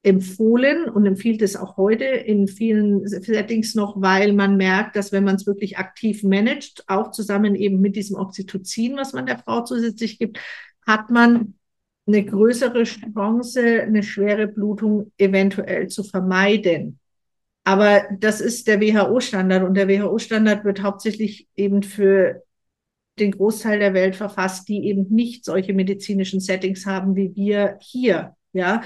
empfohlen 0.02 0.88
und 0.88 1.06
empfiehlt 1.06 1.42
es 1.42 1.56
auch 1.56 1.76
heute 1.76 2.04
in 2.04 2.46
vielen 2.46 3.06
Settings 3.06 3.74
noch, 3.74 4.00
weil 4.00 4.32
man 4.32 4.56
merkt, 4.56 4.96
dass 4.96 5.12
wenn 5.12 5.24
man 5.24 5.34
es 5.36 5.46
wirklich 5.46 5.78
aktiv 5.78 6.22
managt, 6.22 6.84
auch 6.86 7.10
zusammen 7.10 7.54
eben 7.54 7.80
mit 7.80 7.96
diesem 7.96 8.16
Oxytocin, 8.16 8.96
was 8.96 9.12
man 9.12 9.26
der 9.26 9.38
Frau 9.38 9.64
zusätzlich 9.64 10.18
gibt, 10.18 10.38
hat 10.86 11.10
man 11.10 11.54
eine 12.06 12.24
größere 12.24 12.84
Chance, 12.84 13.82
eine 13.82 14.02
schwere 14.02 14.46
Blutung 14.46 15.12
eventuell 15.18 15.88
zu 15.88 16.04
vermeiden. 16.04 16.98
Aber 17.64 18.04
das 18.18 18.40
ist 18.40 18.66
der 18.66 18.80
WHO-Standard 18.80 19.62
und 19.62 19.74
der 19.74 19.88
WHO-Standard 19.88 20.64
wird 20.64 20.82
hauptsächlich 20.82 21.48
eben 21.54 21.82
für 21.82 22.42
den 23.18 23.32
Großteil 23.32 23.78
der 23.78 23.92
Welt 23.94 24.16
verfasst, 24.16 24.68
die 24.68 24.86
eben 24.86 25.06
nicht 25.10 25.44
solche 25.44 25.74
medizinischen 25.74 26.40
Settings 26.40 26.86
haben 26.86 27.14
wie 27.14 27.34
wir 27.34 27.76
hier. 27.80 28.36
Ja, 28.54 28.82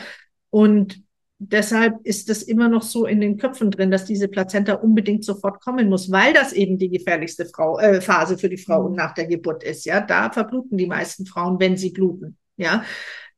und 0.51 1.03
deshalb 1.51 2.01
ist 2.05 2.31
es 2.31 2.43
immer 2.43 2.69
noch 2.69 2.83
so 2.83 3.07
in 3.07 3.21
den 3.21 3.37
Köpfen 3.37 3.71
drin, 3.71 3.91
dass 3.91 4.05
diese 4.05 4.29
Plazenta 4.29 4.75
unbedingt 4.75 5.25
sofort 5.25 5.61
kommen 5.61 5.89
muss, 5.89 6.11
weil 6.11 6.33
das 6.33 6.53
eben 6.53 6.79
die 6.79 6.91
gefährlichste 6.91 7.47
Frau, 7.47 7.79
äh, 7.79 8.01
Phase 8.01 8.39
für 8.39 8.49
die 8.49 8.59
Frau 8.59 8.89
mhm. 8.89 8.95
nach 8.95 9.15
der 9.15 9.27
Geburt 9.27 9.65
ist. 9.65 9.85
Ja, 9.85 10.01
da 10.01 10.31
verbluten 10.31 10.79
die 10.79 10.87
meisten 10.87 11.27
Frauen, 11.27 11.59
wenn 11.59 11.77
sie 11.77 11.91
bluten. 11.91 12.37
Ja, 12.57 12.85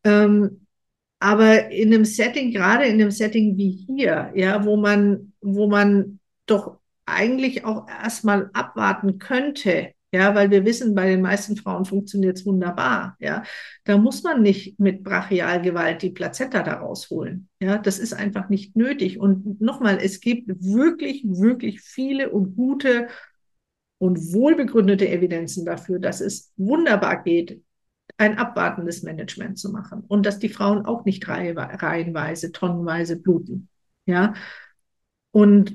ähm, 0.04 0.66
aber 1.18 1.70
in 1.70 1.94
einem 1.94 2.04
Setting, 2.04 2.52
gerade 2.52 2.84
in 2.84 3.00
einem 3.00 3.10
Setting 3.10 3.56
wie 3.56 3.86
hier, 3.86 4.30
ja, 4.34 4.64
wo 4.64 4.76
man, 4.76 5.32
wo 5.40 5.68
man 5.68 6.20
doch 6.44 6.76
eigentlich 7.06 7.64
auch 7.64 7.88
erstmal 7.88 8.50
abwarten 8.52 9.18
könnte, 9.18 9.93
ja, 10.14 10.32
weil 10.36 10.52
wir 10.52 10.64
wissen, 10.64 10.94
bei 10.94 11.08
den 11.08 11.22
meisten 11.22 11.56
Frauen 11.56 11.84
funktioniert 11.84 12.38
es 12.38 12.46
wunderbar, 12.46 13.16
ja. 13.18 13.42
Da 13.82 13.98
muss 13.98 14.22
man 14.22 14.42
nicht 14.42 14.78
mit 14.78 15.02
Brachialgewalt 15.02 16.02
die 16.02 16.10
Plazenta 16.10 16.62
da 16.62 16.74
rausholen, 16.74 17.48
ja. 17.58 17.78
Das 17.78 17.98
ist 17.98 18.12
einfach 18.12 18.48
nicht 18.48 18.76
nötig. 18.76 19.18
Und 19.18 19.60
nochmal, 19.60 19.98
es 20.00 20.20
gibt 20.20 20.46
wirklich, 20.62 21.24
wirklich 21.24 21.80
viele 21.80 22.30
und 22.30 22.54
gute 22.54 23.08
und 23.98 24.32
wohlbegründete 24.32 25.08
Evidenzen 25.08 25.66
dafür, 25.66 25.98
dass 25.98 26.20
es 26.20 26.52
wunderbar 26.56 27.24
geht, 27.24 27.60
ein 28.16 28.38
abwartendes 28.38 29.02
Management 29.02 29.58
zu 29.58 29.72
machen 29.72 30.04
und 30.06 30.24
dass 30.26 30.38
die 30.38 30.48
Frauen 30.48 30.86
auch 30.86 31.04
nicht 31.04 31.26
reihenweise, 31.26 32.52
tonnenweise 32.52 33.16
bluten, 33.16 33.68
ja. 34.06 34.34
Und 35.32 35.74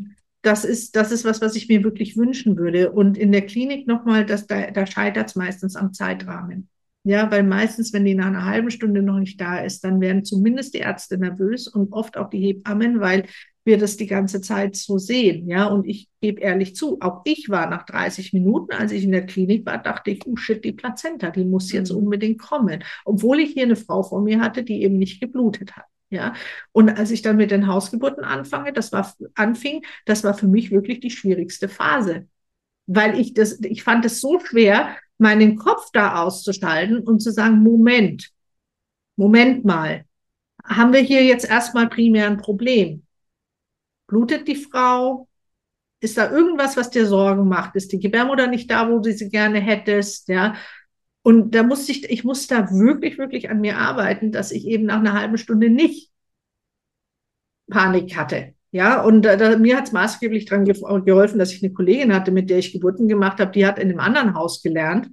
das 0.49 0.65
ist, 0.65 0.95
das 0.95 1.11
ist 1.11 1.25
was, 1.25 1.41
was 1.41 1.55
ich 1.55 1.69
mir 1.69 1.83
wirklich 1.83 2.17
wünschen 2.17 2.57
würde. 2.57 2.91
Und 2.91 3.19
in 3.19 3.31
der 3.31 3.45
Klinik 3.45 3.85
nochmal, 3.85 4.25
da, 4.25 4.35
da 4.35 4.87
scheitert 4.87 5.29
es 5.29 5.35
meistens 5.35 5.75
am 5.75 5.93
Zeitrahmen. 5.93 6.69
Ja, 7.03 7.29
weil 7.29 7.43
meistens, 7.43 7.93
wenn 7.93 8.03
die 8.03 8.15
nach 8.15 8.25
einer 8.25 8.45
halben 8.45 8.71
Stunde 8.71 9.03
noch 9.03 9.19
nicht 9.19 9.39
da 9.39 9.59
ist, 9.59 9.83
dann 9.83 10.01
werden 10.01 10.25
zumindest 10.25 10.73
die 10.73 10.79
Ärzte 10.79 11.19
nervös 11.19 11.67
und 11.67 11.93
oft 11.93 12.17
auch 12.17 12.31
die 12.31 12.39
Hebammen, 12.39 12.99
weil 12.99 13.25
wir 13.63 13.77
das 13.77 13.95
die 13.95 14.07
ganze 14.07 14.41
Zeit 14.41 14.75
so 14.75 14.97
sehen. 14.97 15.47
Ja, 15.47 15.67
und 15.67 15.85
ich 15.85 16.09
gebe 16.19 16.41
ehrlich 16.41 16.75
zu, 16.75 16.97
auch 16.99 17.21
ich 17.25 17.49
war 17.49 17.69
nach 17.69 17.85
30 17.85 18.33
Minuten, 18.33 18.73
als 18.73 18.91
ich 18.91 19.03
in 19.03 19.11
der 19.11 19.27
Klinik 19.27 19.67
war, 19.67 19.77
dachte 19.77 20.09
ich, 20.09 20.25
oh 20.25 20.35
shit, 20.35 20.65
die 20.65 20.73
Plazenta, 20.73 21.29
die 21.29 21.45
muss 21.45 21.71
jetzt 21.71 21.91
mhm. 21.91 21.99
unbedingt 21.99 22.39
kommen. 22.39 22.83
Obwohl 23.05 23.39
ich 23.39 23.53
hier 23.53 23.63
eine 23.63 23.75
Frau 23.75 24.01
vor 24.01 24.23
mir 24.23 24.41
hatte, 24.41 24.63
die 24.63 24.81
eben 24.81 24.97
nicht 24.97 25.21
geblutet 25.21 25.77
hat. 25.77 25.85
Ja, 26.11 26.33
und 26.71 26.89
als 26.89 27.11
ich 27.11 27.21
dann 27.21 27.37
mit 27.37 27.51
den 27.51 27.67
Hausgeburten 27.67 28.23
anfange, 28.23 28.73
das 28.73 28.91
war, 28.91 29.13
anfing, 29.35 29.85
das 30.05 30.23
war 30.23 30.33
für 30.33 30.47
mich 30.47 30.71
wirklich 30.71 30.99
die 31.01 31.11
schwierigste 31.11 31.69
Phase. 31.69 32.27
Weil 32.87 33.19
ich 33.19 33.35
das, 33.35 33.59
ich 33.61 33.83
fand 33.83 34.05
es 34.05 34.21
so 34.21 34.39
schwer, 34.39 34.97
meinen 35.19 35.55
Kopf 35.57 35.89
da 35.93 36.23
auszuschalten 36.23 36.99
und 36.99 37.19
zu 37.21 37.31
sagen, 37.31 37.61
Moment, 37.61 38.31
Moment 39.17 39.65
mal, 39.65 40.05
haben 40.63 40.93
wir 40.93 41.01
hier 41.01 41.23
jetzt 41.25 41.49
erstmal 41.49 41.89
primär 41.89 42.27
ein 42.27 42.37
Problem? 42.37 43.03
Blutet 44.07 44.47
die 44.47 44.55
Frau? 44.55 45.27
Ist 46.01 46.17
da 46.17 46.31
irgendwas, 46.31 46.77
was 46.77 46.89
dir 46.91 47.05
Sorgen 47.05 47.47
macht? 47.49 47.75
Ist 47.75 47.91
die 47.91 47.99
Gebärmutter 47.99 48.47
nicht 48.47 48.71
da, 48.71 48.89
wo 48.89 48.99
du 48.99 49.11
sie 49.13 49.29
gerne 49.29 49.59
hättest? 49.59 50.29
Ja, 50.29 50.55
und 51.23 51.53
da 51.53 51.63
musste 51.63 51.91
ich, 51.91 52.09
ich 52.09 52.23
muss 52.23 52.47
da 52.47 52.69
wirklich, 52.71 53.17
wirklich 53.17 53.49
an 53.49 53.61
mir 53.61 53.77
arbeiten, 53.77 54.31
dass 54.31 54.51
ich 54.51 54.65
eben 54.65 54.85
nach 54.85 54.99
einer 54.99 55.13
halben 55.13 55.37
Stunde 55.37 55.69
nicht 55.69 56.11
Panik 57.69 58.15
hatte. 58.17 58.53
Ja, 58.71 59.01
und 59.03 59.23
da, 59.23 59.35
da, 59.35 59.57
mir 59.57 59.77
hat 59.77 59.87
es 59.87 59.91
maßgeblich 59.91 60.45
daran 60.45 60.65
geholfen, 60.65 61.39
dass 61.39 61.51
ich 61.51 61.63
eine 61.63 61.73
Kollegin 61.73 62.13
hatte, 62.13 62.31
mit 62.31 62.49
der 62.49 62.59
ich 62.59 62.71
Geburten 62.71 63.07
gemacht 63.07 63.39
habe, 63.39 63.51
die 63.51 63.65
hat 63.65 63.79
in 63.79 63.89
einem 63.89 63.99
anderen 63.99 64.35
Haus 64.35 64.61
gelernt. 64.61 65.09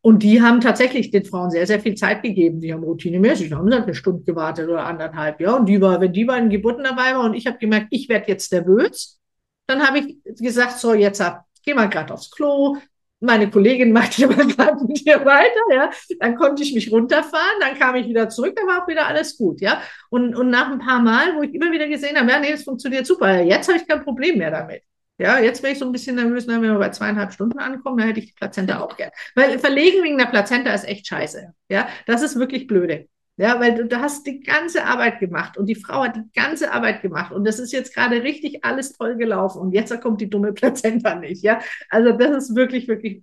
Und 0.00 0.22
die 0.22 0.40
haben 0.40 0.60
tatsächlich 0.60 1.10
den 1.10 1.24
Frauen 1.24 1.50
sehr, 1.50 1.66
sehr 1.66 1.80
viel 1.80 1.96
Zeit 1.96 2.22
gegeben. 2.22 2.60
Die 2.60 2.72
haben 2.72 2.84
routinemäßig, 2.84 3.52
haben 3.52 3.72
halt 3.72 3.84
eine 3.84 3.94
Stunde 3.94 4.22
gewartet 4.22 4.68
oder 4.68 4.86
anderthalb, 4.86 5.40
ja. 5.40 5.56
Und 5.56 5.66
die 5.66 5.80
war, 5.80 6.00
wenn 6.00 6.12
die 6.12 6.24
bei 6.24 6.38
den 6.38 6.48
Geburten 6.48 6.84
dabei 6.84 7.14
war 7.14 7.24
und 7.24 7.34
ich 7.34 7.46
habe 7.46 7.58
gemerkt, 7.58 7.88
ich 7.90 8.08
werde 8.08 8.28
jetzt 8.28 8.52
nervös, 8.52 9.20
dann 9.66 9.86
habe 9.86 9.98
ich 9.98 10.22
gesagt, 10.38 10.78
so, 10.78 10.94
jetzt 10.94 11.22
geh 11.64 11.74
mal 11.74 11.88
gerade 11.88 12.14
aufs 12.14 12.30
Klo, 12.30 12.76
meine 13.20 13.50
Kollegin 13.50 13.92
machte 13.92 14.26
mal 14.26 14.46
gerade 14.46 14.84
mit 14.84 15.06
dir 15.06 15.24
weiter, 15.24 15.60
ja. 15.72 15.90
Dann 16.20 16.36
konnte 16.36 16.62
ich 16.62 16.74
mich 16.74 16.90
runterfahren, 16.92 17.60
dann 17.60 17.78
kam 17.78 17.96
ich 17.96 18.06
wieder 18.06 18.28
zurück, 18.28 18.54
dann 18.56 18.66
war 18.66 18.82
auch 18.82 18.88
wieder 18.88 19.06
alles 19.06 19.36
gut, 19.36 19.60
ja. 19.60 19.80
Und, 20.10 20.34
und 20.34 20.50
nach 20.50 20.70
ein 20.70 20.78
paar 20.78 21.00
Mal, 21.00 21.34
wo 21.36 21.42
ich 21.42 21.54
immer 21.54 21.72
wieder 21.72 21.88
gesehen 21.88 22.18
habe, 22.18 22.30
ja, 22.30 22.38
nee, 22.38 22.52
das 22.52 22.64
funktioniert 22.64 23.06
super, 23.06 23.40
jetzt 23.40 23.68
habe 23.68 23.78
ich 23.78 23.88
kein 23.88 24.04
Problem 24.04 24.38
mehr 24.38 24.50
damit. 24.50 24.82
Ja, 25.18 25.38
jetzt 25.38 25.62
wäre 25.62 25.72
ich 25.72 25.78
so 25.78 25.86
ein 25.86 25.92
bisschen 25.92 26.16
nervös, 26.16 26.46
wenn 26.46 26.60
wir 26.60 26.74
bei 26.74 26.90
zweieinhalb 26.90 27.32
Stunden 27.32 27.58
ankommen, 27.58 27.96
dann 27.96 28.08
hätte 28.08 28.20
ich 28.20 28.26
die 28.26 28.34
Plazenta 28.34 28.80
auch 28.80 28.96
gern. 28.98 29.10
Weil 29.34 29.58
verlegen 29.58 30.02
wegen 30.02 30.18
der 30.18 30.26
Plazenta 30.26 30.74
ist 30.74 30.86
echt 30.86 31.06
scheiße. 31.06 31.54
Ja, 31.70 31.88
das 32.04 32.22
ist 32.22 32.38
wirklich 32.38 32.66
blöde. 32.66 33.08
Ja, 33.38 33.60
weil 33.60 33.74
du, 33.74 33.86
du 33.86 34.00
hast 34.00 34.26
die 34.26 34.40
ganze 34.40 34.84
Arbeit 34.84 35.20
gemacht 35.20 35.58
und 35.58 35.66
die 35.66 35.74
Frau 35.74 36.04
hat 36.04 36.16
die 36.16 36.22
ganze 36.34 36.72
Arbeit 36.72 37.02
gemacht 37.02 37.32
und 37.32 37.44
das 37.46 37.58
ist 37.58 37.70
jetzt 37.72 37.94
gerade 37.94 38.22
richtig 38.22 38.64
alles 38.64 38.92
toll 38.94 39.16
gelaufen 39.16 39.60
und 39.60 39.72
jetzt 39.72 39.98
kommt 40.00 40.20
die 40.22 40.30
dumme 40.30 40.52
Plazenta 40.54 41.14
nicht. 41.16 41.42
Ja, 41.42 41.60
also 41.90 42.12
das 42.12 42.44
ist 42.44 42.56
wirklich, 42.56 42.88
wirklich, 42.88 43.22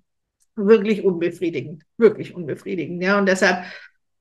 wirklich 0.56 1.04
unbefriedigend, 1.04 1.84
wirklich 1.98 2.36
unbefriedigend. 2.36 3.02
Ja, 3.02 3.18
und 3.18 3.28
deshalb, 3.28 3.66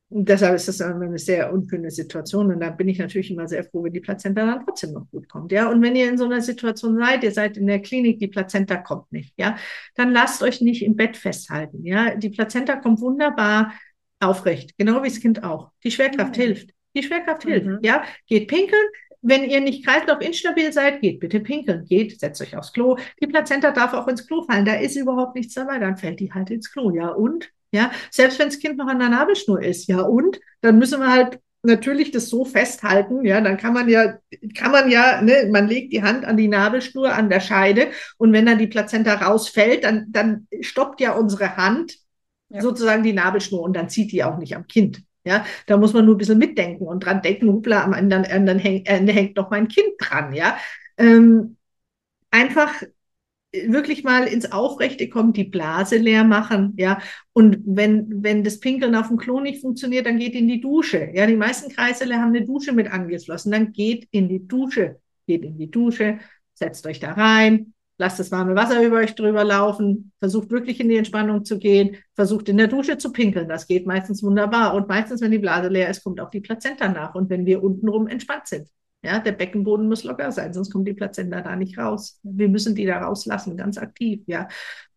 deshalb 0.09 0.55
ist 0.57 0.69
das 0.69 0.81
eine 0.81 1.19
sehr 1.19 1.53
unschöne 1.53 1.91
Situation 1.91 2.51
und 2.51 2.61
da 2.61 2.71
bin 2.71 2.89
ich 2.89 2.99
natürlich 2.99 3.31
immer 3.31 3.47
sehr 3.47 3.65
froh, 3.65 3.85
wenn 3.85 3.93
die 3.93 4.01
Plazenta 4.01 4.47
dann 4.47 4.65
trotzdem 4.65 4.93
noch 4.93 5.11
gut 5.11 5.29
kommt. 5.29 5.53
Ja, 5.53 5.71
und 5.71 5.83
wenn 5.83 5.95
ihr 5.95 6.09
in 6.09 6.17
so 6.17 6.25
einer 6.25 6.41
Situation 6.41 6.97
seid, 6.97 7.23
ihr 7.23 7.33
seid 7.33 7.59
in 7.59 7.67
der 7.67 7.81
Klinik, 7.83 8.19
die 8.19 8.29
Plazenta 8.29 8.79
kommt 8.79 9.13
nicht. 9.13 9.35
Ja, 9.39 9.57
dann 9.95 10.11
lasst 10.11 10.43
euch 10.43 10.63
nicht 10.63 10.83
im 10.83 10.97
Bett 10.97 11.19
festhalten. 11.19 11.85
Ja, 11.85 12.15
die 12.15 12.31
Plazenta 12.31 12.77
kommt 12.77 13.01
wunderbar 13.03 13.73
aufrecht, 14.23 14.77
genau 14.79 15.03
wie 15.03 15.09
das 15.09 15.21
Kind 15.21 15.45
auch. 15.45 15.71
Die 15.85 15.91
Schwerkraft 15.91 16.37
mhm. 16.37 16.43
hilft. 16.43 16.71
Die 16.95 17.03
Schwerkraft 17.03 17.45
mhm. 17.45 17.51
hilft. 17.51 17.85
Ja, 17.85 18.05
geht 18.27 18.49
pinkeln. 18.49 18.87
Wenn 19.25 19.45
ihr 19.45 19.61
nicht 19.61 19.85
kreislaufinstabil 19.85 20.73
seid, 20.73 21.01
geht 21.01 21.21
bitte 21.21 21.41
pinkeln. 21.41 21.85
Geht, 21.85 22.19
setzt 22.19 22.43
euch 22.43 22.57
aufs 22.57 22.73
Klo. 22.73 22.97
Die 23.21 23.29
Plazenta 23.29 23.71
darf 23.71 23.95
auch 23.95 24.09
ins 24.09 24.27
Klo 24.27 24.43
fallen. 24.43 24.65
Da 24.65 24.75
ist 24.75 24.97
überhaupt 24.97 25.37
nichts 25.37 25.55
dabei. 25.55 25.79
Dann 25.79 25.97
fällt 25.97 26.19
die 26.19 26.33
halt 26.33 26.51
ins 26.51 26.73
Klo. 26.73 26.91
Ja, 26.91 27.09
und? 27.09 27.51
Ja, 27.71 27.91
selbst 28.11 28.39
wenn 28.39 28.49
das 28.49 28.59
Kind 28.59 28.77
noch 28.77 28.89
an 28.89 28.99
der 28.99 29.09
Nabelschnur 29.09 29.63
ist. 29.63 29.87
Ja, 29.87 30.01
und? 30.03 30.41
Dann 30.61 30.79
müssen 30.79 31.01
wir 31.01 31.11
halt 31.11 31.39
natürlich 31.63 32.11
das 32.11 32.29
so 32.29 32.45
festhalten, 32.45 33.25
ja, 33.25 33.41
dann 33.41 33.57
kann 33.57 33.73
man 33.73 33.89
ja, 33.89 34.19
kann 34.55 34.73
man 34.73 34.91
ja, 34.91 35.23
ne, 35.23 35.49
man 35.51 35.69
legt 35.69 35.93
die 35.93 36.03
Hand 36.03 36.25
an 36.25 36.37
die 36.37 36.49
Nabelschnur, 36.49 37.13
an 37.13 37.31
der 37.31 37.41
Scheide 37.41 37.89
und 38.19 38.33
wenn 38.33 38.47
dann 38.47 38.59
die 38.59 38.67
Plazenta 38.67 39.15
rausfällt, 39.15 39.85
dann, 39.85 40.07
dann 40.09 40.49
stoppt 40.61 41.01
ja 41.01 41.13
unsere 41.13 41.57
Hand 41.57 41.95
ja. 42.53 42.61
sozusagen 42.61 43.03
die 43.03 43.13
Nabelschnur 43.13 43.63
und 43.63 43.75
dann 43.75 43.89
zieht 43.89 44.13
die 44.13 44.25
auch 44.25 44.39
nicht 44.39 44.57
am 44.57 44.67
Kind. 44.67 45.03
Ja, 45.25 45.45
da 45.67 45.77
muss 45.77 45.93
man 45.93 46.05
nur 46.05 46.17
ein 46.17 46.19
bisschen 46.19 46.39
mitdenken 46.39 46.85
und 46.85 47.05
dran 47.05 47.23
denken, 47.23 47.49
hoppla, 47.49 47.85
am 47.85 47.95
anderen 47.95 48.25
Ende 48.25 48.55
hängt, 48.55 48.89
Ende 48.89 49.13
hängt 49.13 49.37
noch 49.37 49.51
mein 49.51 49.69
Kind 49.69 49.95
dran, 50.01 50.33
ja. 50.33 50.57
Ähm, 50.97 51.57
einfach 52.31 52.83
wirklich 53.53 54.03
mal 54.03 54.25
ins 54.25 54.51
Aufrechte 54.51 55.09
kommen, 55.09 55.33
die 55.33 55.45
Blase 55.45 55.97
leer 55.99 56.25
machen, 56.25 56.75
ja. 56.77 56.99
Und 57.33 57.59
wenn, 57.65 58.23
wenn 58.23 58.43
das 58.43 58.61
Pinkeln 58.61 58.95
auf 58.95 59.09
dem 59.09 59.19
Klo 59.19 59.41
nicht 59.41 59.61
funktioniert, 59.61 60.07
dann 60.07 60.19
geht 60.19 60.35
in 60.35 60.49
die 60.49 60.61
Dusche. 60.61 61.11
Ja, 61.15 61.27
die 61.27 61.37
meisten 61.37 61.71
Kreissäle 61.71 62.17
haben 62.17 62.35
eine 62.35 62.45
Dusche 62.45 62.73
mit 62.73 62.91
angeschlossen. 62.91 63.53
Dann 63.53 63.73
geht 63.73 64.09
in 64.11 64.29
die 64.29 64.47
Dusche, 64.47 65.01
geht 65.27 65.45
in 65.45 65.59
die 65.59 65.71
Dusche, 65.71 66.19
setzt 66.55 66.87
euch 66.87 66.99
da 66.99 67.13
rein, 67.13 67.75
lasst 68.03 68.19
das 68.19 68.33
warme 68.33 68.57
Wasser 68.57 68.83
über 68.85 68.97
euch 68.97 69.15
drüber 69.15 69.45
laufen, 69.45 70.13
versucht 70.19 70.51
wirklich 70.51 70.81
in 70.81 70.89
die 70.89 70.97
Entspannung 70.97 71.45
zu 71.45 71.59
gehen, 71.59 71.97
versucht 72.17 72.49
in 72.49 72.57
der 72.57 72.67
Dusche 72.67 72.99
zu 72.99 73.13
pinkeln. 73.13 73.49
Das 73.49 73.69
geht 73.69 73.87
meistens 73.87 74.25
wunderbar. 74.25 74.75
Und 74.75 74.89
meistens, 74.89 75.21
wenn 75.21 75.31
die 75.31 75.39
Blase 75.39 75.69
leer 75.69 75.89
ist, 75.89 76.03
kommt 76.03 76.21
auch 76.21 76.31
die 76.31 76.41
Plazenta 76.41 76.89
nach. 76.89 77.15
Und 77.15 77.31
wenn 77.31 77.47
wir 77.47 77.63
untenrum 77.63 78.09
entspannt 78.09 78.49
sind. 78.49 78.69
Ja, 79.05 79.21
der 79.21 79.33
Beckenboden 79.33 79.89
muss 79.89 80.05
locker 80.05 80.31
sein, 80.31 80.53
sonst 80.53 80.71
kommt 80.71 80.87
die 80.87 80.95
Plazenta 80.95 81.41
da 81.41 81.57
nicht 81.57 81.77
raus. 81.77 82.21
Wir 82.23 82.49
müssen 82.49 82.77
die 82.77 82.87
da 82.87 82.99
rauslassen, 82.99 83.57
ganz 83.57 83.77
aktiv, 83.77 84.23
ja. 84.27 84.47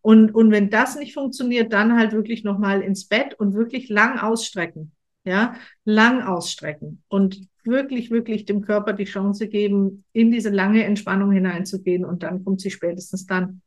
Und, 0.00 0.32
und 0.32 0.52
wenn 0.52 0.70
das 0.70 0.96
nicht 0.96 1.14
funktioniert, 1.14 1.72
dann 1.72 1.96
halt 1.98 2.12
wirklich 2.12 2.44
nochmal 2.44 2.82
ins 2.82 3.08
Bett 3.08 3.34
und 3.34 3.54
wirklich 3.54 3.88
lang 3.88 4.20
ausstrecken. 4.20 4.92
Ja, 5.26 5.56
lang 5.84 6.22
ausstrecken 6.22 7.02
und 7.08 7.48
wirklich, 7.64 8.12
wirklich 8.12 8.44
dem 8.44 8.60
Körper 8.62 8.92
die 8.92 9.04
Chance 9.06 9.48
geben, 9.48 10.04
in 10.12 10.30
diese 10.30 10.50
lange 10.50 10.84
Entspannung 10.84 11.32
hineinzugehen 11.32 12.04
und 12.04 12.22
dann 12.22 12.44
kommt 12.44 12.60
sie 12.60 12.70
spätestens 12.70 13.26
dann. 13.26 13.60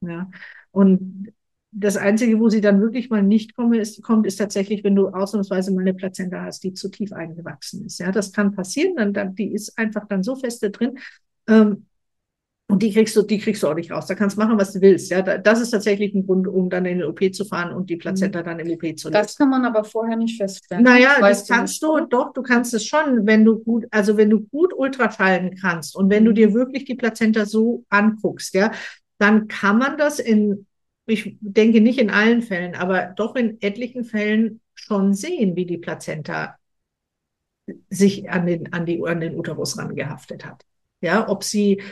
Ja. 0.00 0.28
Und 0.72 1.32
das 1.70 1.96
Einzige, 1.96 2.40
wo 2.40 2.48
sie 2.48 2.60
dann 2.60 2.80
wirklich 2.80 3.08
mal 3.10 3.22
nicht 3.22 3.54
komme, 3.54 3.78
ist, 3.78 4.02
kommt, 4.02 4.26
ist 4.26 4.36
tatsächlich, 4.36 4.82
wenn 4.82 4.96
du 4.96 5.08
ausnahmsweise 5.08 5.72
mal 5.72 5.82
eine 5.82 5.94
Plazenta 5.94 6.42
hast, 6.42 6.64
die 6.64 6.72
zu 6.72 6.88
tief 6.88 7.12
eingewachsen 7.12 7.86
ist. 7.86 7.98
Ja, 7.98 8.10
das 8.10 8.32
kann 8.32 8.54
passieren, 8.54 8.96
dann, 8.96 9.12
dann 9.12 9.34
die 9.36 9.52
ist 9.52 9.78
einfach 9.78 10.08
dann 10.08 10.24
so 10.24 10.34
feste 10.36 10.70
drin. 10.70 10.98
Ähm, 11.46 11.86
und 12.68 12.82
die 12.82 12.92
kriegst 12.92 13.14
du, 13.14 13.22
die 13.22 13.38
kriegst 13.38 13.62
du 13.62 13.68
auch 13.68 13.74
nicht 13.74 13.92
raus. 13.92 14.06
Da 14.06 14.16
kannst 14.16 14.36
du 14.36 14.40
machen, 14.40 14.58
was 14.58 14.72
du 14.72 14.80
willst. 14.80 15.10
Ja, 15.10 15.22
das 15.22 15.60
ist 15.60 15.70
tatsächlich 15.70 16.14
ein 16.14 16.26
Grund, 16.26 16.48
um 16.48 16.68
dann 16.68 16.84
in 16.84 16.98
den 16.98 17.08
OP 17.08 17.20
zu 17.32 17.44
fahren 17.44 17.72
und 17.72 17.88
die 17.88 17.96
Plazenta 17.96 18.42
dann 18.42 18.58
im 18.58 18.68
OP 18.72 18.80
zu 18.98 19.08
lassen. 19.08 19.12
Das 19.12 19.36
kann 19.36 19.50
man 19.50 19.64
aber 19.64 19.84
vorher 19.84 20.16
nicht 20.16 20.36
feststellen. 20.36 20.82
Naja, 20.82 21.16
das 21.20 21.46
kannst 21.46 21.80
du, 21.82 21.98
du, 21.98 22.06
doch, 22.06 22.32
du 22.32 22.42
kannst 22.42 22.74
es 22.74 22.84
schon, 22.84 23.24
wenn 23.24 23.44
du 23.44 23.60
gut, 23.60 23.86
also 23.92 24.16
wenn 24.16 24.30
du 24.30 24.40
gut 24.40 24.72
Ultraschallen 24.76 25.54
kannst 25.54 25.94
und 25.94 26.10
wenn 26.10 26.24
du 26.24 26.32
dir 26.32 26.54
wirklich 26.54 26.84
die 26.84 26.96
Plazenta 26.96 27.46
so 27.46 27.84
anguckst, 27.88 28.52
ja, 28.54 28.72
dann 29.18 29.46
kann 29.46 29.78
man 29.78 29.96
das 29.96 30.18
in, 30.18 30.66
ich 31.06 31.36
denke 31.40 31.80
nicht 31.80 32.00
in 32.00 32.10
allen 32.10 32.42
Fällen, 32.42 32.74
aber 32.74 33.12
doch 33.16 33.36
in 33.36 33.62
etlichen 33.62 34.04
Fällen 34.04 34.60
schon 34.74 35.14
sehen, 35.14 35.54
wie 35.54 35.66
die 35.66 35.78
Plazenta 35.78 36.56
sich 37.90 38.28
an 38.28 38.46
den, 38.46 38.72
an 38.72 38.86
die, 38.86 39.00
an 39.04 39.20
den 39.20 39.36
Uterus 39.36 39.78
rangehaftet 39.78 40.44
hat. 40.44 40.62
Ja, 41.00 41.28
ob 41.28 41.44
sie 41.44 41.82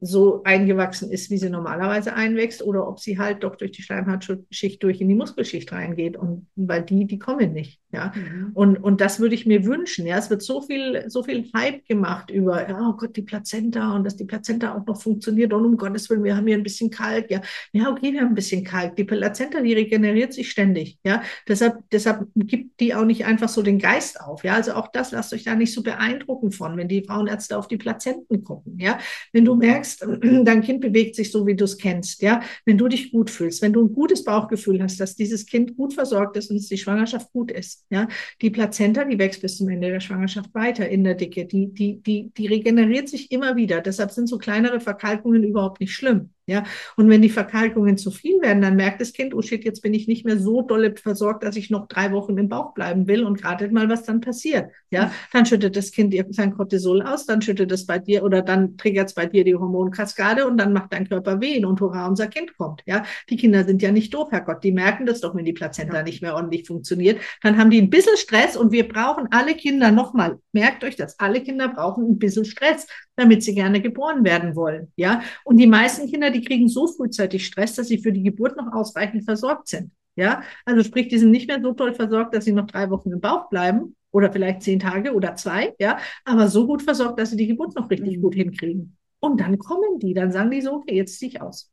so 0.00 0.42
eingewachsen 0.44 1.10
ist, 1.10 1.30
wie 1.30 1.38
sie 1.38 1.50
normalerweise 1.50 2.14
einwächst, 2.14 2.62
oder 2.62 2.88
ob 2.88 3.00
sie 3.00 3.18
halt 3.18 3.44
doch 3.44 3.56
durch 3.56 3.72
die 3.72 3.82
Schleimhautschicht 3.82 4.82
durch 4.82 5.00
in 5.00 5.08
die 5.08 5.14
Muskelschicht 5.14 5.70
reingeht. 5.72 6.16
Und 6.16 6.46
weil 6.56 6.82
die, 6.82 7.06
die 7.06 7.18
kommen 7.18 7.52
nicht. 7.52 7.80
Ja. 7.92 8.12
Mhm. 8.14 8.50
Und, 8.54 8.76
und 8.76 9.00
das 9.00 9.18
würde 9.18 9.34
ich 9.34 9.46
mir 9.46 9.64
wünschen. 9.64 10.06
Ja. 10.06 10.18
Es 10.18 10.30
wird 10.30 10.42
so 10.42 10.60
viel, 10.60 11.04
so 11.08 11.22
viel 11.22 11.50
Hype 11.54 11.84
gemacht 11.86 12.30
über, 12.30 12.68
ja, 12.68 12.88
oh 12.88 12.96
Gott, 12.96 13.16
die 13.16 13.22
Plazenta 13.22 13.94
und 13.96 14.04
dass 14.04 14.16
die 14.16 14.24
Plazenta 14.24 14.76
auch 14.76 14.86
noch 14.86 15.00
funktioniert. 15.00 15.52
Und 15.52 15.64
um 15.64 15.76
Gottes 15.76 16.08
Willen, 16.10 16.24
wir 16.24 16.36
haben 16.36 16.46
hier 16.46 16.56
ein 16.56 16.62
bisschen 16.62 16.90
Kalk. 16.90 17.30
Ja, 17.30 17.40
ja 17.72 17.90
okay, 17.90 18.12
wir 18.12 18.20
haben 18.20 18.28
ein 18.28 18.34
bisschen 18.34 18.64
Kalk. 18.64 18.96
Die 18.96 19.04
Plazenta, 19.04 19.60
die 19.60 19.74
regeneriert 19.74 20.32
sich 20.32 20.50
ständig. 20.50 20.98
Ja. 21.04 21.22
Deshalb, 21.48 21.78
deshalb 21.90 22.28
gibt 22.36 22.80
die 22.80 22.94
auch 22.94 23.04
nicht 23.04 23.24
einfach 23.24 23.48
so 23.48 23.62
den 23.62 23.78
Geist 23.78 24.20
auf. 24.20 24.44
Ja. 24.44 24.54
Also 24.54 24.74
auch 24.74 24.88
das 24.92 25.10
lasst 25.10 25.32
euch 25.32 25.44
da 25.44 25.54
nicht 25.54 25.72
so 25.72 25.82
beeindrucken 25.82 26.52
von, 26.52 26.76
wenn 26.76 26.88
die 26.88 27.02
Frauenärzte 27.02 27.58
auf 27.58 27.66
die 27.66 27.76
Plazenten 27.76 28.44
gucken. 28.44 28.78
Ja. 28.78 28.98
Wenn 29.32 29.44
du 29.44 29.56
merkst, 29.56 29.80
merkst, 29.80 30.02
dein 30.46 30.62
Kind 30.62 30.80
bewegt 30.80 31.16
sich 31.16 31.30
so, 31.30 31.46
wie 31.46 31.54
du 31.54 31.64
es 31.64 31.78
kennst, 31.78 32.22
ja, 32.22 32.42
wenn 32.64 32.78
du 32.78 32.88
dich 32.88 33.12
gut 33.12 33.30
fühlst, 33.30 33.62
wenn 33.62 33.72
du 33.72 33.82
ein 33.82 33.92
gutes 33.92 34.24
Bauchgefühl 34.24 34.82
hast, 34.82 35.00
dass 35.00 35.16
dieses 35.16 35.46
Kind 35.46 35.76
gut 35.76 35.94
versorgt 35.94 36.36
ist 36.36 36.50
und 36.50 36.56
dass 36.56 36.66
die 36.66 36.78
Schwangerschaft 36.78 37.32
gut 37.32 37.50
ist, 37.50 37.79
ja, 37.88 38.08
die 38.42 38.50
Plazenta, 38.50 39.04
die 39.04 39.18
wächst 39.18 39.42
bis 39.42 39.56
zum 39.56 39.68
Ende 39.68 39.88
der 39.88 40.00
Schwangerschaft 40.00 40.54
weiter 40.54 40.88
in 40.88 41.04
der 41.04 41.14
Dicke, 41.14 41.46
die, 41.46 41.72
die, 41.72 42.00
die, 42.02 42.30
die 42.36 42.46
regeneriert 42.46 43.08
sich 43.08 43.30
immer 43.32 43.56
wieder. 43.56 43.80
Deshalb 43.80 44.10
sind 44.10 44.28
so 44.28 44.38
kleinere 44.38 44.80
Verkalkungen 44.80 45.44
überhaupt 45.44 45.80
nicht 45.80 45.92
schlimm. 45.92 46.30
Ja, 46.46 46.64
und 46.96 47.08
wenn 47.08 47.22
die 47.22 47.30
Verkalkungen 47.30 47.96
zu 47.96 48.10
viel 48.10 48.40
werden, 48.40 48.60
dann 48.60 48.74
merkt 48.74 49.00
das 49.00 49.12
Kind, 49.12 49.34
oh 49.34 49.42
shit, 49.42 49.64
jetzt 49.64 49.82
bin 49.82 49.94
ich 49.94 50.08
nicht 50.08 50.24
mehr 50.24 50.38
so 50.38 50.62
dolle 50.62 50.96
versorgt, 50.96 51.44
dass 51.44 51.54
ich 51.56 51.70
noch 51.70 51.86
drei 51.86 52.10
Wochen 52.12 52.36
im 52.38 52.48
Bauch 52.48 52.74
bleiben 52.74 53.06
will 53.06 53.22
und 53.22 53.44
ratet 53.44 53.72
mal, 53.72 53.88
was 53.88 54.02
dann 54.02 54.20
passiert. 54.20 54.70
Ja, 54.90 55.12
dann 55.32 55.46
schüttet 55.46 55.76
das 55.76 55.92
Kind 55.92 56.14
sein 56.30 56.56
Cortisol 56.56 57.02
aus, 57.02 57.26
dann 57.26 57.40
schüttet 57.40 57.70
es 57.70 57.86
bei 57.86 58.00
dir 58.00 58.24
oder 58.24 58.42
dann 58.42 58.76
triggert 58.76 59.08
es 59.08 59.14
bei 59.14 59.26
dir 59.26 59.44
die 59.44 59.54
Hormonkaskade 59.54 60.46
und 60.46 60.56
dann 60.56 60.72
macht 60.72 60.92
dein 60.92 61.08
Körper 61.08 61.40
wehen 61.40 61.64
und 61.64 61.80
hurra, 61.80 62.08
unser 62.08 62.26
Kind 62.26 62.56
kommt. 62.56 62.82
Ja, 62.86 63.04
die 63.28 63.36
Kinder 63.36 63.64
sind 63.64 63.82
ja 63.82 63.92
nicht 63.92 64.12
doof, 64.12 64.32
Herrgott, 64.32 64.64
die 64.64 64.72
merken 64.72 65.06
das 65.06 65.20
doch, 65.20 65.34
wenn 65.36 65.44
die 65.44 65.52
Plazenta 65.52 65.98
ja. 65.98 66.02
nicht 66.02 66.22
mehr 66.22 66.34
ordentlich 66.34 66.66
funktioniert. 66.66 67.20
Dann 67.42 67.58
haben 67.58 67.70
die 67.70 67.80
ein 67.80 67.90
bisschen 67.90 68.16
Stress 68.16 68.56
und 68.56 68.72
wir 68.72 68.88
brauchen 68.88 69.28
alle 69.30 69.54
Kinder 69.54 69.92
nochmal. 69.92 70.38
Merkt 70.52 70.82
euch 70.82 70.96
das, 70.96 71.18
alle 71.20 71.40
Kinder 71.42 71.68
brauchen 71.68 72.10
ein 72.10 72.18
bisschen 72.18 72.44
Stress, 72.44 72.86
damit 73.20 73.42
sie 73.42 73.54
gerne 73.54 73.80
geboren 73.80 74.24
werden 74.24 74.56
wollen. 74.56 74.92
Ja, 74.96 75.22
und 75.44 75.58
die 75.58 75.66
meisten 75.66 76.10
Kinder, 76.10 76.30
die 76.30 76.42
kriegen 76.42 76.68
so 76.68 76.86
frühzeitig 76.86 77.46
Stress, 77.46 77.74
dass 77.74 77.88
sie 77.88 77.98
für 77.98 78.12
die 78.12 78.22
Geburt 78.22 78.56
noch 78.56 78.72
ausreichend 78.72 79.24
versorgt 79.24 79.68
sind. 79.68 79.92
Ja, 80.16 80.42
also 80.64 80.82
sprich, 80.82 81.08
die 81.08 81.18
sind 81.18 81.30
nicht 81.30 81.48
mehr 81.48 81.60
so 81.62 81.72
toll 81.72 81.94
versorgt, 81.94 82.34
dass 82.34 82.44
sie 82.44 82.52
noch 82.52 82.66
drei 82.66 82.90
Wochen 82.90 83.12
im 83.12 83.20
Bauch 83.20 83.48
bleiben 83.48 83.94
oder 84.10 84.32
vielleicht 84.32 84.62
zehn 84.62 84.78
Tage 84.80 85.14
oder 85.14 85.36
zwei, 85.36 85.74
ja, 85.78 85.98
aber 86.24 86.48
so 86.48 86.66
gut 86.66 86.82
versorgt, 86.82 87.18
dass 87.18 87.30
sie 87.30 87.36
die 87.36 87.46
Geburt 87.46 87.76
noch 87.76 87.90
richtig 87.90 88.16
mhm. 88.16 88.22
gut 88.22 88.34
hinkriegen. 88.34 88.96
Und 89.20 89.40
dann 89.40 89.58
kommen 89.58 89.98
die, 89.98 90.14
dann 90.14 90.32
sagen 90.32 90.50
die 90.50 90.62
so, 90.62 90.72
okay, 90.72 90.96
jetzt 90.96 91.18
ziehe 91.18 91.30
ich 91.30 91.40
aus. 91.42 91.70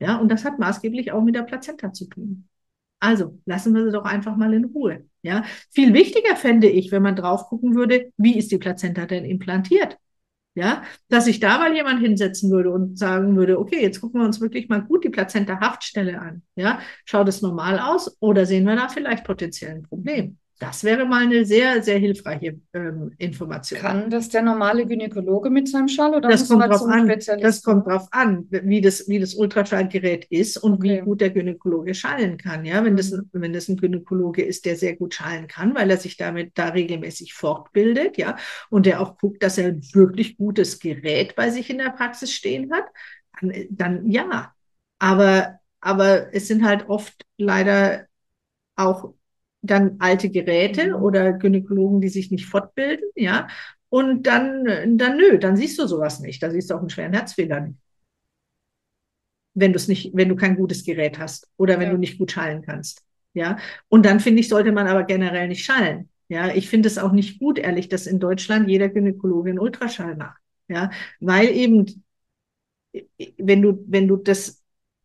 Ja, 0.00 0.16
und 0.16 0.30
das 0.30 0.44
hat 0.44 0.58
maßgeblich 0.58 1.12
auch 1.12 1.22
mit 1.22 1.34
der 1.34 1.42
Plazenta 1.42 1.92
zu 1.92 2.06
tun. 2.06 2.48
Also 3.00 3.38
lassen 3.46 3.74
wir 3.74 3.84
sie 3.84 3.92
doch 3.92 4.04
einfach 4.04 4.36
mal 4.36 4.52
in 4.54 4.66
Ruhe. 4.66 5.06
Ja, 5.22 5.44
viel 5.70 5.92
wichtiger 5.94 6.36
fände 6.36 6.68
ich, 6.68 6.90
wenn 6.92 7.02
man 7.02 7.16
drauf 7.16 7.46
gucken 7.46 7.74
würde, 7.74 8.12
wie 8.16 8.38
ist 8.38 8.50
die 8.50 8.58
Plazenta 8.58 9.06
denn 9.06 9.24
implantiert? 9.24 9.98
Ja, 10.58 10.82
dass 11.08 11.26
sich 11.26 11.38
da 11.38 11.58
mal 11.58 11.72
jemand 11.72 12.00
hinsetzen 12.00 12.50
würde 12.50 12.72
und 12.72 12.98
sagen 12.98 13.36
würde, 13.36 13.60
okay, 13.60 13.80
jetzt 13.80 14.00
gucken 14.00 14.20
wir 14.20 14.26
uns 14.26 14.40
wirklich 14.40 14.68
mal 14.68 14.82
gut 14.82 15.04
die 15.04 15.08
Plazenta-Haftstelle 15.08 16.20
an. 16.20 16.42
Ja, 16.56 16.80
schaut 17.04 17.28
es 17.28 17.42
normal 17.42 17.78
aus 17.78 18.16
oder 18.18 18.44
sehen 18.44 18.64
wir 18.64 18.74
da 18.74 18.88
vielleicht 18.88 19.22
potenziell 19.22 19.70
ein 19.76 19.82
Problem? 19.84 20.36
Das 20.58 20.82
wäre 20.82 21.04
mal 21.04 21.22
eine 21.22 21.44
sehr, 21.44 21.82
sehr 21.84 21.98
hilfreiche 21.98 22.60
ähm, 22.72 23.12
Information. 23.18 23.78
Kann 23.80 24.10
das 24.10 24.28
der 24.28 24.42
normale 24.42 24.86
Gynäkologe 24.86 25.50
mit 25.50 25.68
seinem 25.68 25.86
Schall 25.86 26.16
oder 26.16 26.28
das 26.28 26.48
kommt 26.48 26.64
drauf 26.64 26.82
an. 26.82 27.06
Das 27.40 27.62
kommt 27.62 27.86
drauf 27.86 28.08
an, 28.10 28.46
wie 28.50 28.80
das, 28.80 29.08
wie 29.08 29.20
das 29.20 29.34
Ultraschallgerät 29.34 30.24
ist 30.30 30.56
und 30.56 30.74
okay. 30.74 30.98
wie 30.98 31.04
gut 31.04 31.20
der 31.20 31.30
Gynäkologe 31.30 31.94
schallen 31.94 32.38
kann. 32.38 32.64
Ja, 32.64 32.84
wenn 32.84 32.96
das, 32.96 33.12
mhm. 33.12 33.28
wenn 33.32 33.52
das 33.52 33.68
ein 33.68 33.76
Gynäkologe 33.76 34.42
ist, 34.42 34.64
der 34.64 34.74
sehr 34.74 34.96
gut 34.96 35.14
schallen 35.14 35.46
kann, 35.46 35.76
weil 35.76 35.90
er 35.90 35.96
sich 35.96 36.16
damit 36.16 36.58
da 36.58 36.70
regelmäßig 36.70 37.34
fortbildet, 37.34 38.18
ja, 38.18 38.36
und 38.68 38.86
der 38.86 39.00
auch 39.00 39.16
guckt, 39.16 39.44
dass 39.44 39.58
er 39.58 39.68
ein 39.68 39.82
wirklich 39.92 40.36
gutes 40.36 40.80
Gerät 40.80 41.36
bei 41.36 41.50
sich 41.50 41.70
in 41.70 41.78
der 41.78 41.90
Praxis 41.90 42.32
stehen 42.32 42.72
hat, 42.72 42.86
dann, 43.40 43.52
dann 43.70 44.10
ja. 44.10 44.52
Aber, 44.98 45.60
aber 45.80 46.34
es 46.34 46.48
sind 46.48 46.64
halt 46.64 46.88
oft 46.88 47.24
leider 47.36 48.06
auch 48.74 49.14
dann 49.62 49.96
alte 49.98 50.30
Geräte 50.30 50.88
mhm. 50.88 51.02
oder 51.02 51.32
Gynäkologen, 51.32 52.00
die 52.00 52.08
sich 52.08 52.30
nicht 52.30 52.46
fortbilden, 52.46 53.08
ja. 53.14 53.48
Und 53.90 54.26
dann, 54.26 54.98
dann 54.98 55.16
nö, 55.16 55.38
dann 55.38 55.56
siehst 55.56 55.78
du 55.78 55.86
sowas 55.86 56.20
nicht. 56.20 56.42
Da 56.42 56.50
siehst 56.50 56.70
du 56.70 56.74
auch 56.74 56.80
einen 56.80 56.90
schweren 56.90 57.14
Herzfehler 57.14 57.60
nicht. 57.60 57.78
Wenn 59.54 59.72
du 59.72 59.76
es 59.76 59.88
nicht, 59.88 60.10
wenn 60.14 60.28
du 60.28 60.36
kein 60.36 60.56
gutes 60.56 60.84
Gerät 60.84 61.18
hast 61.18 61.48
oder 61.56 61.78
wenn 61.78 61.86
ja. 61.86 61.92
du 61.92 61.98
nicht 61.98 62.18
gut 62.18 62.30
schallen 62.30 62.62
kannst. 62.62 63.02
Ja. 63.32 63.58
Und 63.88 64.04
dann 64.04 64.20
finde 64.20 64.40
ich, 64.40 64.48
sollte 64.48 64.72
man 64.72 64.86
aber 64.86 65.04
generell 65.04 65.48
nicht 65.48 65.64
schallen. 65.64 66.10
Ja. 66.28 66.54
Ich 66.54 66.68
finde 66.68 66.86
es 66.86 66.98
auch 66.98 67.12
nicht 67.12 67.40
gut, 67.40 67.58
ehrlich, 67.58 67.88
dass 67.88 68.06
in 68.06 68.20
Deutschland 68.20 68.68
jeder 68.68 68.88
Gynäkologe 68.90 69.50
einen 69.50 69.58
Ultraschall 69.58 70.16
macht. 70.16 70.40
Ja. 70.68 70.90
Weil 71.20 71.48
eben, 71.48 72.04
wenn 73.38 73.62
du, 73.62 73.84
wenn 73.86 74.06
du 74.06 74.16
das 74.16 74.57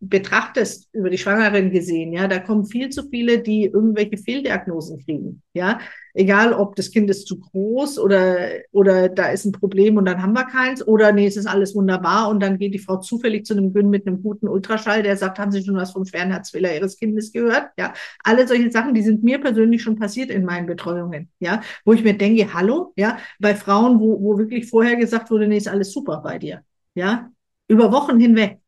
betrachtest, 0.09 0.89
über 0.93 1.09
die 1.09 1.17
Schwangeren 1.17 1.71
gesehen, 1.71 2.13
ja, 2.13 2.27
da 2.27 2.39
kommen 2.39 2.65
viel 2.65 2.89
zu 2.89 3.03
viele, 3.09 3.39
die 3.39 3.65
irgendwelche 3.65 4.17
Fehldiagnosen 4.17 4.99
kriegen, 5.03 5.41
ja. 5.53 5.79
Egal, 6.15 6.53
ob 6.53 6.75
das 6.75 6.91
Kind 6.91 7.09
ist 7.09 7.25
zu 7.27 7.39
groß 7.39 7.97
oder, 7.97 8.37
oder 8.71 9.09
da 9.09 9.29
ist 9.31 9.45
ein 9.45 9.51
Problem 9.51 9.97
und 9.97 10.05
dann 10.05 10.21
haben 10.21 10.33
wir 10.33 10.45
keins 10.45 10.85
oder 10.87 11.11
nee, 11.11 11.25
es 11.25 11.37
ist 11.37 11.47
alles 11.47 11.73
wunderbar 11.73 12.29
und 12.29 12.39
dann 12.39 12.59
geht 12.59 12.75
die 12.75 12.79
Frau 12.79 12.97
zufällig 12.97 13.47
zu 13.47 13.55
einem 13.55 13.73
Gyn 13.73 13.89
mit 13.89 14.05
einem 14.05 14.21
guten 14.21 14.47
Ultraschall, 14.47 15.01
der 15.01 15.17
sagt, 15.17 15.39
haben 15.39 15.51
Sie 15.51 15.63
schon 15.63 15.75
was 15.75 15.91
vom 15.91 16.05
schweren 16.05 16.29
Herzfehler 16.29 16.75
Ihres 16.75 16.97
Kindes 16.99 17.31
gehört? 17.31 17.69
Ja. 17.79 17.93
Alle 18.23 18.47
solche 18.47 18.69
Sachen, 18.69 18.93
die 18.93 19.01
sind 19.01 19.23
mir 19.23 19.41
persönlich 19.41 19.81
schon 19.81 19.95
passiert 19.97 20.29
in 20.29 20.45
meinen 20.45 20.67
Betreuungen, 20.67 21.29
ja. 21.39 21.61
Wo 21.83 21.93
ich 21.93 22.03
mir 22.03 22.15
denke, 22.15 22.53
hallo, 22.53 22.93
ja, 22.95 23.17
bei 23.39 23.55
Frauen, 23.55 23.99
wo, 23.99 24.21
wo 24.21 24.37
wirklich 24.37 24.69
vorher 24.69 24.95
gesagt 24.97 25.31
wurde, 25.31 25.47
nee, 25.47 25.57
ist 25.57 25.67
alles 25.67 25.91
super 25.91 26.21
bei 26.23 26.37
dir, 26.37 26.61
ja. 26.93 27.31
Über 27.67 27.91
Wochen 27.91 28.19
hinweg. 28.19 28.59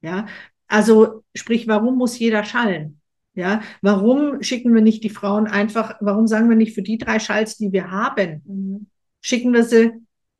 Ja, 0.00 0.26
also 0.68 1.24
sprich, 1.34 1.68
warum 1.68 1.98
muss 1.98 2.18
jeder 2.18 2.44
schallen? 2.44 3.00
Ja, 3.34 3.62
warum 3.82 4.42
schicken 4.42 4.72
wir 4.74 4.80
nicht 4.80 5.02
die 5.02 5.10
Frauen 5.10 5.48
einfach, 5.48 5.96
warum 6.00 6.28
sagen 6.28 6.48
wir 6.48 6.56
nicht 6.56 6.74
für 6.74 6.82
die 6.82 6.98
drei 6.98 7.18
Schalls, 7.18 7.56
die 7.56 7.72
wir 7.72 7.90
haben, 7.90 8.42
mhm. 8.44 8.86
schicken 9.20 9.52
wir 9.52 9.64
sie 9.64 9.90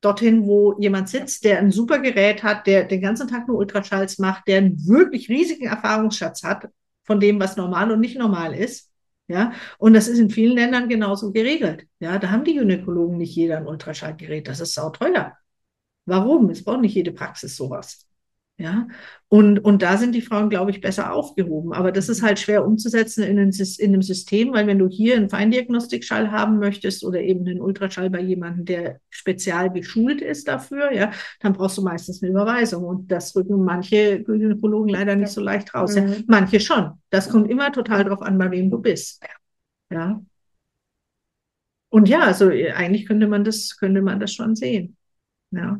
dorthin, 0.00 0.46
wo 0.46 0.78
jemand 0.78 1.08
sitzt, 1.08 1.44
der 1.44 1.58
ein 1.58 1.72
super 1.72 1.98
Gerät 1.98 2.42
hat, 2.44 2.66
der 2.66 2.84
den 2.84 3.00
ganzen 3.00 3.26
Tag 3.26 3.48
nur 3.48 3.58
Ultraschalls 3.58 4.18
macht, 4.18 4.46
der 4.46 4.58
einen 4.58 4.86
wirklich 4.86 5.28
riesigen 5.28 5.66
Erfahrungsschatz 5.66 6.44
hat 6.44 6.68
von 7.02 7.20
dem, 7.20 7.40
was 7.40 7.56
normal 7.56 7.90
und 7.90 8.00
nicht 8.00 8.18
normal 8.18 8.54
ist. 8.54 8.90
Ja, 9.26 9.52
und 9.78 9.94
das 9.94 10.06
ist 10.06 10.18
in 10.18 10.28
vielen 10.28 10.54
Ländern 10.54 10.88
genauso 10.88 11.32
geregelt. 11.32 11.86
Ja, 11.98 12.18
da 12.18 12.30
haben 12.30 12.44
die 12.44 12.54
Gynäkologen 12.54 13.16
nicht 13.16 13.34
jeder 13.34 13.56
ein 13.56 13.66
Ultraschallgerät. 13.66 14.46
Das 14.46 14.60
ist 14.60 14.74
sauteuer. 14.74 15.32
Warum? 16.04 16.50
Es 16.50 16.62
braucht 16.62 16.82
nicht 16.82 16.94
jede 16.94 17.12
Praxis 17.12 17.56
sowas. 17.56 18.06
Ja, 18.56 18.86
und, 19.26 19.58
und 19.58 19.82
da 19.82 19.96
sind 19.96 20.14
die 20.14 20.20
Frauen, 20.20 20.48
glaube 20.48 20.70
ich, 20.70 20.80
besser 20.80 21.12
aufgehoben. 21.12 21.72
Aber 21.72 21.90
das 21.90 22.08
ist 22.08 22.22
halt 22.22 22.38
schwer 22.38 22.64
umzusetzen 22.64 23.24
in, 23.24 23.36
ein, 23.36 23.50
in 23.50 23.88
einem 23.92 24.02
System, 24.02 24.52
weil 24.52 24.68
wenn 24.68 24.78
du 24.78 24.86
hier 24.88 25.16
einen 25.16 25.28
Feindiagnostikschall 25.28 26.30
haben 26.30 26.60
möchtest 26.60 27.04
oder 27.04 27.20
eben 27.20 27.44
einen 27.44 27.60
Ultraschall 27.60 28.10
bei 28.10 28.20
jemandem, 28.20 28.64
der 28.64 29.00
spezial 29.10 29.72
geschult 29.72 30.20
ist 30.20 30.46
dafür, 30.46 30.92
ja, 30.92 31.10
dann 31.40 31.52
brauchst 31.52 31.78
du 31.78 31.82
meistens 31.82 32.22
eine 32.22 32.30
Überweisung. 32.30 32.84
Und 32.84 33.10
das 33.10 33.34
rücken 33.34 33.64
manche 33.64 34.22
Gynäkologen 34.22 34.88
leider 34.88 35.16
nicht 35.16 35.32
so 35.32 35.40
leicht 35.40 35.74
raus. 35.74 35.96
Mhm. 35.96 36.08
Ja. 36.08 36.14
Manche 36.28 36.60
schon. 36.60 36.92
Das 37.10 37.30
kommt 37.30 37.50
immer 37.50 37.72
total 37.72 38.04
drauf 38.04 38.22
an, 38.22 38.38
bei 38.38 38.52
wem 38.52 38.70
du 38.70 38.78
bist. 38.78 39.20
Ja. 39.90 40.22
Und 41.88 42.08
ja, 42.08 42.20
also 42.20 42.50
eigentlich 42.50 43.06
könnte 43.06 43.26
man 43.26 43.42
das, 43.42 43.76
könnte 43.76 44.00
man 44.00 44.20
das 44.20 44.32
schon 44.32 44.54
sehen. 44.54 44.96
Ja. 45.50 45.76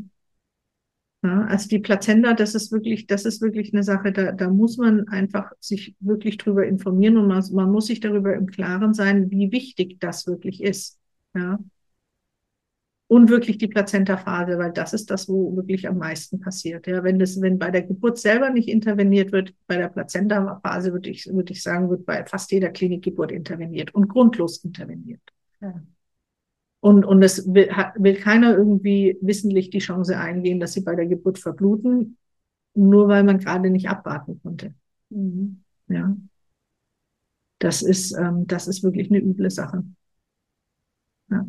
Ja, 1.24 1.46
also 1.46 1.70
die 1.70 1.78
Plazenta, 1.78 2.34
das 2.34 2.54
ist 2.54 2.70
wirklich, 2.70 3.06
das 3.06 3.24
ist 3.24 3.40
wirklich 3.40 3.72
eine 3.72 3.82
Sache, 3.82 4.12
da, 4.12 4.32
da 4.32 4.50
muss 4.50 4.76
man 4.76 5.08
einfach 5.08 5.52
sich 5.58 5.96
wirklich 6.00 6.36
drüber 6.36 6.66
informieren 6.66 7.16
und 7.16 7.28
man, 7.28 7.42
man 7.52 7.72
muss 7.72 7.86
sich 7.86 8.00
darüber 8.00 8.34
im 8.34 8.46
Klaren 8.46 8.92
sein, 8.92 9.30
wie 9.30 9.50
wichtig 9.50 9.98
das 10.00 10.26
wirklich 10.26 10.62
ist. 10.62 11.00
Ja. 11.34 11.58
Und 13.06 13.30
wirklich 13.30 13.56
die 13.56 13.68
Plazenta-Phase, 13.68 14.58
weil 14.58 14.72
das 14.72 14.92
ist 14.92 15.10
das, 15.10 15.26
wo 15.26 15.56
wirklich 15.56 15.88
am 15.88 15.96
meisten 15.96 16.40
passiert. 16.40 16.86
Ja, 16.86 17.02
wenn 17.02 17.18
das, 17.18 17.40
wenn 17.40 17.58
bei 17.58 17.70
der 17.70 17.82
Geburt 17.84 18.18
selber 18.18 18.50
nicht 18.50 18.68
interveniert 18.68 19.32
wird, 19.32 19.54
bei 19.66 19.78
der 19.78 19.88
Plazenta-Phase 19.88 20.92
würde 20.92 21.08
ich, 21.08 21.26
würde 21.26 21.52
ich 21.52 21.62
sagen, 21.62 21.88
wird 21.88 22.04
bei 22.04 22.26
fast 22.26 22.52
jeder 22.52 22.68
Klinikgeburt 22.68 23.32
interveniert 23.32 23.94
und 23.94 24.08
grundlos 24.08 24.62
interveniert. 24.62 25.22
Ja. 25.62 25.82
Und, 26.84 27.06
und 27.06 27.22
es 27.22 27.46
will, 27.54 27.70
will 27.96 28.16
keiner 28.16 28.54
irgendwie 28.54 29.16
wissentlich 29.22 29.70
die 29.70 29.78
Chance 29.78 30.18
eingehen, 30.18 30.60
dass 30.60 30.74
sie 30.74 30.82
bei 30.82 30.94
der 30.94 31.06
Geburt 31.06 31.38
verbluten, 31.38 32.18
nur 32.74 33.08
weil 33.08 33.24
man 33.24 33.38
gerade 33.38 33.70
nicht 33.70 33.88
abwarten 33.88 34.38
konnte. 34.42 34.74
Mhm. 35.08 35.62
Ja. 35.88 36.14
Das 37.58 37.80
ist, 37.80 38.12
ähm, 38.12 38.46
das 38.46 38.68
ist 38.68 38.82
wirklich 38.82 39.10
eine 39.10 39.20
üble 39.20 39.50
Sache. 39.50 39.82
Ja. 41.30 41.46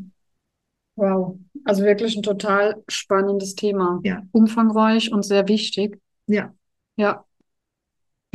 Wow, 0.95 1.37
also 1.65 1.83
wirklich 1.83 2.15
ein 2.15 2.23
total 2.23 2.81
spannendes 2.87 3.55
Thema. 3.55 3.99
Ja. 4.05 4.23
Umfangreich 4.31 5.11
und 5.11 5.25
sehr 5.25 5.49
wichtig. 5.49 5.99
Ja. 6.27 6.53
Ja. 6.95 7.25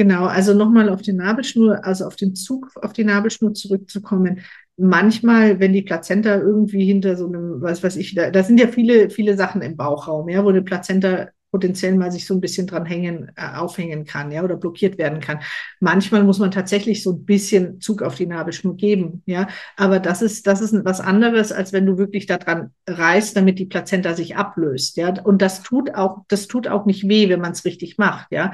Genau, 0.01 0.25
also 0.25 0.55
nochmal 0.55 0.89
auf 0.89 1.03
die 1.03 1.13
Nabelschnur, 1.13 1.85
also 1.85 2.07
auf 2.07 2.17
den 2.17 2.35
Zug 2.35 2.71
auf 2.81 2.95
die 2.95 3.05
Nabelschnur 3.05 3.53
zurückzukommen. 3.53 4.41
Manchmal, 4.79 5.61
wenn 5.61 5.75
die 5.75 5.83
Plazenta 5.83 6.37
irgendwie 6.37 6.87
hinter 6.87 7.19
so 7.19 7.27
einem, 7.27 7.61
was 7.61 7.83
weiß 7.83 7.97
ich, 7.97 8.15
da, 8.15 8.31
da 8.31 8.43
sind 8.43 8.59
ja 8.59 8.69
viele, 8.69 9.11
viele 9.11 9.37
Sachen 9.37 9.61
im 9.61 9.77
Bauchraum, 9.77 10.31
ja, 10.31 10.43
wo 10.43 10.49
eine 10.49 10.63
Plazenta 10.63 11.29
potenziell 11.51 11.97
mal 11.97 12.11
sich 12.11 12.27
so 12.27 12.33
ein 12.33 12.41
bisschen 12.41 12.67
dran 12.67 12.87
hängen, 12.87 13.31
äh, 13.37 13.57
aufhängen 13.59 14.07
kann, 14.07 14.33
ja, 14.33 14.43
oder 14.43 14.57
blockiert 14.57 14.97
werden 14.97 15.21
kann. 15.21 15.41
Manchmal 15.81 16.25
muss 16.25 16.39
man 16.39 16.51
tatsächlich 16.51 17.03
so 17.03 17.13
ein 17.13 17.27
bisschen 17.27 17.79
Zug 17.83 18.01
auf 18.01 18.15
die 18.15 18.27
Nabelschnur 18.27 18.79
geben, 18.79 19.23
ja. 19.27 19.49
Aber 19.77 19.99
das 20.01 20.23
ist, 20.23 20.47
das 20.47 20.63
ist 20.63 20.73
was 20.83 21.03
anderes, 21.03 21.53
als 21.53 21.75
wenn 21.75 21.85
du 21.85 21.99
wirklich 21.99 22.25
daran 22.25 22.71
reißt, 22.89 23.37
damit 23.37 23.59
die 23.59 23.67
Plazenta 23.67 24.15
sich 24.15 24.35
ablöst, 24.35 24.97
ja. 24.97 25.13
Und 25.23 25.43
das 25.43 25.63
tut 25.63 25.95
auch, 25.95 26.25
das 26.29 26.47
tut 26.47 26.69
auch 26.69 26.87
nicht 26.87 27.07
weh, 27.07 27.29
wenn 27.29 27.41
man 27.43 27.53
es 27.53 27.67
richtig 27.67 27.99
macht, 27.99 28.29
ja 28.33 28.53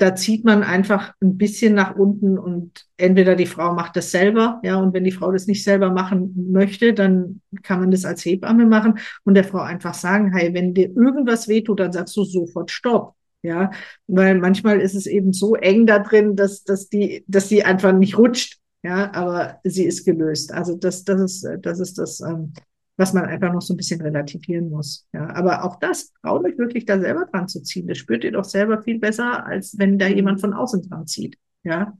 da 0.00 0.14
zieht 0.14 0.44
man 0.44 0.62
einfach 0.62 1.12
ein 1.20 1.36
bisschen 1.36 1.74
nach 1.74 1.94
unten 1.94 2.38
und 2.38 2.86
entweder 2.96 3.36
die 3.36 3.46
Frau 3.46 3.74
macht 3.74 3.96
das 3.96 4.10
selber, 4.10 4.58
ja, 4.64 4.76
und 4.76 4.94
wenn 4.94 5.04
die 5.04 5.12
Frau 5.12 5.30
das 5.30 5.46
nicht 5.46 5.62
selber 5.62 5.90
machen 5.90 6.50
möchte, 6.50 6.94
dann 6.94 7.42
kann 7.62 7.80
man 7.80 7.90
das 7.90 8.06
als 8.06 8.24
Hebamme 8.24 8.64
machen 8.64 8.98
und 9.24 9.34
der 9.34 9.44
Frau 9.44 9.58
einfach 9.58 9.92
sagen, 9.92 10.32
hey, 10.34 10.54
wenn 10.54 10.72
dir 10.72 10.88
irgendwas 10.88 11.48
wehtut, 11.48 11.80
dann 11.80 11.92
sagst 11.92 12.16
du 12.16 12.24
sofort 12.24 12.70
Stopp. 12.70 13.14
Ja, 13.42 13.70
weil 14.06 14.38
manchmal 14.38 14.80
ist 14.80 14.94
es 14.94 15.06
eben 15.06 15.32
so 15.32 15.54
eng 15.54 15.86
da 15.86 15.98
drin, 15.98 16.36
dass, 16.36 16.62
dass 16.64 16.90
die, 16.90 17.24
dass 17.26 17.48
sie 17.48 17.64
einfach 17.64 17.92
nicht 17.92 18.18
rutscht. 18.18 18.58
Ja, 18.82 19.12
aber 19.14 19.60
sie 19.64 19.84
ist 19.84 20.04
gelöst. 20.04 20.52
Also 20.52 20.76
das, 20.76 21.04
das 21.04 21.20
ist, 21.20 21.48
das 21.62 21.80
ist 21.80 21.96
das, 21.98 22.20
ähm, 22.20 22.52
was 23.00 23.14
man 23.14 23.24
einfach 23.24 23.50
noch 23.50 23.62
so 23.62 23.72
ein 23.72 23.78
bisschen 23.78 24.02
relativieren 24.02 24.68
muss. 24.68 25.08
Ja, 25.14 25.34
aber 25.34 25.64
auch 25.64 25.76
das, 25.76 26.12
traut 26.22 26.44
euch 26.44 26.58
wirklich 26.58 26.84
da 26.84 27.00
selber 27.00 27.24
dran 27.24 27.48
zu 27.48 27.62
ziehen. 27.62 27.88
Das 27.88 27.96
spürt 27.96 28.24
ihr 28.24 28.32
doch 28.32 28.44
selber 28.44 28.82
viel 28.82 28.98
besser, 28.98 29.46
als 29.46 29.78
wenn 29.78 29.98
da 29.98 30.06
jemand 30.06 30.42
von 30.42 30.52
außen 30.52 30.82
dran 30.82 31.06
zieht. 31.06 31.38
Ja, 31.64 31.96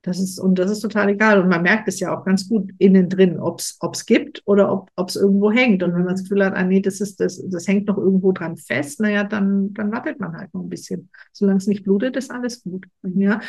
das 0.00 0.18
ist, 0.18 0.38
und 0.38 0.58
das 0.58 0.70
ist 0.70 0.80
total 0.80 1.10
egal. 1.10 1.40
Und 1.42 1.48
man 1.48 1.62
merkt 1.62 1.86
es 1.88 2.00
ja 2.00 2.16
auch 2.16 2.24
ganz 2.24 2.48
gut 2.48 2.72
innen 2.78 3.10
drin, 3.10 3.38
ob 3.38 3.60
es 3.60 4.06
gibt 4.06 4.40
oder 4.46 4.72
ob 4.72 5.08
es 5.08 5.16
irgendwo 5.16 5.52
hängt. 5.52 5.82
Und 5.82 5.92
wenn 5.92 6.04
man 6.04 6.14
das 6.14 6.22
Gefühl 6.22 6.44
hat, 6.46 6.54
ah, 6.54 6.64
nee, 6.64 6.80
das 6.80 7.02
ist, 7.02 7.20
das, 7.20 7.42
das 7.50 7.68
hängt 7.68 7.86
noch 7.86 7.98
irgendwo 7.98 8.32
dran 8.32 8.56
fest, 8.56 9.00
naja, 9.00 9.22
dann, 9.22 9.74
dann 9.74 9.92
wartet 9.92 10.18
man 10.18 10.34
halt 10.34 10.54
noch 10.54 10.62
ein 10.62 10.70
bisschen. 10.70 11.10
Solange 11.32 11.58
es 11.58 11.66
nicht 11.66 11.84
blutet, 11.84 12.16
ist 12.16 12.30
alles 12.30 12.62
gut. 12.62 12.86
Ja. 13.02 13.40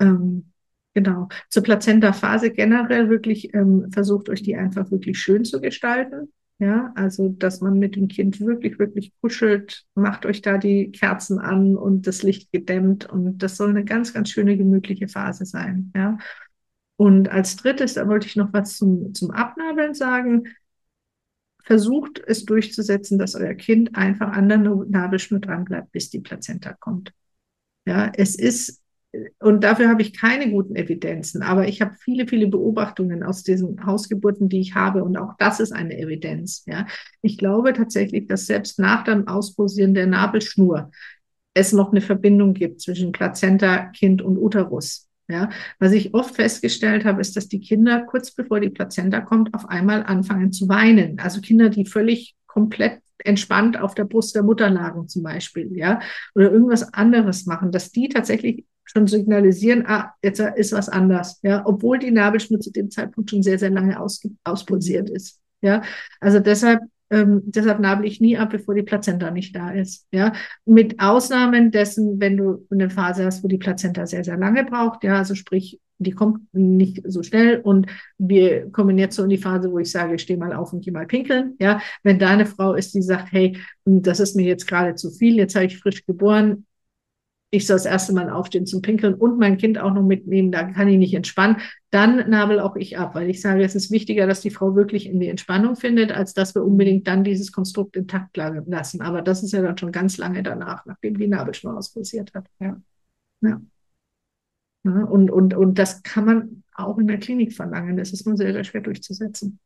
Ähm, 0.00 0.51
Genau. 0.94 1.28
Zur 1.48 1.62
Plazenta-Phase 1.62 2.50
generell 2.50 3.08
wirklich 3.08 3.54
ähm, 3.54 3.90
versucht 3.92 4.28
euch 4.28 4.42
die 4.42 4.56
einfach 4.56 4.90
wirklich 4.90 5.18
schön 5.18 5.44
zu 5.44 5.60
gestalten. 5.60 6.32
Ja, 6.58 6.92
also 6.94 7.28
dass 7.28 7.60
man 7.60 7.80
mit 7.80 7.96
dem 7.96 8.06
Kind 8.06 8.40
wirklich, 8.40 8.78
wirklich 8.78 9.12
kuschelt, 9.20 9.84
macht 9.96 10.26
euch 10.26 10.42
da 10.42 10.58
die 10.58 10.92
Kerzen 10.92 11.40
an 11.40 11.76
und 11.76 12.06
das 12.06 12.22
Licht 12.22 12.52
gedämmt 12.52 13.04
und 13.10 13.38
das 13.38 13.56
soll 13.56 13.70
eine 13.70 13.84
ganz, 13.84 14.12
ganz 14.14 14.30
schöne, 14.30 14.56
gemütliche 14.56 15.08
Phase 15.08 15.44
sein. 15.44 15.90
Ja. 15.96 16.18
Und 16.96 17.28
als 17.30 17.56
drittes, 17.56 17.94
da 17.94 18.06
wollte 18.06 18.28
ich 18.28 18.36
noch 18.36 18.52
was 18.52 18.76
zum, 18.76 19.12
zum 19.12 19.32
Abnabeln 19.32 19.94
sagen. 19.94 20.44
Versucht 21.64 22.22
es 22.24 22.44
durchzusetzen, 22.44 23.18
dass 23.18 23.34
euer 23.34 23.54
Kind 23.54 23.96
einfach 23.96 24.30
an 24.30 24.48
der 24.48 24.58
Nabelschnur 24.58 25.40
dran 25.40 25.64
bleibt, 25.64 25.90
bis 25.90 26.10
die 26.10 26.20
Plazenta 26.20 26.74
kommt. 26.74 27.12
Ja, 27.86 28.12
es 28.14 28.36
ist 28.36 28.81
und 29.40 29.62
dafür 29.62 29.88
habe 29.88 30.02
ich 30.02 30.18
keine 30.18 30.50
guten 30.50 30.74
Evidenzen, 30.74 31.42
aber 31.42 31.68
ich 31.68 31.82
habe 31.82 31.94
viele, 32.00 32.26
viele 32.26 32.46
Beobachtungen 32.46 33.22
aus 33.22 33.42
diesen 33.42 33.84
Hausgeburten, 33.84 34.48
die 34.48 34.60
ich 34.60 34.74
habe 34.74 35.04
und 35.04 35.16
auch 35.18 35.34
das 35.38 35.60
ist 35.60 35.72
eine 35.72 35.98
Evidenz. 35.98 36.64
Ja, 36.66 36.86
ich 37.20 37.36
glaube 37.36 37.74
tatsächlich, 37.74 38.26
dass 38.26 38.46
selbst 38.46 38.78
nach 38.78 39.04
dem 39.04 39.28
Auspulsieren 39.28 39.94
der 39.94 40.06
Nabelschnur 40.06 40.90
es 41.54 41.72
noch 41.72 41.90
eine 41.90 42.00
Verbindung 42.00 42.54
gibt 42.54 42.80
zwischen 42.80 43.12
Plazenta, 43.12 43.86
Kind 43.86 44.22
und 44.22 44.38
Uterus. 44.38 45.08
Ja, 45.28 45.50
was 45.78 45.92
ich 45.92 46.14
oft 46.14 46.34
festgestellt 46.34 47.04
habe, 47.04 47.20
ist, 47.20 47.36
dass 47.36 47.48
die 47.48 47.60
Kinder 47.60 48.02
kurz 48.02 48.32
bevor 48.32 48.60
die 48.60 48.70
Plazenta 48.70 49.20
kommt, 49.20 49.54
auf 49.54 49.68
einmal 49.68 50.02
anfangen 50.02 50.52
zu 50.52 50.68
weinen. 50.68 51.18
Also 51.20 51.40
Kinder, 51.40 51.68
die 51.68 51.86
völlig 51.86 52.34
komplett 52.46 53.00
entspannt 53.18 53.78
auf 53.80 53.94
der 53.94 54.04
Brust 54.04 54.34
der 54.34 54.42
Mutter 54.42 54.68
lagen 54.68 55.08
zum 55.08 55.22
Beispiel, 55.22 55.76
ja, 55.76 56.00
oder 56.34 56.50
irgendwas 56.50 56.92
anderes 56.92 57.46
machen, 57.46 57.70
dass 57.70 57.92
die 57.92 58.08
tatsächlich 58.08 58.64
schon 58.84 59.06
signalisieren, 59.06 59.84
ah, 59.86 60.14
jetzt 60.22 60.40
ist 60.40 60.72
was 60.72 60.88
anders, 60.88 61.40
ja, 61.42 61.62
obwohl 61.66 61.98
die 61.98 62.10
Nabelschnur 62.10 62.60
zu 62.60 62.70
dem 62.70 62.90
Zeitpunkt 62.90 63.30
schon 63.30 63.42
sehr, 63.42 63.58
sehr 63.58 63.70
lange 63.70 63.98
aus, 64.00 64.20
auspulsiert 64.44 65.10
ist, 65.10 65.40
ja. 65.60 65.82
Also 66.20 66.40
deshalb, 66.40 66.80
ähm, 67.10 67.42
deshalb 67.44 67.80
nabel 67.80 68.06
ich 68.06 68.20
nie 68.20 68.36
ab, 68.36 68.50
bevor 68.50 68.74
die 68.74 68.82
Plazenta 68.82 69.30
nicht 69.30 69.54
da 69.54 69.70
ist, 69.70 70.06
ja. 70.12 70.32
Mit 70.64 71.00
Ausnahmen 71.00 71.70
dessen, 71.70 72.20
wenn 72.20 72.36
du 72.36 72.66
eine 72.70 72.90
Phase 72.90 73.24
hast, 73.24 73.42
wo 73.44 73.48
die 73.48 73.58
Plazenta 73.58 74.06
sehr, 74.06 74.24
sehr 74.24 74.36
lange 74.36 74.64
braucht, 74.64 75.04
ja, 75.04 75.18
also 75.18 75.34
sprich, 75.34 75.80
die 76.02 76.12
kommt 76.12 76.40
nicht 76.52 77.02
so 77.06 77.22
schnell 77.22 77.60
und 77.60 77.86
wir 78.18 78.70
kommen 78.72 78.98
jetzt 78.98 79.16
so 79.16 79.22
in 79.22 79.30
die 79.30 79.38
Phase, 79.38 79.70
wo 79.70 79.78
ich 79.78 79.90
sage, 79.90 80.18
steh 80.18 80.36
mal 80.36 80.52
auf 80.52 80.72
und 80.72 80.84
geh 80.84 80.90
mal 80.90 81.06
pinkeln. 81.06 81.54
Ja, 81.60 81.80
wenn 82.02 82.18
da 82.18 82.28
eine 82.28 82.46
Frau 82.46 82.74
ist, 82.74 82.94
die 82.94 83.02
sagt, 83.02 83.32
hey, 83.32 83.56
das 83.84 84.20
ist 84.20 84.36
mir 84.36 84.46
jetzt 84.46 84.66
gerade 84.66 84.94
zu 84.96 85.10
viel, 85.10 85.36
jetzt 85.36 85.54
habe 85.54 85.66
ich 85.66 85.78
frisch 85.78 86.04
geboren, 86.04 86.66
ich 87.54 87.66
soll 87.66 87.76
das 87.76 87.84
erste 87.84 88.14
Mal 88.14 88.30
aufstehen 88.30 88.66
zum 88.66 88.80
Pinkeln 88.80 89.12
und 89.12 89.38
mein 89.38 89.58
Kind 89.58 89.78
auch 89.78 89.92
noch 89.92 90.02
mitnehmen, 90.02 90.50
da 90.50 90.64
kann 90.64 90.88
ich 90.88 90.96
nicht 90.96 91.12
entspannen, 91.12 91.58
dann 91.90 92.30
nabel 92.30 92.58
auch 92.58 92.76
ich 92.76 92.96
ab, 92.98 93.14
weil 93.14 93.28
ich 93.28 93.42
sage, 93.42 93.62
es 93.62 93.74
ist 93.74 93.90
wichtiger, 93.90 94.26
dass 94.26 94.40
die 94.40 94.50
Frau 94.50 94.74
wirklich 94.74 95.06
in 95.06 95.20
die 95.20 95.28
Entspannung 95.28 95.76
findet, 95.76 96.12
als 96.12 96.32
dass 96.32 96.54
wir 96.54 96.64
unbedingt 96.64 97.06
dann 97.06 97.24
dieses 97.24 97.52
Konstrukt 97.52 97.94
intakt 97.94 98.38
lassen. 98.38 99.02
Aber 99.02 99.20
das 99.20 99.42
ist 99.42 99.52
ja 99.52 99.60
dann 99.60 99.76
schon 99.76 99.92
ganz 99.92 100.16
lange 100.16 100.42
danach, 100.42 100.86
nachdem 100.86 101.18
die 101.18 101.28
Nabelschnur 101.28 101.76
auspulsiert 101.76 102.32
hat. 102.32 102.46
Ja. 102.58 102.80
ja. 103.42 103.60
ja. 104.84 105.04
Und, 105.04 105.30
und, 105.30 105.52
und 105.52 105.78
das 105.78 106.02
kann 106.02 106.24
man 106.24 106.62
auch 106.74 106.96
in 106.96 107.06
der 107.06 107.18
Klinik 107.18 107.52
verlangen. 107.52 107.98
Das 107.98 108.14
ist 108.14 108.26
nur 108.26 108.38
sehr, 108.38 108.54
sehr 108.54 108.64
schwer 108.64 108.80
durchzusetzen. 108.80 109.58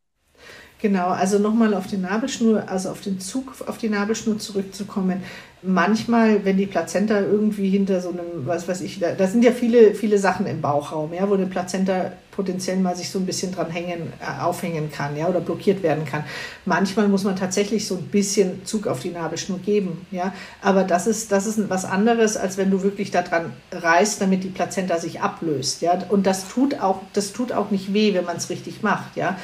Genau, 0.78 1.09
also 1.09 1.39
nochmal 1.39 1.72
auf 1.72 1.87
die 1.87 1.97
Nabelschnur, 1.97 2.64
also 2.68 2.91
auf 2.91 3.01
den 3.01 3.18
Zug 3.18 3.55
auf 3.66 3.78
die 3.78 3.89
Nabelschnur 3.89 4.39
zurückzukommen. 4.39 5.22
Manchmal, 5.62 6.45
wenn 6.45 6.59
die 6.59 6.66
Plazenta 6.66 7.18
irgendwie 7.18 7.70
hinter 7.70 8.03
so 8.03 8.11
einem, 8.11 8.45
was 8.45 8.68
weiß 8.68 8.82
ich, 8.82 9.01
da, 9.01 9.12
da 9.12 9.26
sind 9.26 9.43
ja 9.43 9.53
viele, 9.53 9.95
viele 9.95 10.18
Sachen 10.18 10.47
im 10.47 10.61
Bauchraum, 10.61 11.14
ja, 11.14 11.28
wo 11.28 11.34
eine 11.34 11.47
Plazenta 11.47 12.12
potenziell 12.30 12.76
mal 12.76 12.95
sich 12.95 13.09
so 13.09 13.18
ein 13.18 13.24
bisschen 13.24 13.53
dran 13.53 13.70
hängen, 13.70 14.12
äh, 14.20 14.43
aufhängen 14.43 14.93
kann, 14.93 15.16
ja, 15.16 15.26
oder 15.28 15.41
blockiert 15.41 15.82
werden 15.82 16.05
kann. 16.05 16.24
Manchmal 16.66 17.09
muss 17.09 17.24
man 17.24 17.37
tatsächlich 17.37 17.87
so 17.87 17.97
ein 17.97 18.09
bisschen 18.09 18.66
Zug 18.66 18.87
auf 18.87 19.01
die 19.01 19.11
Nabelschnur 19.11 19.59
geben, 19.61 20.07
ja. 20.11 20.34
Aber 20.61 20.84
das 20.84 21.07
ist, 21.07 21.32
das 21.32 21.47
ist 21.47 21.70
was 21.70 21.87
anderes, 21.87 22.37
als 22.37 22.59
wenn 22.59 22.70
du 22.70 22.82
wirklich 22.82 23.11
daran 23.11 23.55
reißt, 23.72 24.20
damit 24.20 24.45
die 24.45 24.51
Plazenta 24.51 24.99
sich 24.99 25.22
ablöst, 25.22 25.80
ja. 25.80 25.99
Und 26.11 26.26
das 26.26 26.49
tut 26.49 26.80
auch, 26.80 27.01
das 27.14 27.32
tut 27.32 27.53
auch 27.53 27.70
nicht 27.70 27.95
weh, 27.95 28.12
wenn 28.12 28.26
man 28.26 28.37
es 28.37 28.51
richtig 28.51 28.82
macht, 28.82 29.16
ja 29.16 29.39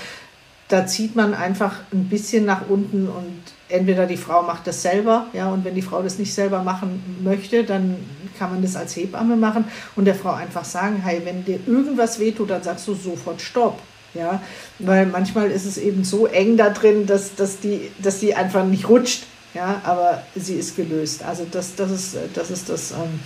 da 0.72 0.86
zieht 0.86 1.14
man 1.14 1.34
einfach 1.34 1.80
ein 1.92 2.08
bisschen 2.08 2.46
nach 2.46 2.62
unten 2.68 3.06
und 3.06 3.42
entweder 3.68 4.06
die 4.06 4.16
Frau 4.16 4.42
macht 4.42 4.66
das 4.66 4.80
selber, 4.80 5.26
ja, 5.34 5.50
und 5.50 5.64
wenn 5.64 5.74
die 5.74 5.82
Frau 5.82 6.02
das 6.02 6.18
nicht 6.18 6.32
selber 6.32 6.62
machen 6.62 7.20
möchte, 7.22 7.64
dann 7.64 7.96
kann 8.38 8.50
man 8.50 8.62
das 8.62 8.76
als 8.76 8.96
Hebamme 8.96 9.36
machen 9.36 9.66
und 9.96 10.06
der 10.06 10.14
Frau 10.14 10.32
einfach 10.32 10.64
sagen, 10.64 11.02
hey, 11.04 11.20
wenn 11.24 11.44
dir 11.44 11.60
irgendwas 11.66 12.18
wehtut, 12.18 12.50
dann 12.50 12.62
sagst 12.62 12.88
du 12.88 12.94
sofort 12.94 13.40
Stopp. 13.40 13.78
Ja, 14.14 14.42
weil 14.78 15.06
manchmal 15.06 15.50
ist 15.50 15.64
es 15.64 15.78
eben 15.78 16.04
so 16.04 16.26
eng 16.26 16.58
da 16.58 16.68
drin, 16.68 17.06
dass, 17.06 17.34
dass, 17.34 17.60
die, 17.60 17.90
dass 18.02 18.20
die 18.20 18.34
einfach 18.34 18.64
nicht 18.64 18.86
rutscht. 18.86 19.24
Ja, 19.54 19.80
aber 19.84 20.22
sie 20.34 20.54
ist 20.54 20.76
gelöst. 20.76 21.22
Also 21.24 21.46
das, 21.50 21.76
das 21.76 21.90
ist 21.90 22.16
das, 22.34 22.50
ist 22.50 22.68
das 22.68 22.92
ähm, 22.92 23.20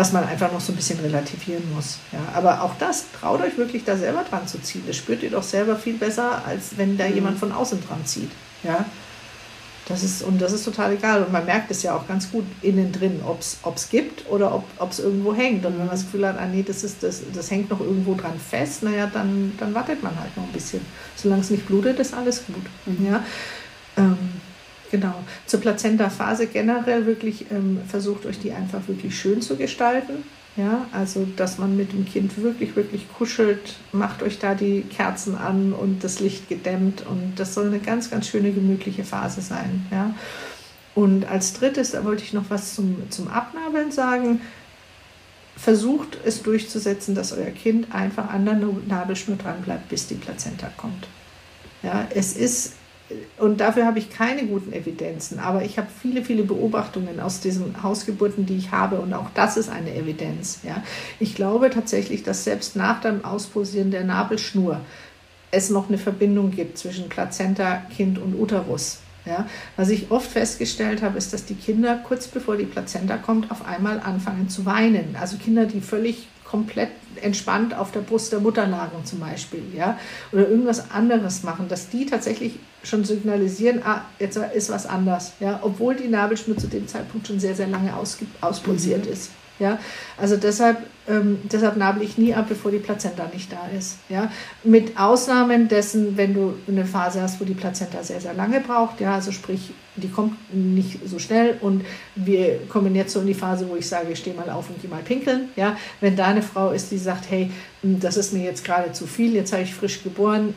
was 0.00 0.12
man 0.14 0.26
einfach 0.26 0.50
noch 0.50 0.62
so 0.62 0.72
ein 0.72 0.76
bisschen 0.76 0.98
relativieren 1.00 1.74
muss. 1.74 1.98
Ja, 2.10 2.20
aber 2.34 2.62
auch 2.62 2.72
das, 2.78 3.04
traut 3.20 3.42
euch 3.42 3.58
wirklich 3.58 3.84
da 3.84 3.98
selber 3.98 4.24
dran 4.24 4.48
zu 4.48 4.58
ziehen. 4.62 4.82
Das 4.86 4.96
spürt 4.96 5.22
ihr 5.22 5.30
doch 5.30 5.42
selber 5.42 5.76
viel 5.76 5.98
besser, 5.98 6.42
als 6.46 6.78
wenn 6.78 6.96
da 6.96 7.06
mhm. 7.06 7.16
jemand 7.16 7.38
von 7.38 7.52
außen 7.52 7.86
dran 7.86 8.06
zieht. 8.06 8.30
Ja, 8.62 8.86
das 9.88 10.02
ist, 10.02 10.22
und 10.22 10.40
das 10.40 10.54
ist 10.54 10.64
total 10.64 10.94
egal. 10.94 11.22
Und 11.22 11.32
man 11.32 11.44
merkt 11.44 11.70
es 11.70 11.82
ja 11.82 11.94
auch 11.94 12.08
ganz 12.08 12.30
gut 12.32 12.46
innen 12.62 12.92
drin, 12.92 13.20
ob 13.22 13.40
es 13.42 13.88
gibt 13.90 14.26
oder 14.30 14.54
ob 14.54 14.90
es 14.90 15.00
irgendwo 15.00 15.34
hängt. 15.34 15.66
Und 15.66 15.72
wenn 15.72 15.80
man 15.80 15.90
das 15.90 16.06
Gefühl 16.06 16.26
hat, 16.26 16.38
ah, 16.38 16.46
nee, 16.46 16.62
das, 16.66 16.82
ist, 16.82 17.02
das, 17.02 17.20
das 17.34 17.50
hängt 17.50 17.68
noch 17.68 17.80
irgendwo 17.80 18.14
dran 18.14 18.40
fest, 18.40 18.82
naja, 18.82 19.06
dann, 19.12 19.52
dann 19.58 19.74
wartet 19.74 20.02
man 20.02 20.18
halt 20.18 20.34
noch 20.34 20.44
ein 20.44 20.52
bisschen. 20.52 20.80
Solange 21.14 21.42
es 21.42 21.50
nicht 21.50 21.66
blutet, 21.66 21.98
ist 21.98 22.14
alles 22.14 22.46
gut. 22.46 22.64
Mhm. 22.86 23.06
Ja. 23.06 23.22
Ähm, 23.98 24.16
Genau. 24.90 25.14
Zur 25.46 25.60
Plazenta-Phase 25.60 26.46
generell 26.46 27.06
wirklich 27.06 27.50
ähm, 27.50 27.80
versucht 27.86 28.26
euch 28.26 28.40
die 28.40 28.52
einfach 28.52 28.86
wirklich 28.88 29.18
schön 29.18 29.40
zu 29.40 29.56
gestalten. 29.56 30.24
Ja, 30.56 30.86
also 30.92 31.26
dass 31.36 31.58
man 31.58 31.76
mit 31.76 31.92
dem 31.92 32.04
Kind 32.04 32.42
wirklich, 32.42 32.74
wirklich 32.74 33.06
kuschelt, 33.12 33.76
macht 33.92 34.22
euch 34.22 34.40
da 34.40 34.56
die 34.56 34.82
Kerzen 34.82 35.36
an 35.36 35.72
und 35.72 36.02
das 36.02 36.18
Licht 36.18 36.48
gedämmt 36.48 37.06
und 37.06 37.34
das 37.36 37.54
soll 37.54 37.68
eine 37.68 37.78
ganz, 37.78 38.10
ganz 38.10 38.26
schöne, 38.26 38.50
gemütliche 38.50 39.04
Phase 39.04 39.42
sein. 39.42 39.86
Ja. 39.92 40.12
Und 40.96 41.24
als 41.24 41.52
drittes, 41.52 41.92
da 41.92 42.04
wollte 42.04 42.24
ich 42.24 42.32
noch 42.32 42.46
was 42.48 42.74
zum, 42.74 43.08
zum 43.10 43.28
Abnabeln 43.28 43.92
sagen. 43.92 44.40
Versucht 45.56 46.18
es 46.24 46.42
durchzusetzen, 46.42 47.14
dass 47.14 47.32
euer 47.32 47.50
Kind 47.50 47.94
einfach 47.94 48.28
an 48.30 48.44
der 48.44 48.60
Nabelschnur 48.88 49.36
dran 49.36 49.62
bleibt, 49.62 49.88
bis 49.88 50.08
die 50.08 50.14
Plazenta 50.14 50.70
kommt. 50.76 51.06
Ja, 51.82 52.08
es 52.12 52.36
ist 52.36 52.74
und 53.38 53.60
dafür 53.60 53.86
habe 53.86 53.98
ich 53.98 54.10
keine 54.10 54.44
guten 54.44 54.72
Evidenzen, 54.72 55.38
aber 55.38 55.64
ich 55.64 55.78
habe 55.78 55.88
viele, 56.00 56.22
viele 56.22 56.42
Beobachtungen 56.42 57.20
aus 57.20 57.40
diesen 57.40 57.82
Hausgeburten, 57.82 58.46
die 58.46 58.56
ich 58.56 58.70
habe 58.70 59.00
und 59.00 59.12
auch 59.14 59.30
das 59.34 59.56
ist 59.56 59.68
eine 59.68 59.94
Evidenz. 59.94 60.60
Ja. 60.62 60.82
Ich 61.18 61.34
glaube 61.34 61.70
tatsächlich, 61.70 62.22
dass 62.22 62.44
selbst 62.44 62.76
nach 62.76 63.00
dem 63.00 63.24
Ausposieren 63.24 63.90
der 63.90 64.04
Nabelschnur 64.04 64.80
es 65.50 65.70
noch 65.70 65.88
eine 65.88 65.98
Verbindung 65.98 66.50
gibt 66.50 66.78
zwischen 66.78 67.08
Plazenta, 67.08 67.82
Kind 67.94 68.18
und 68.18 68.38
Uterus. 68.38 69.00
Ja, 69.26 69.46
was 69.76 69.90
ich 69.90 70.10
oft 70.10 70.30
festgestellt 70.30 71.02
habe, 71.02 71.18
ist, 71.18 71.34
dass 71.34 71.44
die 71.44 71.54
Kinder 71.54 72.00
kurz 72.06 72.26
bevor 72.26 72.56
die 72.56 72.64
Plazenta 72.64 73.18
kommt, 73.18 73.50
auf 73.50 73.66
einmal 73.66 74.00
anfangen 74.00 74.48
zu 74.48 74.64
weinen. 74.64 75.14
Also 75.20 75.36
Kinder, 75.36 75.66
die 75.66 75.82
völlig 75.82 76.26
komplett 76.44 76.88
entspannt 77.20 77.74
auf 77.74 77.90
der 77.90 78.00
Brust 78.00 78.32
der 78.32 78.40
Mutter 78.40 78.66
lagen 78.66 79.04
zum 79.04 79.20
Beispiel, 79.20 79.62
ja, 79.76 79.98
oder 80.32 80.48
irgendwas 80.48 80.90
anderes 80.90 81.42
machen, 81.42 81.68
dass 81.68 81.88
die 81.88 82.06
tatsächlich 82.06 82.58
schon 82.82 83.04
signalisieren, 83.04 83.82
ah, 83.84 84.02
jetzt 84.18 84.36
ist 84.36 84.70
was 84.70 84.86
anders, 84.86 85.32
ja, 85.40 85.60
obwohl 85.62 85.94
die 85.94 86.08
Nabelschnur 86.08 86.56
zu 86.56 86.66
dem 86.66 86.88
Zeitpunkt 86.88 87.26
schon 87.26 87.40
sehr, 87.40 87.54
sehr 87.54 87.68
lange 87.68 87.92
auspulsiert 88.40 89.06
mhm. 89.06 89.12
ist. 89.12 89.30
Ja, 89.60 89.78
also 90.16 90.38
deshalb, 90.38 90.78
ähm, 91.06 91.38
deshalb 91.44 91.76
nabel 91.76 92.02
ich 92.02 92.16
nie 92.16 92.34
ab, 92.34 92.46
bevor 92.48 92.70
die 92.70 92.78
Plazenta 92.78 93.30
nicht 93.32 93.52
da 93.52 93.68
ist. 93.78 93.98
Ja, 94.08 94.32
mit 94.64 94.98
Ausnahmen 94.98 95.68
dessen, 95.68 96.16
wenn 96.16 96.32
du 96.32 96.54
eine 96.66 96.86
Phase 96.86 97.20
hast, 97.20 97.40
wo 97.40 97.44
die 97.44 97.54
Plazenta 97.54 98.02
sehr, 98.02 98.20
sehr 98.20 98.32
lange 98.32 98.60
braucht. 98.60 99.00
Ja, 99.00 99.14
also 99.14 99.32
sprich, 99.32 99.72
die 99.96 100.08
kommt 100.08 100.34
nicht 100.54 100.98
so 101.06 101.18
schnell 101.18 101.58
und 101.60 101.84
wir 102.16 102.60
kommen 102.68 102.94
jetzt 102.94 103.12
so 103.12 103.20
in 103.20 103.26
die 103.26 103.34
Phase, 103.34 103.68
wo 103.68 103.76
ich 103.76 103.86
sage, 103.86 104.16
steh 104.16 104.32
mal 104.32 104.48
auf 104.48 104.70
und 104.70 104.80
geh 104.80 104.88
mal 104.88 105.02
pinkeln. 105.02 105.50
Ja, 105.56 105.76
wenn 106.00 106.16
da 106.16 106.26
eine 106.26 106.42
Frau 106.42 106.70
ist, 106.70 106.90
die 106.90 106.98
sagt, 106.98 107.30
hey, 107.30 107.50
das 107.82 108.16
ist 108.16 108.32
mir 108.32 108.42
jetzt 108.42 108.64
gerade 108.64 108.92
zu 108.92 109.06
viel, 109.06 109.34
jetzt 109.34 109.52
habe 109.52 109.62
ich 109.62 109.74
frisch 109.74 110.02
geboren, 110.02 110.54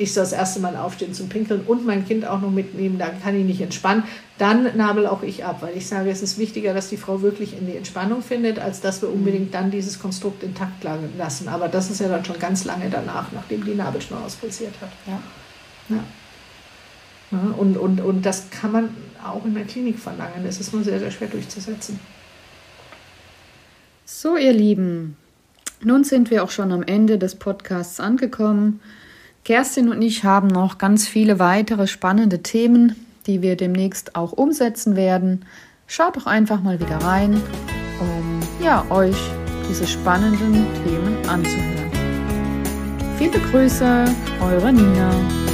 ich 0.00 0.14
soll 0.14 0.22
das 0.22 0.32
erste 0.32 0.60
Mal 0.60 0.76
aufstehen 0.76 1.12
zum 1.12 1.28
Pinkeln 1.28 1.60
und 1.66 1.84
mein 1.84 2.06
Kind 2.06 2.26
auch 2.26 2.40
noch 2.40 2.50
mitnehmen, 2.50 2.98
da 2.98 3.10
kann 3.10 3.38
ich 3.38 3.44
nicht 3.44 3.60
entspannen, 3.60 4.04
dann 4.38 4.76
nabel 4.76 5.06
auch 5.06 5.22
ich 5.22 5.44
ab, 5.44 5.60
weil 5.60 5.76
ich 5.76 5.86
sage, 5.86 6.10
es 6.10 6.22
ist 6.22 6.38
wichtiger, 6.38 6.72
dass 6.72 6.88
die 6.88 6.96
Frau 6.96 7.20
wirklich 7.20 7.56
in 7.56 7.66
die 7.66 7.76
Entspannung 7.76 8.22
findet, 8.22 8.58
als 8.58 8.80
dass 8.80 9.02
wir 9.02 9.10
unbedingt 9.10 9.52
dann 9.52 9.70
dieses 9.70 9.98
Konstrukt 9.98 10.42
intakt 10.42 10.82
lassen. 11.18 11.48
Aber 11.48 11.68
das 11.68 11.90
ist 11.90 12.00
ja 12.00 12.08
dann 12.08 12.24
schon 12.24 12.38
ganz 12.38 12.64
lange 12.64 12.88
danach, 12.88 13.30
nachdem 13.32 13.62
die 13.64 13.74
Nabelschnur 13.74 14.24
auspulsiert 14.24 14.72
hat. 14.80 14.90
Ja. 15.06 15.20
ja. 15.90 16.04
ja 17.32 17.54
und, 17.58 17.76
und, 17.76 18.00
und 18.00 18.24
das 18.24 18.48
kann 18.48 18.72
man 18.72 18.88
auch 19.22 19.44
in 19.44 19.54
der 19.54 19.64
Klinik 19.64 19.98
verlangen. 19.98 20.46
Es 20.48 20.60
ist 20.60 20.72
nur 20.72 20.82
sehr, 20.82 20.98
sehr 20.98 21.10
schwer 21.10 21.28
durchzusetzen. 21.28 22.00
So, 24.06 24.38
ihr 24.38 24.54
Lieben, 24.54 25.16
nun 25.82 26.04
sind 26.04 26.30
wir 26.30 26.42
auch 26.42 26.50
schon 26.50 26.72
am 26.72 26.82
Ende 26.82 27.18
des 27.18 27.34
Podcasts 27.34 28.00
angekommen. 28.00 28.80
Kerstin 29.44 29.88
und 29.88 30.02
ich 30.02 30.24
haben 30.24 30.48
noch 30.48 30.78
ganz 30.78 31.08
viele 31.08 31.38
weitere 31.38 31.86
spannende 31.86 32.42
Themen, 32.42 32.94
die 33.26 33.42
wir 33.42 33.56
demnächst 33.56 34.16
auch 34.16 34.32
umsetzen 34.32 34.96
werden. 34.96 35.44
Schaut 35.86 36.16
doch 36.16 36.26
einfach 36.26 36.62
mal 36.62 36.78
wieder 36.78 36.98
rein, 36.98 37.40
um 38.00 38.40
ja, 38.64 38.84
euch 38.90 39.16
diese 39.68 39.86
spannenden 39.86 40.66
Themen 40.84 41.16
anzuhören. 41.28 41.90
Viele 43.18 43.38
Grüße, 43.38 44.04
eure 44.40 44.72
Nina. 44.72 45.49